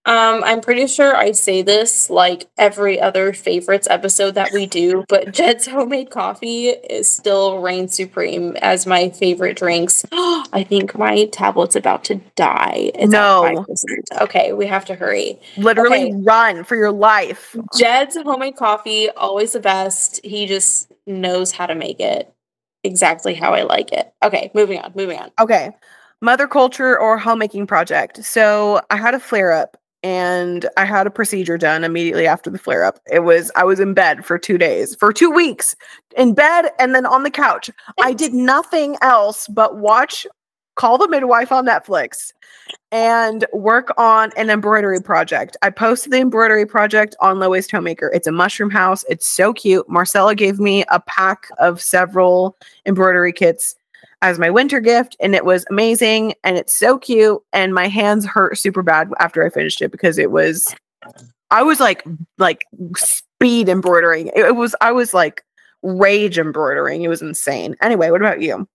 Um, 0.08 0.42
I'm 0.46 0.62
pretty 0.62 0.88
sure 0.88 1.18
I 1.18 1.34
say 1.34 1.62
this 1.62 2.10
like 2.10 2.48
every 2.58 2.98
other 2.98 3.34
favorites 3.34 3.90
episode 3.92 4.36
that 4.36 4.54
we 4.54 4.66
do, 4.66 5.04
but 5.10 5.32
Jed's 5.34 5.68
homemade 5.68 6.12
coffee 6.12 6.70
is 6.70 7.12
still 7.12 7.60
reign 7.60 7.90
supreme 7.90 8.56
as 8.62 8.88
my 8.88 9.10
favorite 9.10 9.58
drinks. 9.58 10.06
I 10.14 10.66
think 10.68 10.98
my 10.98 11.26
tablet's 11.26 11.76
about 11.76 12.06
to 12.06 12.16
die. 12.36 12.92
It's 12.96 13.12
no. 13.12 13.66
Okay, 14.22 14.54
we 14.54 14.66
have 14.66 14.86
to 14.86 14.96
hurry. 14.96 15.42
Literally 15.58 16.14
okay. 16.14 16.22
run 16.24 16.64
for 16.64 16.78
your 16.78 16.94
life. 16.94 17.54
Jed's 17.78 18.16
homemade 18.16 18.56
coffee, 18.56 19.10
always 19.10 19.52
the 19.52 19.60
best. 19.60 20.22
He 20.24 20.46
just 20.46 20.90
knows 21.06 21.52
how 21.52 21.66
to 21.66 21.76
make 21.76 22.00
it 22.00 22.34
exactly 22.86 23.34
how 23.34 23.54
I 23.54 23.64
like 23.64 23.92
it. 23.92 24.14
Okay, 24.24 24.52
moving 24.54 24.80
on, 24.80 24.94
moving 24.96 25.20
on. 25.20 25.32
Okay. 25.38 25.72
Mother 26.22 26.48
culture 26.48 26.98
or 26.98 27.18
homemaking 27.18 27.68
project. 27.68 28.24
So 28.24 28.82
I 28.90 28.96
had 28.96 29.14
a 29.14 29.20
flare 29.20 29.52
up 29.52 29.78
and 30.04 30.70
I 30.78 30.86
had 30.86 31.08
a 31.08 31.12
procedure 31.12 31.58
done 31.58 31.84
immediately 31.84 32.28
after 32.28 32.50
the 32.50 32.60
flare 32.60 32.84
up. 32.84 33.00
It 33.12 33.22
was 33.22 33.52
I 33.56 33.64
was 33.64 33.80
in 33.80 33.94
bed 33.94 34.26
for 34.26 34.38
2 34.38 34.58
days, 34.58 34.96
for 34.96 35.12
2 35.12 35.30
weeks, 35.32 35.76
in 36.16 36.34
bed 36.34 36.72
and 36.80 36.94
then 36.94 37.06
on 37.06 37.24
the 37.24 37.32
couch. 37.32 37.70
I 38.02 38.14
did 38.14 38.34
nothing 38.54 38.98
else 39.02 39.48
but 39.48 39.78
watch 39.78 40.26
Call 40.78 41.00
the 41.00 41.08
Midwife 41.08 41.52
on 41.52 41.66
Netflix 41.66 42.32
and 42.92 43.46
work 43.52 43.92
on 43.98 44.32
an 44.38 44.52
embroidery 44.52 45.02
project. 45.02 45.58
I 45.64 45.72
posted 45.72 46.14
the 46.14 46.20
embroidery 46.20 46.68
project 46.68 47.16
on 47.20 47.40
Low 47.40 47.50
Waste 47.50 47.72
Homemaker. 47.72 48.12
It's 48.14 48.28
a 48.28 48.32
mushroom 48.32 48.70
house. 48.70 49.04
It's 49.10 49.26
so 49.26 49.54
cute. 49.54 49.90
Marcella 49.90 50.36
gave 50.36 50.60
me 50.60 50.86
a 50.92 51.00
pack 51.00 51.50
of 51.58 51.82
several 51.82 52.56
embroidery 52.86 53.34
kits 53.34 53.76
as 54.22 54.40
my 54.40 54.50
winter 54.50 54.80
gift 54.80 55.16
and 55.20 55.36
it 55.36 55.46
was 55.46 55.66
amazing 55.70 56.34
and 56.44 56.58
it's 56.58 56.76
so 56.76 56.98
cute 56.98 57.40
and 57.54 57.74
my 57.74 57.88
hands 57.88 58.26
hurt 58.26 58.58
super 58.58 58.82
bad 58.82 59.10
after 59.20 59.46
I 59.46 59.50
finished 59.50 59.82
it 59.82 59.92
because 59.92 60.18
it 60.18 60.32
was 60.32 60.74
I 61.52 61.64
was 61.64 61.80
like 61.80 62.04
like 62.38 62.66
speed 62.96 63.70
embroidering. 63.70 64.28
It, 64.28 64.40
it 64.40 64.56
was 64.56 64.76
I 64.82 64.92
was 64.92 65.14
like 65.14 65.44
rage 65.84 66.38
embroidering. 66.38 67.04
It 67.04 67.08
was 67.08 67.22
insane. 67.22 67.76
Anyway, 67.82 68.10
what 68.10 68.22
about 68.22 68.42
you? 68.42 68.68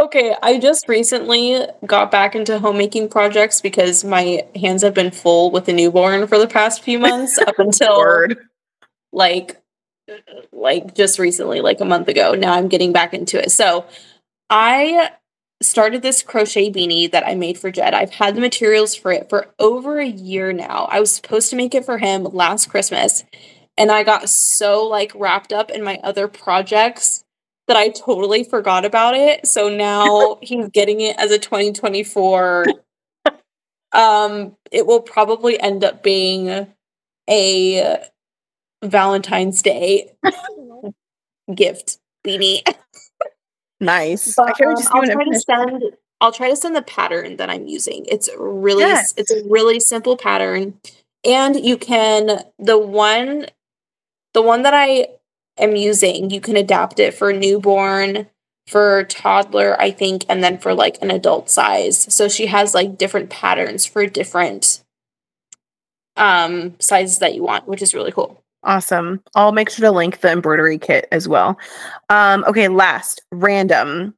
Okay, 0.00 0.34
I 0.42 0.58
just 0.58 0.88
recently 0.88 1.60
got 1.84 2.12
back 2.12 2.36
into 2.36 2.60
homemaking 2.60 3.08
projects 3.08 3.60
because 3.60 4.04
my 4.04 4.44
hands 4.54 4.82
have 4.82 4.94
been 4.94 5.10
full 5.10 5.50
with 5.50 5.68
a 5.68 5.72
newborn 5.72 6.28
for 6.28 6.38
the 6.38 6.46
past 6.46 6.82
few 6.82 7.00
months 7.00 7.36
up 7.38 7.54
until 7.58 7.98
Word. 7.98 8.38
like 9.12 9.60
like 10.52 10.94
just 10.94 11.18
recently, 11.18 11.60
like 11.60 11.80
a 11.80 11.84
month 11.84 12.08
ago. 12.08 12.34
Now 12.34 12.54
I'm 12.54 12.68
getting 12.68 12.92
back 12.92 13.12
into 13.12 13.42
it. 13.42 13.50
So 13.50 13.86
I 14.50 15.10
started 15.60 16.02
this 16.02 16.22
crochet 16.22 16.70
beanie 16.70 17.10
that 17.10 17.26
I 17.26 17.34
made 17.34 17.58
for 17.58 17.70
Jed. 17.70 17.94
I've 17.94 18.12
had 18.12 18.34
the 18.36 18.40
materials 18.40 18.94
for 18.94 19.10
it 19.10 19.28
for 19.28 19.48
over 19.58 19.98
a 19.98 20.06
year 20.06 20.52
now. 20.52 20.88
I 20.90 21.00
was 21.00 21.14
supposed 21.14 21.50
to 21.50 21.56
make 21.56 21.74
it 21.74 21.84
for 21.84 21.98
him 21.98 22.24
last 22.24 22.66
Christmas, 22.70 23.24
and 23.76 23.90
I 23.90 24.04
got 24.04 24.28
so 24.28 24.86
like 24.86 25.12
wrapped 25.14 25.52
up 25.52 25.70
in 25.70 25.82
my 25.82 25.98
other 26.02 26.28
projects 26.28 27.24
that 27.66 27.76
I 27.76 27.90
totally 27.90 28.44
forgot 28.44 28.84
about 28.84 29.14
it. 29.14 29.46
So 29.46 29.68
now 29.68 30.38
he's 30.42 30.68
getting 30.68 31.00
it 31.00 31.16
as 31.18 31.30
a 31.30 31.38
2024. 31.38 32.66
um 33.92 34.54
it 34.70 34.86
will 34.86 35.00
probably 35.00 35.58
end 35.60 35.82
up 35.82 36.02
being 36.02 36.66
a 37.28 37.98
Valentine's 38.84 39.62
Day 39.62 40.12
gift 41.54 41.98
beanie. 42.26 42.62
Nice. 43.80 44.34
But, 44.34 44.60
I 44.60 44.64
um, 44.64 44.76
I'll 44.92 45.06
try 45.06 45.24
to 45.24 45.40
send. 45.40 45.82
I'll 46.20 46.32
try 46.32 46.50
to 46.50 46.56
send 46.56 46.74
the 46.74 46.82
pattern 46.82 47.36
that 47.36 47.48
I'm 47.48 47.66
using. 47.66 48.04
It's 48.08 48.28
really 48.36 48.82
yes. 48.82 49.14
it's 49.16 49.30
a 49.30 49.44
really 49.48 49.78
simple 49.78 50.16
pattern, 50.16 50.80
and 51.24 51.64
you 51.64 51.76
can 51.76 52.42
the 52.58 52.78
one 52.78 53.46
the 54.34 54.42
one 54.42 54.62
that 54.62 54.74
I 54.74 55.08
am 55.58 55.76
using. 55.76 56.30
You 56.30 56.40
can 56.40 56.56
adapt 56.56 56.98
it 56.98 57.14
for 57.14 57.32
newborn, 57.32 58.26
for 58.66 59.04
toddler, 59.04 59.80
I 59.80 59.92
think, 59.92 60.24
and 60.28 60.42
then 60.42 60.58
for 60.58 60.74
like 60.74 61.00
an 61.00 61.10
adult 61.10 61.48
size. 61.48 62.12
So 62.12 62.28
she 62.28 62.46
has 62.46 62.74
like 62.74 62.98
different 62.98 63.30
patterns 63.30 63.86
for 63.86 64.06
different 64.06 64.82
um 66.16 66.74
sizes 66.80 67.18
that 67.18 67.34
you 67.34 67.44
want, 67.44 67.68
which 67.68 67.82
is 67.82 67.94
really 67.94 68.10
cool. 68.10 68.42
Awesome. 68.64 69.22
I'll 69.34 69.52
make 69.52 69.70
sure 69.70 69.84
to 69.84 69.92
link 69.92 70.20
the 70.20 70.30
embroidery 70.32 70.78
kit 70.78 71.06
as 71.12 71.28
well. 71.28 71.58
Um, 72.08 72.44
okay, 72.46 72.68
last 72.68 73.22
random. 73.32 74.14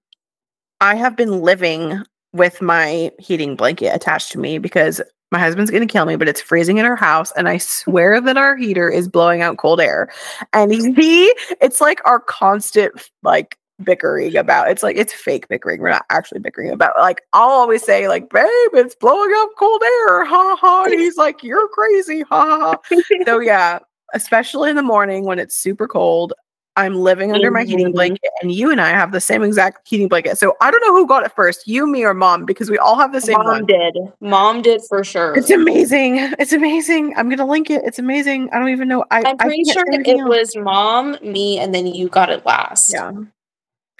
I 0.80 0.94
have 0.94 1.16
been 1.16 1.42
living 1.42 2.02
with 2.32 2.62
my 2.62 3.10
heating 3.18 3.54
blanket 3.54 3.94
attached 3.94 4.32
to 4.32 4.38
me 4.38 4.58
because 4.58 5.00
my 5.30 5.38
husband's 5.38 5.70
going 5.70 5.86
to 5.86 5.92
kill 5.92 6.06
me, 6.06 6.16
but 6.16 6.28
it's 6.28 6.40
freezing 6.40 6.78
in 6.78 6.86
our 6.86 6.96
house. 6.96 7.32
And 7.36 7.48
I 7.48 7.58
swear 7.58 8.20
that 8.20 8.36
our 8.36 8.56
heater 8.56 8.88
is 8.88 9.08
blowing 9.08 9.42
out 9.42 9.58
cold 9.58 9.80
air. 9.80 10.10
And 10.52 10.72
he, 10.96 11.34
it's 11.60 11.80
like 11.80 12.00
our 12.04 12.20
constant, 12.20 13.10
like, 13.22 13.56
bickering 13.82 14.36
about 14.36 14.70
it's 14.70 14.82
like 14.82 14.96
it's 14.96 15.12
fake 15.12 15.48
bickering 15.48 15.80
we're 15.80 15.88
not 15.88 16.04
actually 16.10 16.38
bickering 16.38 16.70
about 16.70 16.94
like 16.98 17.22
i'll 17.32 17.48
always 17.48 17.82
say 17.82 18.08
like 18.08 18.28
babe 18.28 18.44
it's 18.74 18.94
blowing 18.94 19.32
up 19.36 19.48
cold 19.58 19.82
air 19.82 20.24
ha 20.26 20.54
ha 20.60 20.84
and 20.84 21.00
he's 21.00 21.16
like 21.16 21.42
you're 21.42 21.66
crazy 21.68 22.22
ha 22.28 22.76
ha 22.90 22.98
so 23.24 23.38
yeah 23.38 23.78
especially 24.14 24.70
in 24.70 24.76
the 24.76 24.82
morning 24.82 25.24
when 25.24 25.38
it's 25.38 25.56
super 25.56 25.86
cold. 25.88 26.32
I'm 26.76 26.94
living 26.94 27.32
under 27.32 27.50
my 27.50 27.64
heating 27.64 27.86
mm-hmm. 27.86 27.94
blanket, 27.94 28.30
and 28.40 28.52
you 28.52 28.70
and 28.70 28.80
I 28.80 28.90
have 28.90 29.12
the 29.12 29.20
same 29.20 29.42
exact 29.42 29.86
heating 29.86 30.08
blanket. 30.08 30.38
So 30.38 30.56
I 30.60 30.70
don't 30.70 30.80
know 30.80 30.94
who 30.94 31.06
got 31.06 31.26
it 31.26 31.32
first, 31.32 31.66
you, 31.66 31.86
me, 31.86 32.04
or 32.04 32.14
mom, 32.14 32.46
because 32.46 32.70
we 32.70 32.78
all 32.78 32.96
have 32.96 33.12
the 33.12 33.20
same 33.20 33.34
mom 33.34 33.46
one. 33.46 33.66
did. 33.66 33.96
Mom 34.20 34.62
did 34.62 34.80
for 34.88 35.02
sure. 35.02 35.34
It's 35.36 35.50
amazing. 35.50 36.18
It's 36.38 36.52
amazing. 36.52 37.14
I'm 37.16 37.28
gonna 37.28 37.46
link 37.46 37.70
it. 37.70 37.82
It's 37.84 37.98
amazing. 37.98 38.48
I 38.52 38.58
don't 38.58 38.68
even 38.68 38.88
know. 38.88 39.04
I, 39.10 39.20
am 39.28 39.36
pretty 39.36 39.64
sure 39.64 39.84
it 39.88 40.28
was 40.28 40.56
mom, 40.56 41.18
me, 41.22 41.58
and 41.58 41.74
then 41.74 41.86
you 41.86 42.08
got 42.08 42.30
it 42.30 42.46
last. 42.46 42.92
Yeah. 42.94 43.12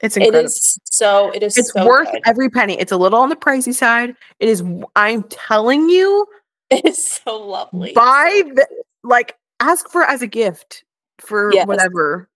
It's 0.03 0.17
incredible. 0.17 0.41
It 0.41 0.45
is 0.47 0.79
so. 0.85 1.31
It 1.33 1.43
is. 1.43 1.59
It's 1.59 1.73
so 1.73 1.87
worth 1.87 2.11
good. 2.11 2.23
every 2.25 2.49
penny. 2.49 2.79
It's 2.79 2.93
a 2.93 2.97
little 2.97 3.19
on 3.19 3.29
the 3.29 3.37
pricey 3.37 3.75
side. 3.75 4.15
It 4.39 4.49
is. 4.49 4.63
I'm 4.97 5.25
telling 5.25 5.89
you. 5.89 6.27
It's 6.73 7.21
so 7.25 7.37
lovely. 7.37 7.93
Buy 7.95 8.43
the 8.55 8.65
like 9.03 9.37
ask 9.61 9.89
for 9.91 10.03
as 10.03 10.23
a 10.23 10.27
gift 10.27 10.85
for 11.19 11.53
yes. 11.53 11.67
whatever. 11.67 12.29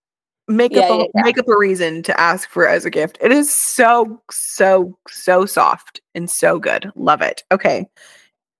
Make 0.47 0.72
yeah, 0.72 0.83
up 0.83 1.01
a, 1.01 1.09
yeah, 1.14 1.22
make 1.22 1.39
up 1.39 1.49
a 1.49 1.57
reason 1.57 2.03
to 2.03 2.20
ask 2.20 2.51
for 2.51 2.68
as 2.68 2.85
a 2.85 2.91
gift. 2.91 3.16
It 3.20 3.33
is 3.33 3.53
so 3.53 4.20
so 4.31 4.97
so 5.09 5.47
soft 5.47 6.03
and 6.14 6.31
so 6.31 6.59
good. 6.59 6.93
Love 6.95 7.22
it. 7.22 7.43
Okay. 7.51 7.89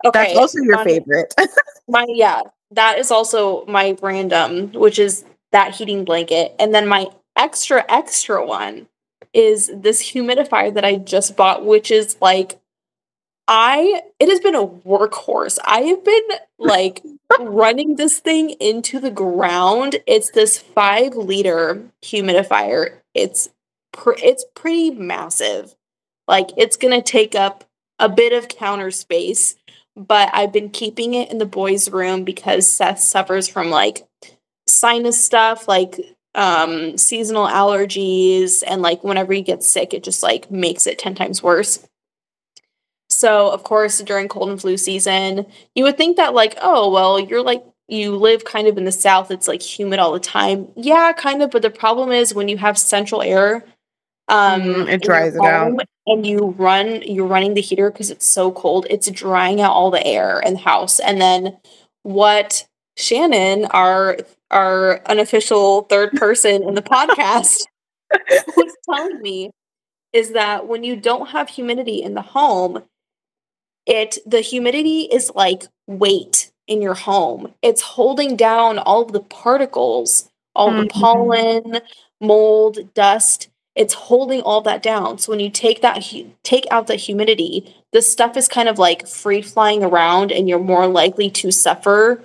Okay. 0.04 0.24
That's 0.34 0.38
also 0.38 0.58
your 0.62 0.76
my, 0.76 0.84
favorite. 0.84 1.34
my 1.88 2.06
yeah, 2.08 2.40
that 2.70 2.98
is 2.98 3.10
also 3.10 3.66
my 3.66 3.96
random, 4.02 4.72
which 4.72 4.98
is 4.98 5.24
that 5.52 5.74
heating 5.74 6.04
blanket. 6.04 6.54
And 6.58 6.74
then 6.74 6.88
my 6.88 7.06
extra 7.36 7.84
extra 7.88 8.44
one 8.44 8.86
is 9.34 9.70
this 9.74 10.02
humidifier 10.02 10.72
that 10.72 10.84
I 10.84 10.96
just 10.96 11.36
bought, 11.36 11.66
which 11.66 11.90
is 11.90 12.16
like 12.22 12.58
I 13.47 14.03
it 14.18 14.28
has 14.28 14.40
been 14.40 14.55
a 14.55 14.66
workhorse. 14.66 15.59
I 15.64 15.80
have 15.82 16.05
been 16.05 16.28
like 16.59 17.03
running 17.40 17.97
this 17.97 18.18
thing 18.18 18.51
into 18.61 19.01
the 19.01 19.11
ground. 19.11 19.97
It's 20.07 20.30
this 20.30 20.59
5 20.59 21.14
liter 21.16 21.82
humidifier. 22.03 22.99
It's 23.14 23.51
it's 24.07 24.45
pretty 24.55 24.90
massive. 24.90 25.74
Like 26.26 26.51
it's 26.57 26.76
going 26.76 26.95
to 26.95 27.03
take 27.03 27.34
up 27.34 27.64
a 27.99 28.09
bit 28.09 28.32
of 28.32 28.49
counter 28.49 28.90
space, 28.90 29.57
but 29.95 30.30
I've 30.32 30.53
been 30.53 30.70
keeping 30.70 31.14
it 31.14 31.30
in 31.30 31.38
the 31.38 31.47
boys' 31.47 31.90
room 31.90 32.24
because 32.24 32.68
Seth 32.68 32.99
suffers 32.99 33.47
from 33.47 33.70
like 33.70 34.07
sinus 34.66 35.22
stuff, 35.22 35.68
like 35.68 36.01
um 36.34 36.99
seasonal 36.99 37.47
allergies 37.47 38.64
and 38.66 38.82
like 38.82 39.05
whenever 39.05 39.32
he 39.32 39.40
gets 39.40 39.68
sick 39.68 39.95
it 39.95 40.03
just 40.03 40.20
like 40.20 40.51
makes 40.51 40.84
it 40.86 40.99
10 40.99 41.14
times 41.14 41.42
worse. 41.42 41.86
So, 43.14 43.50
of 43.50 43.62
course, 43.62 44.00
during 44.00 44.28
cold 44.28 44.50
and 44.50 44.60
flu 44.60 44.76
season, 44.76 45.46
you 45.74 45.84
would 45.84 45.96
think 45.96 46.16
that, 46.16 46.34
like, 46.34 46.56
oh, 46.60 46.90
well, 46.90 47.18
you're 47.18 47.42
like 47.42 47.64
you 47.88 48.16
live 48.16 48.44
kind 48.44 48.66
of 48.66 48.78
in 48.78 48.84
the 48.84 48.92
south, 48.92 49.30
it's 49.30 49.48
like 49.48 49.62
humid 49.62 49.98
all 49.98 50.12
the 50.12 50.20
time. 50.20 50.68
Yeah, 50.76 51.12
kind 51.12 51.42
of. 51.42 51.50
But 51.50 51.62
the 51.62 51.70
problem 51.70 52.10
is 52.10 52.34
when 52.34 52.48
you 52.48 52.56
have 52.56 52.78
central 52.78 53.22
air, 53.22 53.64
um, 54.28 54.62
mm, 54.62 54.88
it 54.88 55.02
dries 55.02 55.34
it 55.34 55.44
out, 55.44 55.78
and 56.06 56.26
you 56.26 56.54
run, 56.56 57.02
you're 57.02 57.26
running 57.26 57.54
the 57.54 57.60
heater 57.60 57.90
because 57.90 58.10
it's 58.10 58.26
so 58.26 58.52
cold. 58.52 58.86
It's 58.88 59.10
drying 59.10 59.60
out 59.60 59.72
all 59.72 59.90
the 59.90 60.04
air 60.04 60.40
in 60.40 60.54
the 60.54 60.60
house, 60.60 60.98
and 60.98 61.20
then 61.20 61.58
what 62.02 62.66
Shannon, 62.96 63.66
our 63.66 64.16
our 64.50 65.02
unofficial 65.06 65.82
third 65.82 66.12
person 66.16 66.62
in 66.62 66.74
the 66.74 66.82
podcast, 66.82 67.64
was 68.56 68.74
telling 68.88 69.20
me 69.20 69.50
is 70.14 70.30
that 70.30 70.68
when 70.68 70.84
you 70.84 70.94
don't 70.94 71.30
have 71.30 71.48
humidity 71.48 72.00
in 72.00 72.14
the 72.14 72.22
home, 72.22 72.82
it 73.87 74.18
the 74.26 74.41
humidity 74.41 75.03
is 75.03 75.30
like 75.35 75.64
weight 75.87 76.51
in 76.66 76.80
your 76.80 76.95
home. 76.95 77.53
It's 77.62 77.82
holding 77.82 78.37
down 78.37 78.78
all 78.78 79.03
of 79.03 79.12
the 79.12 79.20
particles, 79.20 80.30
all 80.55 80.70
mm-hmm. 80.70 80.80
the 80.80 80.89
pollen, 80.89 81.80
mold, 82.20 82.95
dust. 82.95 83.49
It's 83.74 83.95
holding 83.95 84.41
all 84.41 84.61
that 84.62 84.82
down. 84.82 85.18
So 85.18 85.32
when 85.32 85.41
you 85.41 85.51
take 85.51 85.82
that 85.82 86.05
take 86.45 86.66
out 86.70 86.87
the 86.87 86.95
humidity, 86.95 87.74
the 87.93 88.03
stuff 88.03 88.37
is 88.37 88.49
kind 88.49 88.68
of 88.68 88.78
like 88.78 89.07
free 89.07 89.43
flying 89.43 89.82
around 89.82 90.30
and 90.30 90.49
you're 90.49 90.59
more 90.59 90.87
likely 90.87 91.28
to 91.30 91.51
suffer 91.51 92.22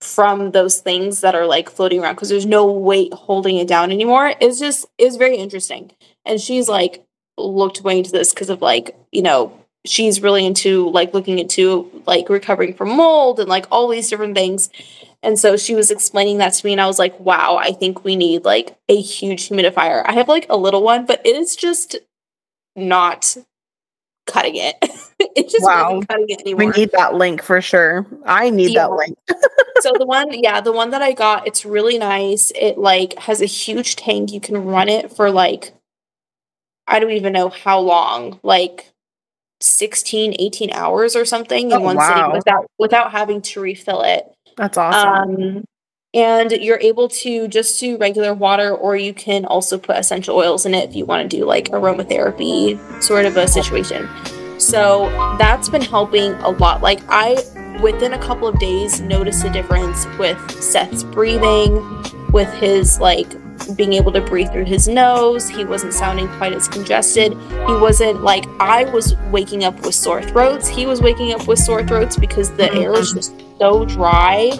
from 0.00 0.52
those 0.52 0.80
things 0.80 1.20
that 1.22 1.34
are 1.34 1.46
like 1.46 1.70
floating 1.70 2.00
around 2.00 2.14
because 2.14 2.28
there's 2.28 2.46
no 2.46 2.70
weight 2.70 3.12
holding 3.12 3.56
it 3.56 3.66
down 3.66 3.90
anymore. 3.90 4.34
It's 4.40 4.60
just 4.60 4.86
is 4.98 5.16
very 5.16 5.36
interesting. 5.36 5.90
And 6.24 6.40
she's 6.40 6.68
like 6.68 7.04
looked 7.36 7.82
way 7.82 7.98
into 7.98 8.12
this 8.12 8.32
because 8.32 8.50
of 8.50 8.62
like, 8.62 8.96
you 9.10 9.22
know, 9.22 9.63
she's 9.84 10.22
really 10.22 10.46
into 10.46 10.88
like 10.90 11.14
looking 11.14 11.38
into 11.38 11.90
like 12.06 12.28
recovering 12.28 12.74
from 12.74 12.96
mold 12.96 13.40
and 13.40 13.48
like 13.48 13.66
all 13.70 13.88
these 13.88 14.08
different 14.08 14.34
things. 14.34 14.70
And 15.22 15.38
so 15.38 15.56
she 15.56 15.74
was 15.74 15.90
explaining 15.90 16.38
that 16.38 16.52
to 16.52 16.66
me, 16.66 16.72
and 16.72 16.80
I 16.80 16.86
was 16.86 16.98
like, 16.98 17.18
wow, 17.18 17.56
I 17.56 17.72
think 17.72 18.04
we 18.04 18.14
need 18.14 18.44
like 18.44 18.76
a 18.90 19.00
huge 19.00 19.48
humidifier. 19.48 20.02
I 20.04 20.12
have 20.12 20.28
like 20.28 20.46
a 20.50 20.56
little 20.56 20.82
one, 20.82 21.06
but 21.06 21.24
it 21.24 21.34
is 21.34 21.56
just 21.56 21.96
not 22.76 23.36
cutting 24.26 24.56
it. 24.56 24.76
it 25.18 25.48
just 25.48 25.64
wow. 25.64 26.02
cutting 26.08 26.26
it 26.28 26.40
anymore. 26.40 26.66
We 26.66 26.78
need 26.78 26.92
that 26.92 27.14
link 27.14 27.42
for 27.42 27.62
sure. 27.62 28.06
I 28.26 28.50
need 28.50 28.72
yeah. 28.72 28.82
that 28.82 28.92
link. 28.92 29.16
so 29.80 29.92
the 29.98 30.04
one, 30.04 30.28
yeah, 30.32 30.60
the 30.60 30.72
one 30.72 30.90
that 30.90 31.00
I 31.00 31.12
got, 31.12 31.46
it's 31.46 31.64
really 31.64 31.96
nice. 31.96 32.52
It 32.54 32.76
like 32.76 33.18
has 33.20 33.40
a 33.40 33.46
huge 33.46 33.96
tank. 33.96 34.30
You 34.30 34.40
can 34.40 34.64
run 34.64 34.90
it 34.90 35.10
for 35.10 35.30
like 35.30 35.72
I 36.86 36.98
don't 36.98 37.12
even 37.12 37.32
know 37.32 37.48
how 37.48 37.80
long, 37.80 38.40
like 38.42 38.92
16, 39.64 40.36
18 40.38 40.72
hours 40.72 41.16
or 41.16 41.24
something 41.24 41.70
in 41.70 41.78
oh, 41.78 41.80
one 41.80 41.96
wow. 41.96 42.08
sitting 42.08 42.32
without 42.32 42.70
without 42.78 43.12
having 43.12 43.40
to 43.42 43.60
refill 43.60 44.02
it. 44.02 44.24
That's 44.56 44.76
awesome. 44.76 45.36
Um, 45.36 45.64
and 46.12 46.52
you're 46.52 46.78
able 46.78 47.08
to 47.08 47.48
just 47.48 47.80
do 47.80 47.96
regular 47.96 48.34
water, 48.34 48.72
or 48.72 48.94
you 48.94 49.12
can 49.12 49.44
also 49.44 49.78
put 49.78 49.96
essential 49.96 50.36
oils 50.36 50.64
in 50.64 50.74
it 50.74 50.88
if 50.88 50.94
you 50.94 51.04
want 51.04 51.28
to 51.28 51.36
do 51.36 51.44
like 51.44 51.70
aromatherapy 51.70 52.78
sort 53.02 53.24
of 53.26 53.36
a 53.36 53.48
situation. 53.48 54.08
So 54.58 55.08
that's 55.38 55.68
been 55.68 55.82
helping 55.82 56.32
a 56.34 56.50
lot. 56.50 56.82
Like, 56.82 57.00
I 57.08 57.42
within 57.82 58.12
a 58.12 58.18
couple 58.18 58.46
of 58.46 58.58
days 58.60 59.00
noticed 59.00 59.44
a 59.44 59.50
difference 59.50 60.06
with 60.18 60.38
Seth's 60.62 61.02
breathing, 61.02 61.82
with 62.32 62.52
his 62.54 63.00
like 63.00 63.32
being 63.76 63.92
able 63.92 64.12
to 64.12 64.20
breathe 64.20 64.50
through 64.52 64.64
his 64.64 64.88
nose. 64.88 65.48
He 65.48 65.64
wasn't 65.64 65.92
sounding 65.92 66.28
quite 66.36 66.52
as 66.52 66.68
congested. 66.68 67.32
He 67.32 67.74
wasn't 67.76 68.22
like 68.22 68.46
I 68.60 68.84
was 68.84 69.16
waking 69.30 69.64
up 69.64 69.80
with 69.84 69.94
sore 69.94 70.22
throats. 70.22 70.68
He 70.68 70.86
was 70.86 71.00
waking 71.00 71.32
up 71.32 71.46
with 71.46 71.58
sore 71.58 71.86
throats 71.86 72.16
because 72.16 72.50
the 72.50 72.64
mm-hmm. 72.64 72.82
air 72.82 72.92
is 72.94 73.12
just 73.12 73.34
so 73.58 73.84
dry. 73.84 74.50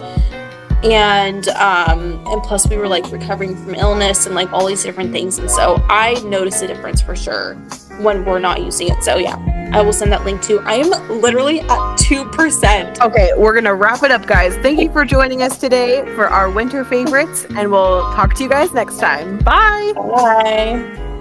And 0.83 1.47
um 1.49 2.23
and 2.27 2.43
plus 2.43 2.69
we 2.69 2.77
were 2.77 2.87
like 2.87 3.11
recovering 3.11 3.55
from 3.55 3.75
illness 3.75 4.25
and 4.25 4.35
like 4.35 4.51
all 4.53 4.65
these 4.65 4.83
different 4.83 5.11
things. 5.11 5.37
And 5.39 5.49
so 5.49 5.83
I 5.89 6.13
noticed 6.25 6.61
a 6.63 6.67
difference 6.67 7.01
for 7.01 7.15
sure 7.15 7.55
when 8.01 8.25
we're 8.25 8.39
not 8.39 8.61
using 8.61 8.89
it. 8.89 9.03
So 9.03 9.17
yeah, 9.17 9.37
I 9.73 9.81
will 9.81 9.93
send 9.93 10.11
that 10.11 10.23
link 10.25 10.41
too. 10.41 10.59
I 10.61 10.75
am 10.75 10.89
literally 11.21 11.61
at 11.61 11.69
2%. 11.69 13.01
Okay, 13.01 13.31
we're 13.37 13.53
going 13.53 13.65
to 13.65 13.73
wrap 13.73 14.03
it 14.03 14.11
up, 14.11 14.25
guys. 14.25 14.55
Thank 14.57 14.79
you 14.79 14.91
for 14.91 15.05
joining 15.05 15.41
us 15.41 15.57
today 15.57 16.03
for 16.15 16.27
our 16.27 16.49
winter 16.51 16.83
favorites, 16.83 17.45
and 17.55 17.71
we'll 17.71 18.01
talk 18.13 18.33
to 18.35 18.43
you 18.43 18.49
guys 18.49 18.73
next 18.73 18.99
time. 18.99 19.39
Bye. 19.39 19.93
Bye. 19.95 21.13